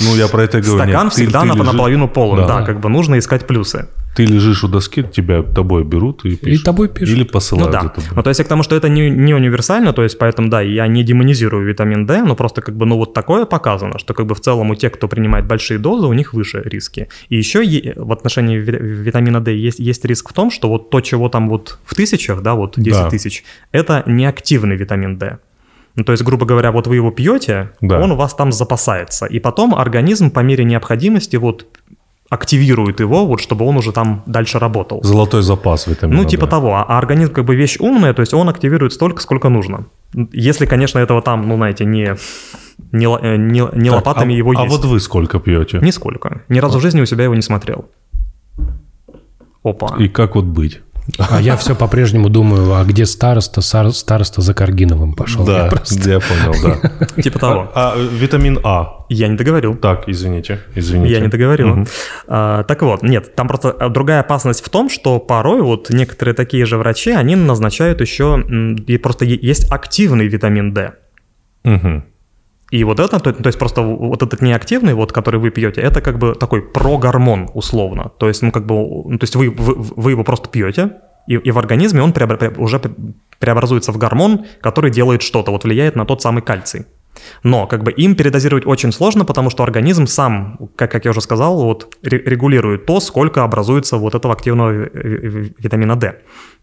[0.00, 0.78] Ну, я про это говорю.
[0.84, 2.46] Стакан Нет, ты- всегда ты на- лежишь- наполовину полон, Да.
[2.60, 2.62] да.
[2.66, 3.88] как бы нужно искать плюсы.
[4.16, 6.64] Ты лежишь у доски, тебя тобой берут и пишут.
[6.64, 7.14] тобой пишут.
[7.14, 7.88] Или Ну посылают за да.
[7.88, 8.04] тобой.
[8.16, 10.60] Ну, то есть я к тому, что это не, не универсально, то есть поэтому, да,
[10.62, 14.26] я не демонизирую витамин D, но просто как бы, ну, вот такое показано, что как
[14.26, 17.08] бы в целом у тех, кто принимает большие дозы, у них выше риски.
[17.28, 17.62] И еще
[17.96, 21.48] в отношении ви- витамина D есть, есть риск в том, что вот то, чего там
[21.48, 23.10] вот в тысячах, да, вот 10 Да.
[23.10, 25.38] тысяч, это неактивный витамин D.
[25.94, 27.98] Ну, то есть, грубо говоря, вот вы его пьете, Да.
[28.00, 29.24] он у вас там запасается.
[29.24, 31.66] И потом организм по мере необходимости вот
[32.28, 35.02] активирует его, вот чтобы он уже там дальше работал.
[35.02, 36.50] Золотой запас витамина Ну, типа D.
[36.50, 36.74] того.
[36.76, 39.86] А организм как бы вещь умная, то есть он активирует столько, сколько нужно.
[40.32, 42.16] Если, конечно, этого там, ну, знаете, не,
[42.92, 44.76] не, э, не, не Так, лопатами а, его А есть.
[44.76, 45.78] вот вы сколько пьете?
[45.80, 46.42] Нисколько.
[46.48, 47.86] Ни разу в жизни у себя его не смотрел.
[49.62, 49.96] Опа.
[49.98, 50.80] И как вот быть?
[51.18, 53.60] А я все по-прежнему думаю, а где староста?
[53.60, 55.44] Староста за Каргиновым пошел.
[55.44, 57.06] да, Я просто- я понял, да.
[57.22, 57.70] Типа того.
[57.74, 59.04] А, э, витамин А.
[59.08, 59.76] Я не договорил.
[59.76, 61.12] Так, извините, извините.
[61.12, 61.68] Я не договорил.
[61.68, 61.86] Мгм.
[62.26, 66.34] А, так вот, нет, там просто а, другая опасность в том, что порой вот некоторые
[66.34, 68.44] такие же врачи, они назначают еще,
[68.86, 70.92] и просто есть активный витамин D.
[71.62, 72.04] Мгм.
[72.72, 76.00] И вот это, то, то есть просто вот этот неактивный, вот, который вы пьете, это
[76.00, 78.10] как бы такой прогормон условно.
[78.18, 80.90] То есть, ну, как бы, ну, то есть вы, вы, вы его просто пьете,
[81.28, 85.52] и, и в организме он преобра- пре- уже пре- преобразуется в гормон, который делает что-то,
[85.52, 86.86] вот влияет на тот самый кальций.
[87.42, 91.20] Но как бы им передозировать очень сложно, потому что организм сам, как, как я уже
[91.20, 96.14] сказал, вот ре- регулирует то, сколько образуется вот этого активного ви- ви- витамина D.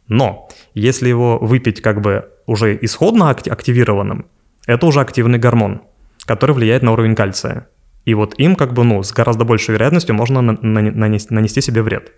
[0.07, 4.25] Но если его выпить как бы уже исходно акти- активированным,
[4.67, 5.81] это уже активный гормон,
[6.25, 7.67] который влияет на уровень кальция.
[8.05, 11.61] И вот им как бы, ну, с гораздо большей вероятностью можно на- на- нанести, нанести
[11.61, 12.11] себе вред.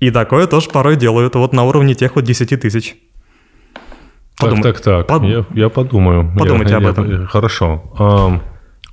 [0.00, 2.96] И такое тоже порой делают вот на уровне тех вот 10 тысяч.
[4.36, 4.62] Так, Подумай.
[4.64, 5.06] так, так.
[5.06, 6.32] Под- Я, я подумаю.
[6.36, 7.26] Подумайте Я- об я- этом.
[7.26, 7.82] Хорошо.
[7.98, 8.42] Ам,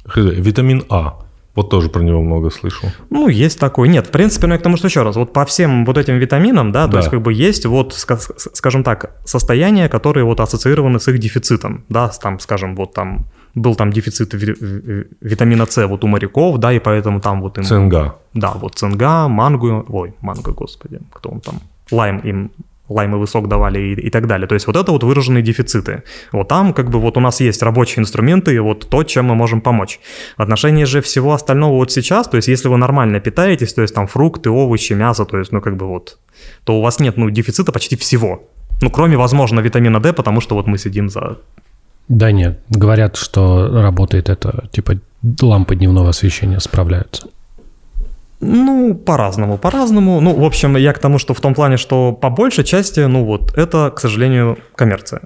[0.08, 1.18] хз, витамин А.
[1.56, 2.90] Вот тоже про него много слышал.
[3.10, 3.90] Ну, есть такой.
[3.90, 6.18] Нет, в принципе, ну, я к тому, что еще раз, вот по всем вот этим
[6.18, 6.98] витаминам, да, то Да.
[7.00, 12.08] есть как бы есть вот, скажем так, состояния, которые вот ассоциированы с их дефицитом, да,
[12.22, 16.74] там, скажем, вот там был там дефицит ви- ви- витамина С вот у моряков, да,
[16.74, 17.64] и поэтому там вот им...
[17.64, 18.16] Цинга.
[18.34, 21.60] Да, вот цинга, мангу, ой, манго, господи, кто он там,
[21.92, 22.52] лайм им
[22.90, 24.48] лаймовый сок давали и, и так далее.
[24.48, 26.04] То есть вот это вот выраженные дефициты.
[26.34, 29.36] Вот там как бы вот у нас есть рабочие инструменты, и вот то, чем мы
[29.36, 30.00] можем помочь.
[30.38, 33.96] В отношении же всего остального вот сейчас, то есть если вы нормально питаетесь, то есть
[33.96, 36.18] там фрукты, овощи, мясо, то есть ну как бы вот,
[36.64, 38.44] то у вас нет ну дефицита почти всего.
[38.82, 41.38] Ну кроме, возможно, витамина D, потому что вот мы сидим за...
[42.08, 44.94] Да нет, говорят, что работает это, типа
[45.42, 47.28] лампы дневного освещения справляются.
[48.44, 50.20] Ну, по-разному, по-разному.
[50.20, 53.24] Ну, в общем, я к тому, что в том плане, что по большей части, ну
[53.24, 55.22] вот, это, к сожалению, коммерция.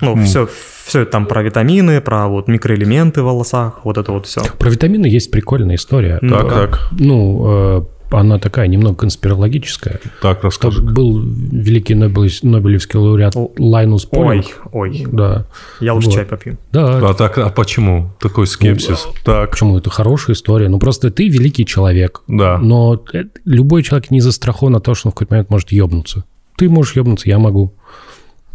[0.00, 0.24] Ну, М.
[0.24, 0.48] все,
[0.84, 4.42] все там про витамины, про вот микроэлементы в волосах, вот это вот все.
[4.58, 6.18] Про витамины есть прикольная история.
[6.20, 6.54] Ну, Так, да.
[6.66, 6.88] так.
[6.92, 10.00] Ну, э, она такая немного конспирологическая.
[10.22, 10.82] Так, расскажи.
[10.82, 14.46] был великий Нобелевский, Нобелевский лауреат Лайнус Ой, Полинг.
[14.72, 15.46] ой, Да.
[15.80, 16.14] я лучше Вот.
[16.14, 16.56] чай попью.
[16.72, 19.06] Да, А так, а почему такой скепсис?
[19.24, 20.68] Так, Почему это хорошая история?
[20.68, 22.22] Ну, просто ты великий человек.
[22.28, 22.58] да.
[22.58, 26.24] Но э, любой человек не застрахован от того, что он в какой-то момент может ебнуться.
[26.56, 27.72] Ты можешь ебнуться, я могу.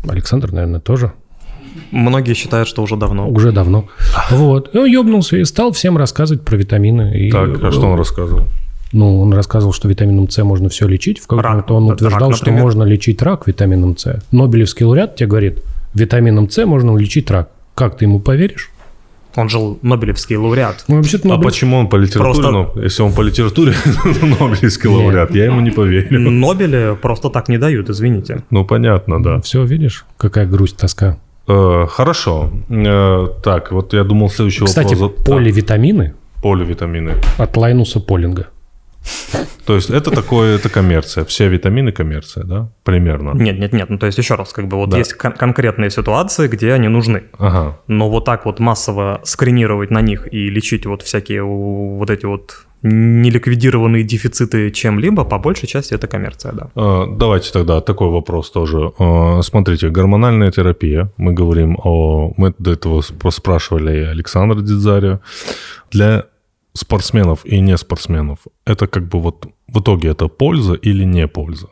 [0.08, 1.14] Александр, наверное, тоже.
[1.92, 3.28] Многие считают, что уже давно.
[3.30, 3.88] Уже давно.
[4.30, 4.74] Вот.
[4.76, 7.18] И он ебнулся и стал всем рассказывать про витамины.
[7.18, 8.44] И, Так, а что он рассказывал?
[8.94, 11.20] Ну, он рассказывал, что витамином С можно все лечить.
[11.20, 11.52] В какой-то Рак.
[11.52, 12.62] момент он Рак, утверждал, что например.
[12.64, 14.22] можно лечить рак витамином С.
[14.32, 15.64] Нобелевский лауреат тебе говорит,
[15.94, 17.50] витамином С можно лечить рак.
[17.76, 18.70] Как ты ему поверишь?
[19.36, 20.86] Он же Нобелевский лауреат.
[20.88, 22.34] Ну, вообще-то А Нобель- почему он по литературе?
[22.34, 23.74] Просто- Ну, если он по литературе
[24.40, 26.20] Нобелевский лауреат, я ему не поверю.
[26.20, 28.44] Нобеля просто так не дают, извините.
[28.52, 29.42] Ну, понятно, да.
[29.42, 31.18] Все, видишь, какая грусть, тоска.
[31.48, 32.52] Э, Хорошо.
[32.70, 35.18] Э, Так, вот я думал, следующий Кстати, вопрос...
[35.18, 36.14] за- поливитамины
[36.44, 37.14] Поливитамины.
[37.40, 38.48] от Лайнуса Полинга.
[39.66, 41.24] То есть это такое, это коммерция.
[41.26, 42.70] Все витамины коммерция, да?
[42.84, 43.32] Примерно.
[43.34, 43.90] Нет, нет, нет.
[43.90, 44.98] Ну, то есть еще раз, как бы вот Да.
[44.98, 47.24] есть кон- конкретные ситуации, где они нужны.
[47.40, 47.80] Ага.
[47.88, 52.66] Но вот так вот массово скринировать на них и лечить вот всякие вот эти вот
[52.84, 56.68] неликвидированные дефициты чем-либо, по большей части это коммерция, да.
[56.76, 58.92] Э, Давайте тогда такой вопрос тоже.
[59.00, 61.10] Э, Смотрите, гормональная терапия.
[61.18, 62.34] Мы говорим о...
[62.38, 65.20] Мы до этого спр- спрашивали Александра Дидзаря.
[65.92, 66.26] Для
[66.74, 71.68] спортсменов и не спортсменов это как бы вот в итоге это польза или не польза?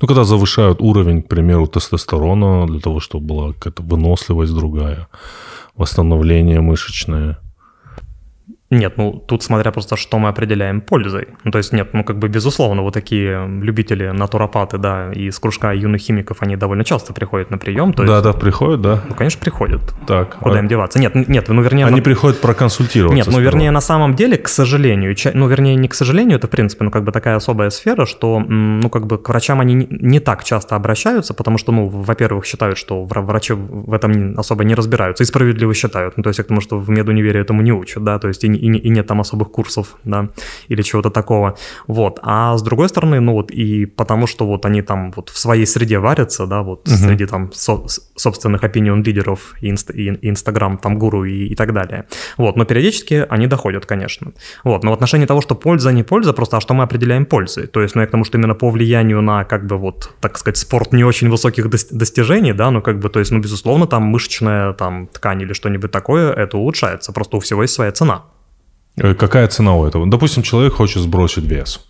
[0.00, 5.08] Ну, когда завышают уровень, к примеру, тестостерона для того, чтобы была какая-то выносливость другая,
[5.76, 7.38] восстановление мышечное.
[8.70, 11.28] Нет, ну тут смотря просто, что мы определяем пользой.
[11.44, 15.38] Ну то есть нет, ну как бы безусловно, вот такие любители натуропаты, да, и из
[15.38, 17.92] кружка юных химиков, они довольно часто приходят на прием.
[17.92, 19.02] То есть, Да, да, приходят, да?
[19.08, 19.80] ну конечно, приходят.
[20.06, 20.38] Так.
[20.38, 20.98] Куда а им деваться?
[20.98, 21.86] Нет, нет, ну вернее...
[21.86, 23.16] Они на- приходят проконсультироваться.
[23.16, 26.48] Нет, ну вернее, на самом деле, к сожалению, ча- ну вернее, не к сожалению, это
[26.48, 29.74] в принципе, ну как бы такая особая сфера, что, ну как бы к врачам они
[29.74, 34.34] не, не так часто обращаются, потому что, ну, во-первых, считают, что вра- врачи в этом
[34.36, 37.72] особо не разбираются, и справедливо считают, ну то есть, потому что в медунивере этому не
[37.72, 40.28] учат, да, то есть и, не- и, и нет там особых курсов, да,
[40.68, 41.56] или чего-то такого,
[41.86, 42.18] вот.
[42.22, 45.66] А с другой стороны, ну вот и потому что вот они там вот в своей
[45.66, 47.84] среде варятся, да, вот среди там со-
[48.16, 52.04] собственных opinion лидеров и, инст- и, инстаграм там гуру и, и так далее.
[52.36, 54.32] Вот, но периодически они доходят, конечно.
[54.64, 57.66] Вот, но в отношении того, что польза, не польза, просто а что мы определяем пользой?
[57.66, 60.38] То есть, ну я к тому, что именно по влиянию на, как бы вот, так
[60.38, 63.86] сказать, спорт не очень высоких дос- достижений, да, ну как бы, то есть, ну безусловно,
[63.86, 68.24] там мышечная там ткань или что-нибудь такое, это улучшается, просто у всего есть своя цена.
[68.98, 70.06] Э, Какая цена у этого?
[70.06, 71.80] Допустим, человек хочет сбросить вес.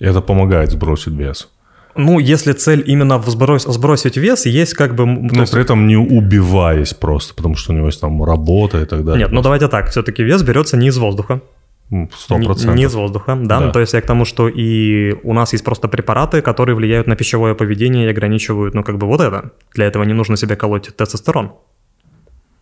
[0.00, 1.48] Это помогает сбросить вес.
[1.96, 5.06] Ну, если цель именно сбрось- сбросить вес, есть как бы...
[5.06, 8.84] Но есть- при этом не убиваясь просто, потому что у него есть там работа и
[8.84, 9.24] так далее.
[9.24, 11.40] Нет, ну давайте так, все-таки вес берется не из воздуха.
[11.92, 12.76] М, Сто Не, процентов.
[12.76, 13.58] не из воздуха, да?
[13.58, 13.66] Да.
[13.66, 17.08] Ну, то есть я к тому, что и у нас есть просто препараты, которые влияют
[17.08, 19.50] на пищевое поведение и ограничивают, ну, как бы вот это.
[19.74, 21.50] Для этого не нужно себе колоть тестостерон.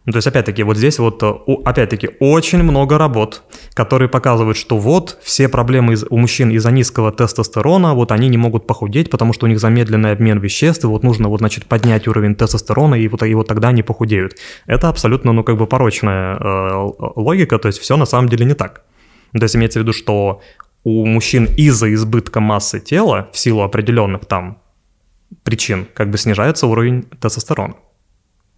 [0.08, 1.34] Ну, то есть, опять-таки, вот здесь вот, э,
[1.66, 3.42] опять-таки, очень много работ,
[3.74, 8.66] которые показывают, что вот все проблемы у мужчин из-за низкого тестостерона, вот они не могут
[8.66, 12.94] похудеть, потому что у них замедленный обмен веществ, вот нужно вот, значит, поднять уровень тестостерона,
[12.94, 14.32] и вот, и вот тогда они похудеют.
[14.64, 18.54] Это абсолютно, ну, как бы порочная э, логика, то есть все на самом деле не
[18.54, 18.84] так.
[19.32, 20.40] То есть имеется в виду, что
[20.84, 24.56] у мужчин из-за избытка массы тела в силу определенных там
[25.42, 27.74] причин как бы снижается уровень тестостерона.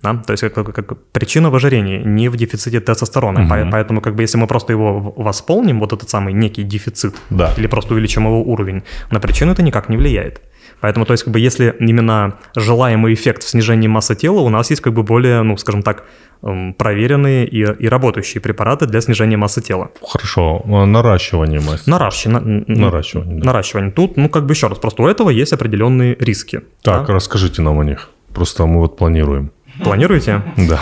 [0.02, 0.14] Да?
[0.26, 3.46] То есть как, как причина в ожирении, не в дефиците тестостерона.
[3.48, 7.52] По- Поэтому как бы если мы просто его восполним, вот этот самый некий дефицит, Да.
[7.58, 10.40] или просто увеличим его уровень, на причину это никак не влияет.
[10.80, 14.70] Поэтому, то есть, как бы, если именно желаемый эффект в снижении массы тела, у нас
[14.70, 16.04] есть, как бы, более, ну, скажем так,
[16.42, 19.90] эм, проверенные и, и работающие препараты для снижения массы тела.
[20.02, 20.62] Хорошо.
[20.64, 21.90] А Наращивание массы.
[21.90, 22.64] Наращивание.
[22.66, 23.46] Наращивание, да.
[23.46, 23.90] Наращивание.
[23.92, 26.62] Тут, ну, как бы еще раз, просто у этого есть определенные риски.
[26.82, 27.12] Так, да?
[27.14, 28.08] расскажите нам о них.
[28.34, 29.50] Просто мы вот планируем.
[29.84, 30.42] Планируете?
[30.56, 30.80] Да.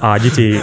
[0.00, 0.58] А детей...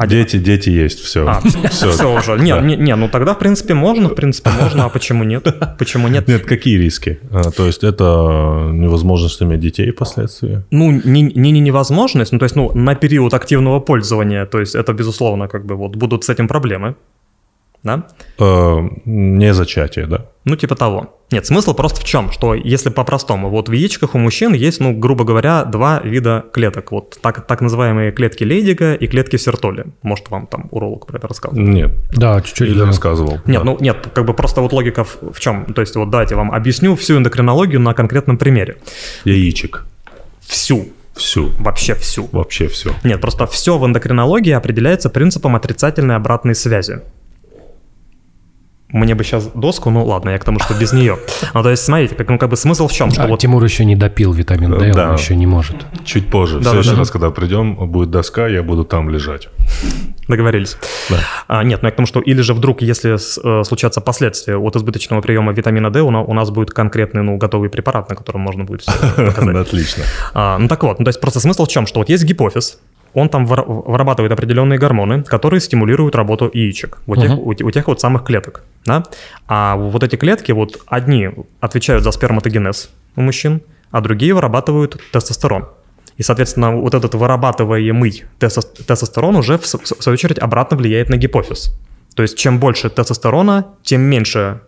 [0.00, 1.26] А де- Дети, дети есть, все.
[1.26, 1.40] А,
[1.70, 2.38] все, уже.
[2.38, 2.60] Не, Да.
[2.60, 5.46] не, не, ну тогда, в принципе, можно, в принципе, можно, а почему нет?
[5.78, 6.28] Почему нет?
[6.28, 7.18] Нет, какие риски?
[7.32, 10.62] А, То есть это невозможность иметь детей впоследствии?
[10.70, 14.76] Ну, не, не, не невозможность, ну, то есть, ну, на период активного пользования, то есть,
[14.76, 16.94] это, безусловно, как бы, вот, будут с этим проблемы,
[17.88, 18.06] да?
[18.38, 20.26] Э, Не зачатие, да?
[20.44, 21.14] Ну, типа того.
[21.30, 22.30] Нет, смысл просто в чем?
[22.32, 26.90] Что если по-простому, вот в яичках у мужчин есть, ну, грубо говоря, два вида клеток.
[26.92, 29.86] Вот так, так называемые клетки Лейдига и клетки Сертоли.
[30.02, 31.62] Может, вам там уролог про это рассказывал?
[31.66, 31.90] Нет.
[32.12, 32.70] Да, чуть-чуть.
[32.70, 32.86] Или да.
[32.86, 33.40] рассказывал.
[33.46, 33.64] Нет, Да.
[33.64, 35.66] ну нет, как бы просто вот логика в, в чем?
[35.74, 38.76] То есть вот давайте вам объясню всю эндокринологию на конкретном примере.
[39.24, 39.84] Яичек.
[40.40, 41.50] Всю, Всю.
[41.58, 42.28] вообще всю.
[42.32, 42.94] Вообще все.
[43.04, 47.00] Нет, просто все в эндокринологии определяется принципом отрицательной обратной связи.
[48.90, 51.18] Мне бы сейчас доску, ну ладно, я к тому, что без нее.
[51.52, 53.62] Ну, то есть, смотрите, как, ну, как бы смысл в чем, что А, вот Тимур
[53.62, 55.10] еще не допил витамин D, Да.
[55.10, 55.76] он еще не может.
[56.06, 56.56] Чуть позже.
[56.58, 57.00] В Да, следующий да, да.
[57.00, 59.48] раз, когда придем, будет доска, я буду там лежать.
[60.26, 60.76] договорились.
[61.10, 61.16] Да.
[61.48, 64.56] А, нет, ну я к тому, что или же вдруг, если с- э, случатся последствия
[64.56, 68.16] от избыточного приема витамина D, у, на- у нас будет конкретный, ну, готовый препарат, на
[68.16, 69.56] котором можно будет все доказать.
[69.68, 70.04] Отлично.
[70.34, 71.86] А, ну так вот, ну, то есть просто смысл в чем?
[71.86, 72.78] Что вот есть гипофиз,
[73.14, 77.86] он там выр- вырабатывает определенные гормоны, которые стимулируют работу яичек, вот тех, у, у тех
[77.86, 79.04] вот самых клеток, да?
[79.46, 81.30] А вот эти клетки, вот одни
[81.60, 83.60] отвечают за сперматогенез у мужчин,
[83.90, 85.68] а другие вырабатывают тестостерон.
[86.16, 91.74] И, соответственно, вот этот вырабатываемый тестос- тестостерон уже, в свою очередь, обратно влияет на гипофиз.
[92.14, 94.60] То есть, чем больше тестостерона, тем меньше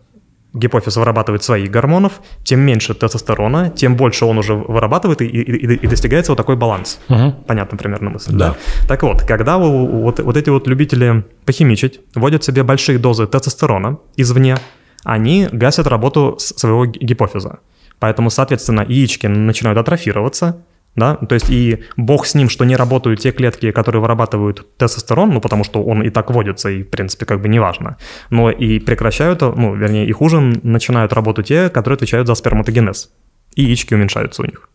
[0.52, 5.86] гипофиз вырабатывает своих гормонов, тем меньше тестостерона, тем больше он уже вырабатывает, и, и- и-
[5.86, 6.98] достигается вот такой баланс.
[7.08, 7.32] Мгм.
[7.46, 8.54] Понятно примерно мысль, Да.
[8.88, 13.98] Так вот, когда вы- вот, вот эти вот любители похимичить вводят себе большие дозы тестостерона
[14.16, 14.56] извне,
[15.04, 17.58] они гасят работу своего гипофиза.
[17.98, 20.64] Поэтому, соответственно, яички начинают атрофироваться,
[20.96, 25.30] да, то есть и бог с ним, что не работают те клетки, которые вырабатывают тестостерон,
[25.30, 27.96] ну, потому что он и так водится, и, в принципе, как бы неважно,
[28.30, 33.10] но и прекращают, ну, вернее, и хуже начинают работать те, которые отвечают за сперматогенез,
[33.54, 34.68] и яички уменьшаются у них.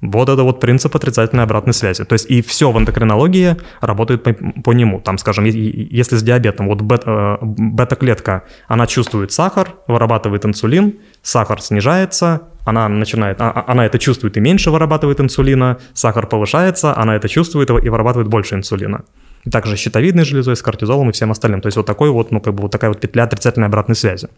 [0.00, 2.04] Вот это вот принцип отрицательной обратной связи.
[2.04, 5.00] То есть и все в эндокринологии работает по, по нему.
[5.00, 11.60] Там, скажем, если с диабетом, вот бета, э, бета-клетка, она чувствует сахар, вырабатывает инсулин, сахар
[11.60, 17.16] снижается, она начинает, а, а, она это чувствует и меньше вырабатывает инсулина, сахар повышается, она
[17.16, 19.04] это чувствует и вырабатывает больше инсулина.
[19.44, 21.60] И также щитовидной железой, с кортизолом и всем остальным.
[21.60, 24.28] То есть вот такой вот, ну как бы вот такая вот петля отрицательной обратной связи.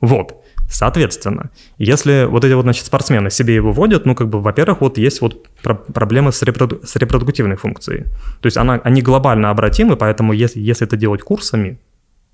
[0.00, 0.44] Вот.
[0.74, 4.98] Соответственно, если вот эти вот, значит, спортсмены себе его вводят, ну, как бы, во-первых, вот
[4.98, 8.06] есть вот про- проблемы с, репроду- с репродуктивной функцией.
[8.40, 11.78] То есть она, они глобально обратимы, поэтому если, если это делать курсами,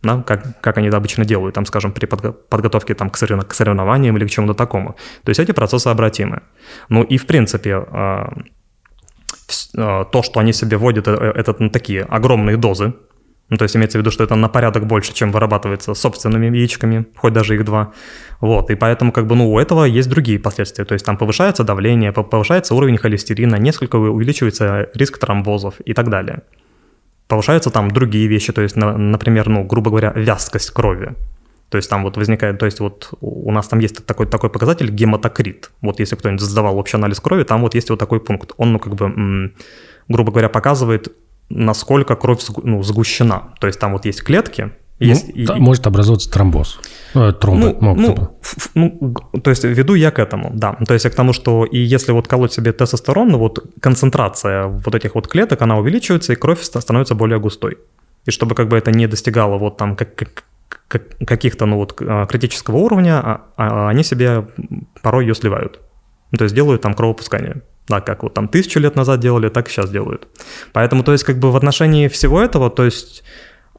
[0.02, 3.44] да, как, как они это обычно делают, там, скажем, при подго- подготовке там, к, сорев-
[3.46, 4.96] к соревнованиям или к чему-то такому.
[5.24, 6.40] То есть эти процессы обратимы.
[6.88, 8.24] Ну и, в принципе, э,
[9.76, 12.94] э, то, что они себе вводят, э, это ну, такие огромные дозы,
[13.50, 17.04] ну, то есть имеется в виду, что это на порядок больше, чем вырабатывается собственными яичками,
[17.16, 17.92] хоть даже их два.
[18.40, 20.84] Вот, и поэтому как бы, ну, у этого есть другие последствия.
[20.84, 26.42] То есть там повышается давление, повышается уровень холестерина, несколько увеличивается риск тромбозов и так далее.
[27.26, 31.14] Повышаются там другие вещи, то есть, например, ну, грубо говоря, вязкость крови.
[31.70, 34.90] То есть там вот возникает, то есть вот у нас там есть такой, такой показатель
[34.90, 35.70] гематокрит.
[35.82, 38.52] Вот если кто-нибудь сдавал общий анализ крови, там вот есть вот такой пункт.
[38.56, 39.52] Он, ну, как бы,
[40.08, 41.12] грубо говоря, показывает
[41.50, 43.50] насколько кровь ну, сгущена.
[43.60, 46.78] То есть там вот есть клетки, ну, есть, и, может образоваться тромбоз.
[47.14, 47.94] Э, тромбы ну,
[48.74, 50.76] ну, ну, то есть веду я к этому, да.
[50.86, 54.66] То есть я к тому, что и если вот колоть себе тестостерон, ну вот концентрация
[54.66, 57.78] вот этих вот клеток, она увеличивается, и кровь становится более густой.
[58.26, 60.44] И чтобы как бы это не достигало вот там как, как,
[60.86, 64.48] как, каких-то ну вот а, критического уровня, а, а они себе
[65.02, 65.80] порой ее сливают.
[66.30, 67.62] Ну, то есть делают там кровопускание.
[67.88, 70.28] Да, как вот там тысячу лет назад делали, так и сейчас делают.
[70.72, 73.24] Поэтому, то есть, как бы в отношении всего этого, то есть,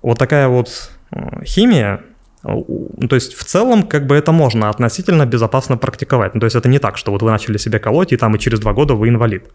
[0.01, 2.03] вот такая вот э, химия,
[2.43, 6.33] ну, то есть в целом как бы это можно относительно безопасно практиковать.
[6.33, 8.39] Ну, то есть это не так, что вот вы начали себе колоть, и там и
[8.39, 9.45] через два года вы инвалид.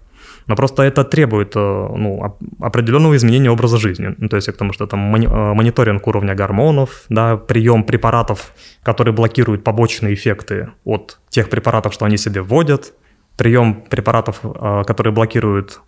[0.46, 4.14] Но просто это требует э, ну, определенного изменения образа жизни.
[4.16, 8.52] Ну, то есть потому что там э, мониторинг уровня гормонов, да, прием препаратов,
[8.82, 12.92] которые блокируют побочные эффекты от тех препаратов, что они себе вводят,
[13.36, 15.80] прием препаратов, а, которые блокируют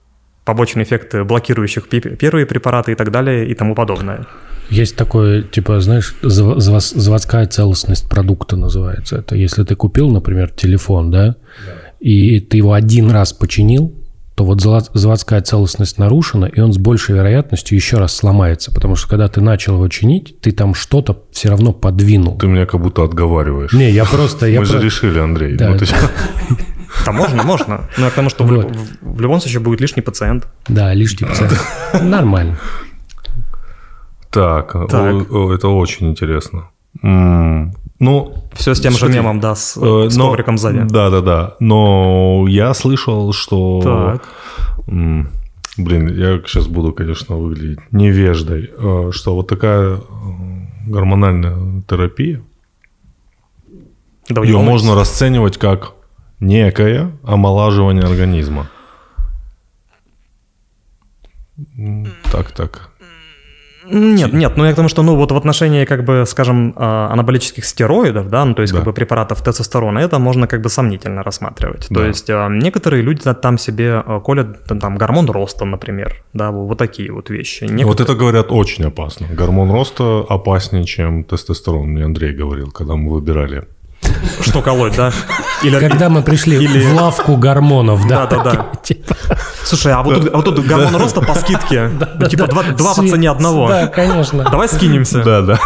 [0.45, 4.27] побочные эффекты блокирующих первые препараты и так далее и тому подобное.
[4.71, 9.17] Есть такое, типа, знаешь, заводская целостность продукта называется.
[9.17, 11.37] Это если ты купил, например, телефон, да, да.
[12.01, 13.95] и ты его один раз починил,
[14.39, 19.09] то вот заводская целостность нарушена, и он с большей вероятностью еще раз сломается, потому что
[19.09, 22.39] когда ты начал его чинить, ты там что-то все равно подвинул.
[22.39, 23.73] Ты меня как будто отговариваешь.
[23.73, 24.47] Не, я просто...
[24.47, 25.57] Мы же решили, Андрей.
[25.57, 25.77] Да, ну,
[27.05, 27.89] Да, можно, можно.
[27.99, 28.77] Но я к тому, что вот.
[28.77, 30.47] в, в любом случае будет лишний пациент.
[30.69, 31.61] Да, лишний пациент.
[32.01, 32.59] Нормально.
[34.31, 35.33] Так, так.
[35.33, 36.69] это очень интересно.
[37.99, 40.85] Ну, все с тем же мемом, да, с, э, с но, ковриком сзади.
[40.89, 41.55] Да, да, да.
[41.59, 43.81] Но я слышал, что.
[43.83, 44.29] Так.
[44.87, 50.01] Блин, я сейчас буду, конечно, выглядеть невеждой, э, что вот такая э,
[50.87, 52.43] гормональная терапия,
[54.29, 55.93] да, ее можно расценивать как
[56.41, 58.69] некое омолаживание организма.
[62.31, 62.88] Так, так.
[63.91, 67.09] Нет, нет, ну я к тому, что, ну вот в отношении, как бы, скажем, а,
[67.13, 68.79] анаболических стероидов, да, ну то есть да.
[68.79, 71.87] как бы препаратов тестостерона, это можно как бы сомнительно рассматривать.
[71.91, 72.01] Да.
[72.01, 76.79] То есть а, некоторые люди там себе а, колят там гормон роста, например, да, вот
[76.79, 77.65] такие вот вещи.
[77.65, 77.87] Некоторые...
[77.87, 79.27] Вот это, говорят, очень опасно.
[79.31, 83.65] Гормон роста опаснее, чем тестостерон, мне Андрей говорил, когда мы выбирали
[84.41, 85.13] что колоть, да?
[85.63, 86.81] Или, Когда мы пришли или...
[86.81, 88.27] в лавку гормонов, да?
[88.27, 88.73] Да-да-да.
[88.83, 89.17] Типа.
[89.65, 91.91] Слушай, а вот, тут, а вот тут гормон роста по скидке.
[92.19, 93.69] Ну, типа два, два по цене одного.
[93.69, 94.45] Да, конечно.
[94.45, 95.23] Давай скинемся.
[95.23, 95.61] Да, да.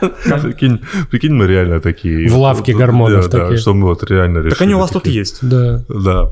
[0.00, 0.80] Прикинь,
[1.10, 2.28] прикинь, мы реально такие.
[2.30, 3.56] В лавке гормонов да, такие.
[3.56, 4.50] Да, что мы вот реально решили.
[4.50, 5.38] Так они у вас тут есть.
[5.42, 5.82] Да.
[5.88, 6.30] Да.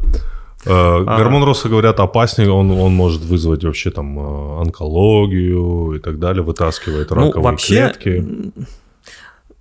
[0.66, 4.18] А, гормон роста, говорят, опаснее, он, он может вызвать вообще там
[4.60, 8.52] онкологию и так далее, вытаскивает раковые ну, вообще, клетки.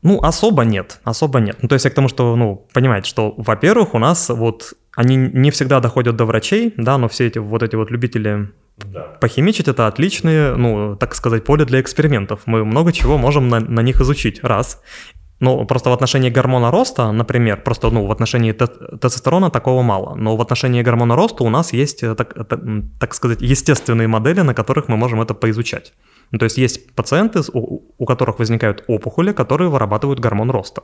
[0.03, 1.57] Ну, особо нет, особо нет.
[1.61, 5.15] Ну, то есть я к тому, что, ну, понимаете, что, во-первых, у нас вот они
[5.15, 9.02] не всегда доходят до врачей, да, но все эти вот эти вот любители да.
[9.19, 12.41] похимичить это отличные, ну, так сказать, поле для экспериментов.
[12.45, 14.82] Мы много чего можем на, на них изучить, раз.
[15.40, 20.36] Ну, просто в отношении гормона роста, например, просто, ну, в отношении тестостерона такого мало, но
[20.36, 22.60] в отношении гормона роста у нас есть, э, так, так,
[22.99, 25.94] так сказать, естественные модели, на которых мы можем это поизучать.
[26.32, 30.84] Ну, то есть есть пациенты, у, у которых возникают опухоли, которые вырабатывают гормон роста.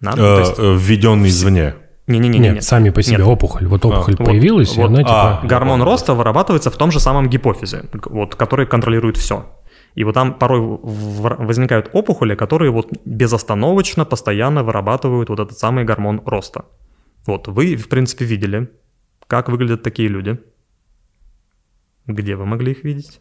[0.00, 0.14] Да?
[0.16, 0.58] Ну, э, есть...
[0.58, 1.74] Введенный извне.
[2.08, 2.38] Не-не-не.
[2.38, 3.26] Нет, сами по себе Нет.
[3.26, 3.66] опухоль.
[3.66, 5.40] Вот опухоль а, появилась, вот, и она типа...
[5.42, 9.44] А, гормон роста вырабатывается в том же самом гипофизе, вот, который контролирует все.
[9.94, 16.22] И вот там порой возникают опухоли, которые вот безостановочно, постоянно вырабатывают вот этот самый гормон
[16.24, 16.64] роста.
[17.26, 18.70] Вот, вы, в принципе, видели,
[19.26, 20.38] как выглядят такие люди.
[22.06, 23.20] Где вы могли их видеть?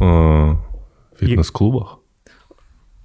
[0.00, 0.56] А,
[1.18, 1.98] фитнес-клубах?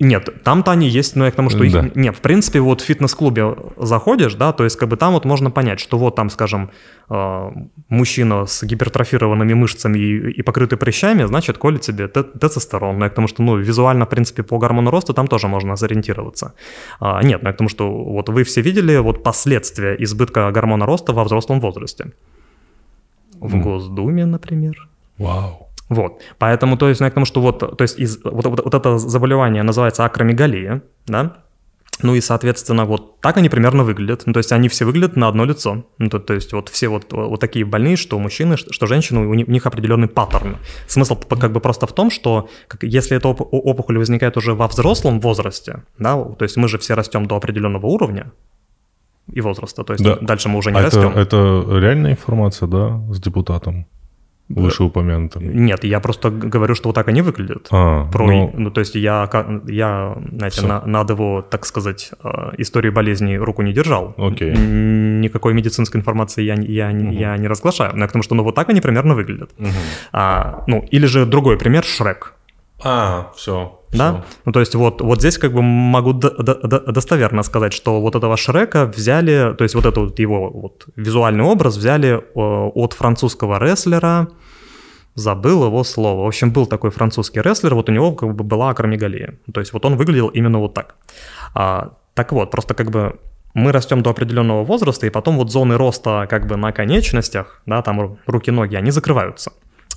[0.04, 1.96] Нет, там-то они есть, но я к тому, что их...
[1.96, 5.52] Нет, в принципе, вот в фитнес-клубе заходишь, да, то есть как бы там вот можно
[5.52, 6.72] понять, что вот там, скажем,
[7.10, 7.52] э,
[7.90, 12.98] мужчина с гипертрофированными мышцами и, и покрытый прыщами, значит, колет тебе тестостерон.
[13.00, 15.76] Но я к тому, что, ну, визуально, в принципе, по гормону роста там тоже можно
[15.78, 16.54] сориентироваться.
[17.00, 20.86] А, нет, но я к тому, что вот вы все видели вот последствия избытка гормона
[20.86, 22.12] роста во взрослом возрасте.
[23.40, 23.62] В mm.
[23.62, 24.90] Госдуме, например.
[25.18, 25.70] Вау.
[25.94, 26.22] Вот.
[26.38, 28.74] Поэтому, то есть, ну, я к тому, что вот, то есть, из, вот, вот, вот
[28.74, 31.44] это заболевание называется акромегалия, да,
[32.02, 34.24] ну и, соответственно, вот так они примерно выглядят.
[34.26, 35.86] Ну, то есть они все выглядят на одно лицо.
[36.00, 39.34] Ну, то, то есть вот все вот, вот такие больные, что мужчины, что женщины, у
[39.34, 40.58] них, у них определенный паттерн.
[40.88, 44.68] Смысл как бы просто в том, что как, если эта оп- опухоль возникает уже во
[44.68, 48.32] взрослом возрасте, да, то есть мы же все растем до определенного уровня,
[49.32, 50.18] и возраста, то есть да.
[50.20, 51.12] дальше мы уже не а растем.
[51.16, 53.86] Это, это реальная информация, да, с депутатом?
[54.50, 55.66] Вышеупомянутым.
[55.66, 57.68] Нет, я просто говорю, что вот так они выглядят.
[57.72, 58.54] А, Про, ну...
[58.56, 59.30] ну, то есть я,
[59.68, 64.14] я знаете, на, над его, так сказать, э, историей болезни руку не держал.
[64.18, 64.54] Окей.
[64.56, 67.12] Никакой медицинской информации я, я, угу.
[67.12, 67.96] я не разглашаю.
[67.96, 69.52] Но потому что ну, вот так они примерно выглядят.
[69.58, 69.70] Угу.
[70.12, 72.34] А, ну, или же другой пример, Шрек.
[72.84, 73.80] А, все.
[73.92, 74.14] Да?
[74.14, 74.24] Все.
[74.46, 78.02] Ну, то есть вот, вот здесь как бы могу до, до, до, достоверно сказать, что
[78.02, 82.22] вот этого Шрека взяли, то есть вот этот вот его вот визуальный образ взяли э,
[82.36, 84.28] от французского рестлера,
[85.16, 86.24] забыл его слово.
[86.24, 89.40] В общем, был такой французский рестлер, вот у него как бы была акромегалия.
[89.54, 90.96] То есть вот он выглядел именно вот так.
[91.54, 93.20] А, так вот, просто как бы
[93.54, 97.82] мы растем до определенного возраста, и потом вот зоны роста как бы на конечностях, да,
[97.82, 99.52] там руки-ноги, они закрываются.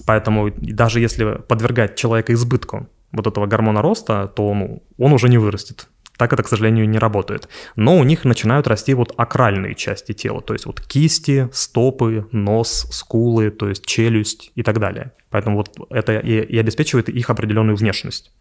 [0.05, 5.39] Поэтому даже если подвергать человека избытку вот этого гормона роста, то ну, он уже не
[5.39, 5.89] вырастет.
[6.17, 7.49] Так это, к сожалению, не работает.
[7.77, 12.89] Но у них начинают расти вот акральные части тела, то есть вот кисти, стопы, нос,
[12.91, 15.13] скулы, то есть челюсть и так далее.
[15.31, 18.33] Поэтому вот это и, и обеспечивает их определенную внешность.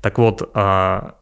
[0.00, 1.16] Так вот, а,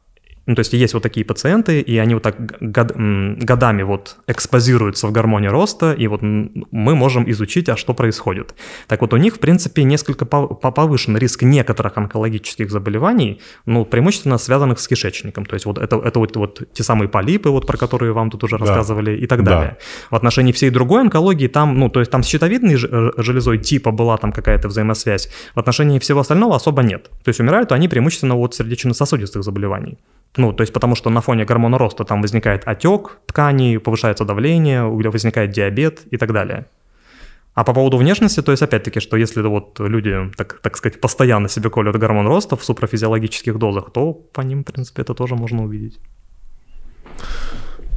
[0.47, 5.09] ну, то есть есть вот такие пациенты, и они вот так год, годами вот экспозируются
[5.09, 8.55] в гормоне роста, и вот мы можем изучить, а что происходит.
[8.87, 14.79] Так вот, у них, в принципе, несколько повышен риск некоторых онкологических заболеваний, ну, преимущественно связанных
[14.79, 15.47] с кишечником.
[15.47, 18.45] То есть вот это, это вот, вот те самые полипы, вот про которые вам тут
[18.45, 18.65] уже да.
[18.65, 19.77] рассказывали, и так далее.
[19.79, 20.11] Да.
[20.11, 24.17] В отношении всей другой онкологии там, ну, то есть там с щитовидной железой типа была
[24.17, 25.29] там какая-то взаимосвязь.
[25.55, 27.11] В отношении всего остального особо нет.
[27.25, 29.99] То есть умирают они преимущественно от сердечно-сосудистых заболеваний.
[30.37, 34.85] Ну, то есть потому что на фоне гормона роста там возникает отек тканей, повышается давление,
[34.85, 36.67] возникает диабет и так далее.
[37.55, 41.49] А по поводу внешности, то есть опять-таки, что если вот люди, так, так сказать, постоянно
[41.49, 45.65] себе колют гормон роста в суpraфизиологических дозах, то по ним, в принципе, это тоже можно
[45.65, 45.99] увидеть.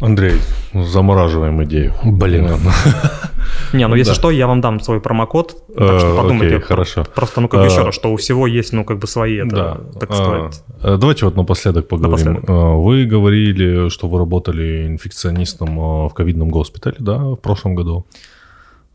[0.01, 0.39] Андрей,
[0.73, 1.93] замораживаем идею.
[2.03, 2.49] Блин.
[3.73, 6.59] Не, ну если что, я вам дам свой промокод, так что э, подумайте.
[6.59, 7.05] хорошо.
[7.15, 10.13] Просто, ну как еще э, раз, что у всего есть, ну как бы свои, так
[10.13, 10.63] сказать.
[10.81, 12.41] Э, давайте вот напоследок поговорим.
[12.45, 18.05] Вы говорили, что вы работали инфекционистом в ковидном госпитале, да, в прошлом году?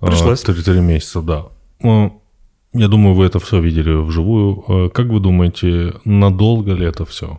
[0.01, 0.41] Пришлось.
[0.43, 1.47] Три месяца, да.
[2.73, 4.91] Я думаю, вы это все видели вживую.
[4.91, 7.39] Как вы думаете, надолго ли это все?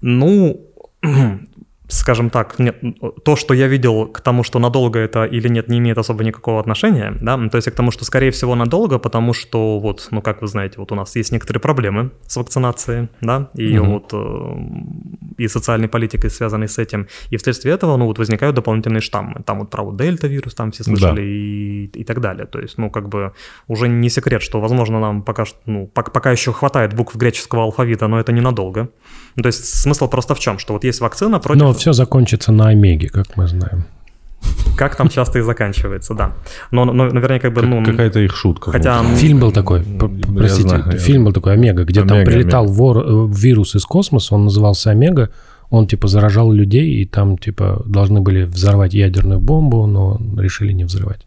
[0.00, 0.60] Ну,
[1.88, 2.76] скажем так, нет,
[3.24, 6.60] то, что я видел к тому, что надолго это или нет, не имеет особо никакого
[6.60, 10.42] отношения, да, то есть к тому, что, скорее всего, надолго, потому что вот, ну, как
[10.42, 13.92] вы знаете, вот у нас есть некоторые проблемы с вакцинацией, да, и угу.
[13.92, 19.00] вот э, и социальной политикой, связанной с этим, и вследствие этого, ну, вот возникают дополнительные
[19.00, 21.22] штаммы, там вот про вот дельта-вирус, там все слышали да.
[21.22, 23.32] и, и так далее, то есть, ну, как бы
[23.68, 28.08] уже не секрет, что, возможно, нам пока, ну, пока, пока еще хватает букв греческого алфавита,
[28.08, 28.88] но это ненадолго,
[29.36, 31.62] ну, то есть смысл просто в чем, что вот есть вакцина против...
[31.62, 33.84] Но все закончится на Омеге, как мы знаем.
[34.76, 36.32] Как там часто и заканчивается, да.
[36.70, 37.84] Но, но наверное, как бы, ну...
[37.84, 38.70] Какая-то их шутка.
[38.70, 39.02] Хотя...
[39.16, 42.76] Фильм был такой, простите, знаю, фильм был такой «Омега», где Омега, там прилетал Омега.
[42.76, 45.30] Вор, э, вирус из космоса, он назывался «Омега»,
[45.70, 50.84] он, типа, заражал людей, и там, типа, должны были взорвать ядерную бомбу, но решили не
[50.84, 51.26] взрывать.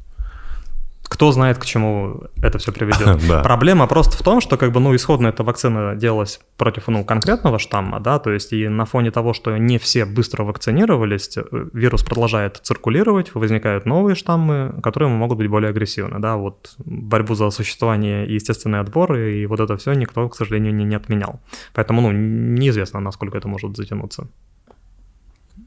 [1.09, 3.19] Кто знает, к чему это все приведет.
[3.29, 3.41] Да.
[3.41, 7.59] Проблема просто в том, что как бы, ну, исходно эта вакцина делалась против, ну, конкретного
[7.59, 12.03] штамма, да, то есть и на фоне того, что не все быстро вакцинировались, э, вирус
[12.03, 18.25] продолжает циркулировать, возникают новые штаммы, которые могут быть более агрессивны, да, вот борьбу за существование
[18.27, 21.39] и естественный отбор, и вот это все никто, к сожалению, не, не отменял.
[21.73, 24.27] Поэтому, ну, неизвестно, насколько это может затянуться.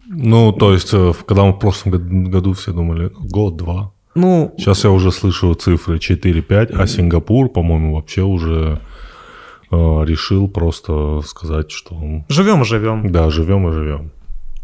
[0.06, 3.92] Ну, то есть, э, когда мы в прошлом год- году все думали, год-два.
[4.14, 8.78] Ну, Сейчас я уже слышу цифры 4-5, а Сингапур, по-моему, вообще уже
[9.70, 9.74] э,
[10.04, 11.96] решил просто сказать, что
[12.28, 13.10] живем и живем.
[13.10, 14.10] да, живем и живем.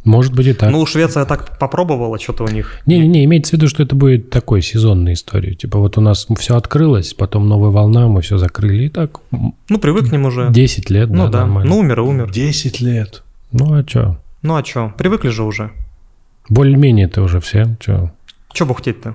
[0.04, 0.70] Может быть и так.
[0.70, 2.80] Ну, Швеция так попробовала, что-то у них.
[2.86, 5.54] Не-не-не, имеется в виду, что это будет такой сезонной историей.
[5.54, 8.84] Типа вот у нас все открылось, потом новая волна, мы все закрыли.
[8.84, 10.48] И так Ну, привыкнем уже.
[10.50, 11.70] 10 лет, Ну да, да, нормально.
[11.70, 12.30] ну умер и умер.
[12.30, 13.22] 10 лет.
[13.52, 14.18] Ну а что?
[14.42, 15.72] Ну а что, привыкли же уже.
[16.48, 17.76] Более-менее это уже все.
[17.80, 18.10] Чё?
[18.52, 19.14] Че бухтеть-то?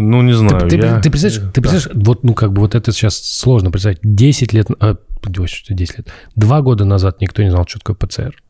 [0.00, 0.60] Ну, не знаю.
[0.68, 3.72] Ты, ты- я- ты представляешь, ты представляешь, вот, ну, как бы вот это сейчас сложно
[3.72, 3.98] представить.
[4.02, 4.94] 10 лет, а,
[5.38, 8.40] ой, что 10 лет, два года назад никто не знал, что такое ПЦР.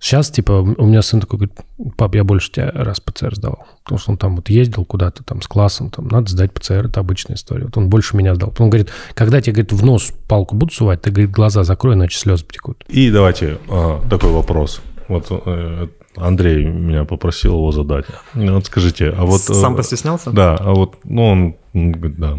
[0.00, 1.58] Сейчас, типа, у меня сын такой говорит,
[1.96, 3.66] пап, я больше тебя раз ПЦР сдавал.
[3.82, 7.00] Потому что он там вот ездил куда-то там с классом, там, надо сдать ПЦР, это
[7.00, 7.64] обычная история.
[7.64, 8.54] Вот он больше меня сдал.
[8.60, 12.16] Он говорит, когда тебе, говорит, в нос палку будут сувать, ты, говорит, глаза закрой, иначе
[12.16, 12.84] слезы потекут.
[12.86, 14.80] И давайте а, такой вопрос.
[15.08, 18.06] Вот э, Андрей меня попросил его задать.
[18.34, 19.40] Вот скажите, а вот...
[19.48, 20.30] э, Сам постеснялся?
[20.30, 22.36] Да, а вот, ну, он, говорит, да.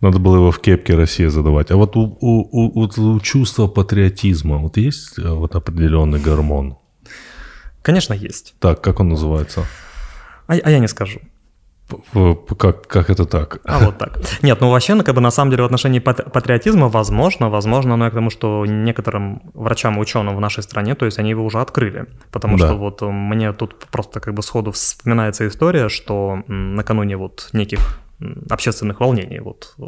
[0.00, 1.70] Надо было его в кепке России задавать.
[1.70, 6.76] А вот у, у, у- у чувства патриотизма вот есть э, вот определенный гормон?
[7.82, 8.54] Конечно, есть.
[8.58, 9.64] Так, как он называется?
[10.46, 11.20] А, а я не скажу.
[12.58, 13.60] Как, как это так?
[13.64, 14.18] А вот так.
[14.42, 17.96] Нет, ну вообще, ну, как бы на самом деле в отношении пат- патриотизма возможно, возможно,
[17.96, 21.30] но я к тому, что некоторым врачам и ученым в нашей стране, то есть они
[21.30, 22.06] его уже открыли.
[22.32, 22.66] Потому Да.
[22.66, 28.00] что вот э, мне тут просто как бы сходу вспоминается история, что накануне вот неких
[28.50, 29.82] общественных волнений вот э,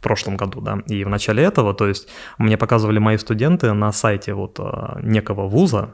[0.00, 2.08] в прошлом году, да, и в начале этого, то есть
[2.38, 5.90] мне показывали мои студенты на сайте вот э, некого вуза,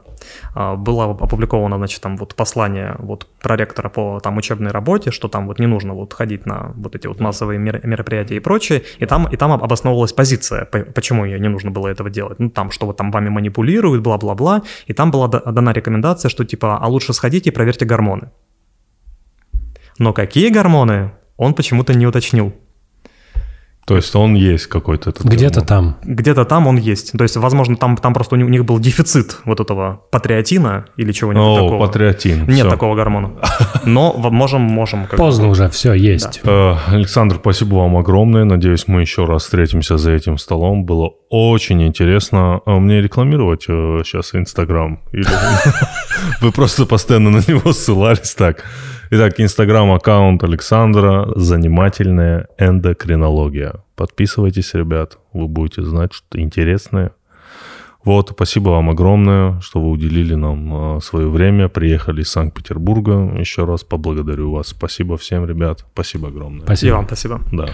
[0.55, 5.47] а, было опубликовано, значит, там вот послание вот проректора по там учебной работе, что там
[5.47, 9.05] вот не нужно вот ходить на вот эти вот массовые мер- мероприятия и прочее, и
[9.05, 12.39] там, и там об- обосновывалась позиция, по- почему ей не нужно было этого делать.
[12.39, 16.45] Ну, там, что вот там вами манипулируют, бла-бла-бла, и там была да- дана рекомендация, что
[16.45, 18.31] типа, а лучше сходите и проверьте гормоны.
[19.99, 22.53] Но какие гормоны, он почему-то не уточнил.
[23.87, 25.95] То есть он есть какой-то этот Где-то гормон.
[26.03, 26.13] там.
[26.15, 27.13] Где-то там он есть.
[27.17, 31.45] То есть, возможно, там, там просто у них, был дефицит вот этого патриотина или чего-нибудь
[31.47, 31.87] О, такого.
[31.87, 32.39] патриотин.
[32.47, 32.69] Нет всё.
[32.69, 33.31] такого гормона.
[33.85, 35.03] Но можем, можем.
[35.03, 36.41] бы- Поздно уже, все, есть.
[36.43, 38.43] Э, Александр, спасибо вам огромное.
[38.43, 40.83] Надеюсь, мы еще раз встретимся за этим столом.
[40.83, 42.59] Было очень интересно.
[42.65, 44.99] А Мне рекламировать э, сейчас Инстаграм?
[45.13, 45.27] Или
[46.41, 48.65] вы просто постоянно на него ссылались так?
[49.09, 53.75] Итак, Инстаграм-аккаунт Александра «Занимательная эндокринология».
[53.95, 57.11] Подписывайтесь, ребят, вы будете знать что-то интересное.
[58.03, 63.33] Вот, спасибо вам огромное, что вы уделили нам э, свое время, приехали из Санкт-Петербурга.
[63.39, 64.67] Еще раз поблагодарю вас.
[64.67, 65.85] Спасибо всем, ребят.
[65.93, 66.63] Спасибо огромное.
[66.63, 66.95] И Спасибо.
[66.95, 67.41] вам спасибо.
[67.53, 67.67] Да.